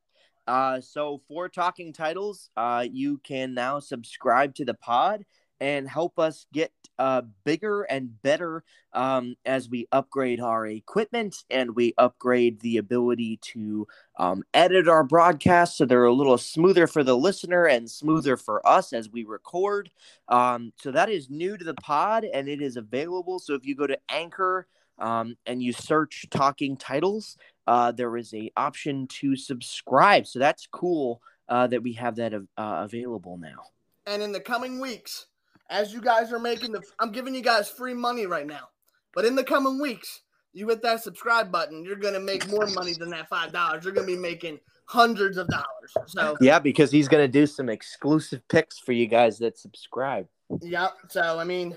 [0.46, 5.24] Uh, so for Talking Titles, uh, you can now subscribe to the pod
[5.60, 11.76] and help us get uh, bigger and better um, as we upgrade our equipment and
[11.76, 13.86] we upgrade the ability to
[14.18, 18.66] um, edit our broadcasts so they're a little smoother for the listener and smoother for
[18.66, 19.90] us as we record.
[20.28, 23.38] Um, so that is new to the pod and it is available.
[23.38, 24.66] So if you go to Anchor
[24.98, 27.36] um, and you search Talking Titles,
[27.68, 30.26] uh, there is a option to subscribe.
[30.26, 33.62] So that's cool uh, that we have that uh, available now.
[34.06, 35.26] And in the coming weeks,
[35.70, 38.68] as you guys are making the, I'm giving you guys free money right now.
[39.14, 40.20] But in the coming weeks,
[40.52, 43.84] you hit that subscribe button, you're gonna make more money than that five dollars.
[43.84, 45.94] You're gonna be making hundreds of dollars.
[46.06, 50.26] So yeah, because he's gonna do some exclusive picks for you guys that subscribe.
[50.62, 50.94] Yep.
[51.10, 51.76] So I mean,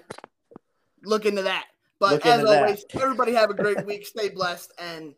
[1.04, 1.66] look into that.
[2.00, 3.02] But look as always, that.
[3.02, 4.08] everybody have a great week.
[4.08, 5.14] Stay blessed and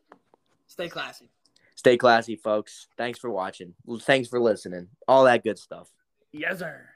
[0.67, 1.29] stay classy.
[1.75, 2.87] Stay classy, folks.
[2.97, 3.73] Thanks for watching.
[4.01, 4.87] Thanks for listening.
[5.07, 5.89] All that good stuff.
[6.31, 6.89] Yes, sir.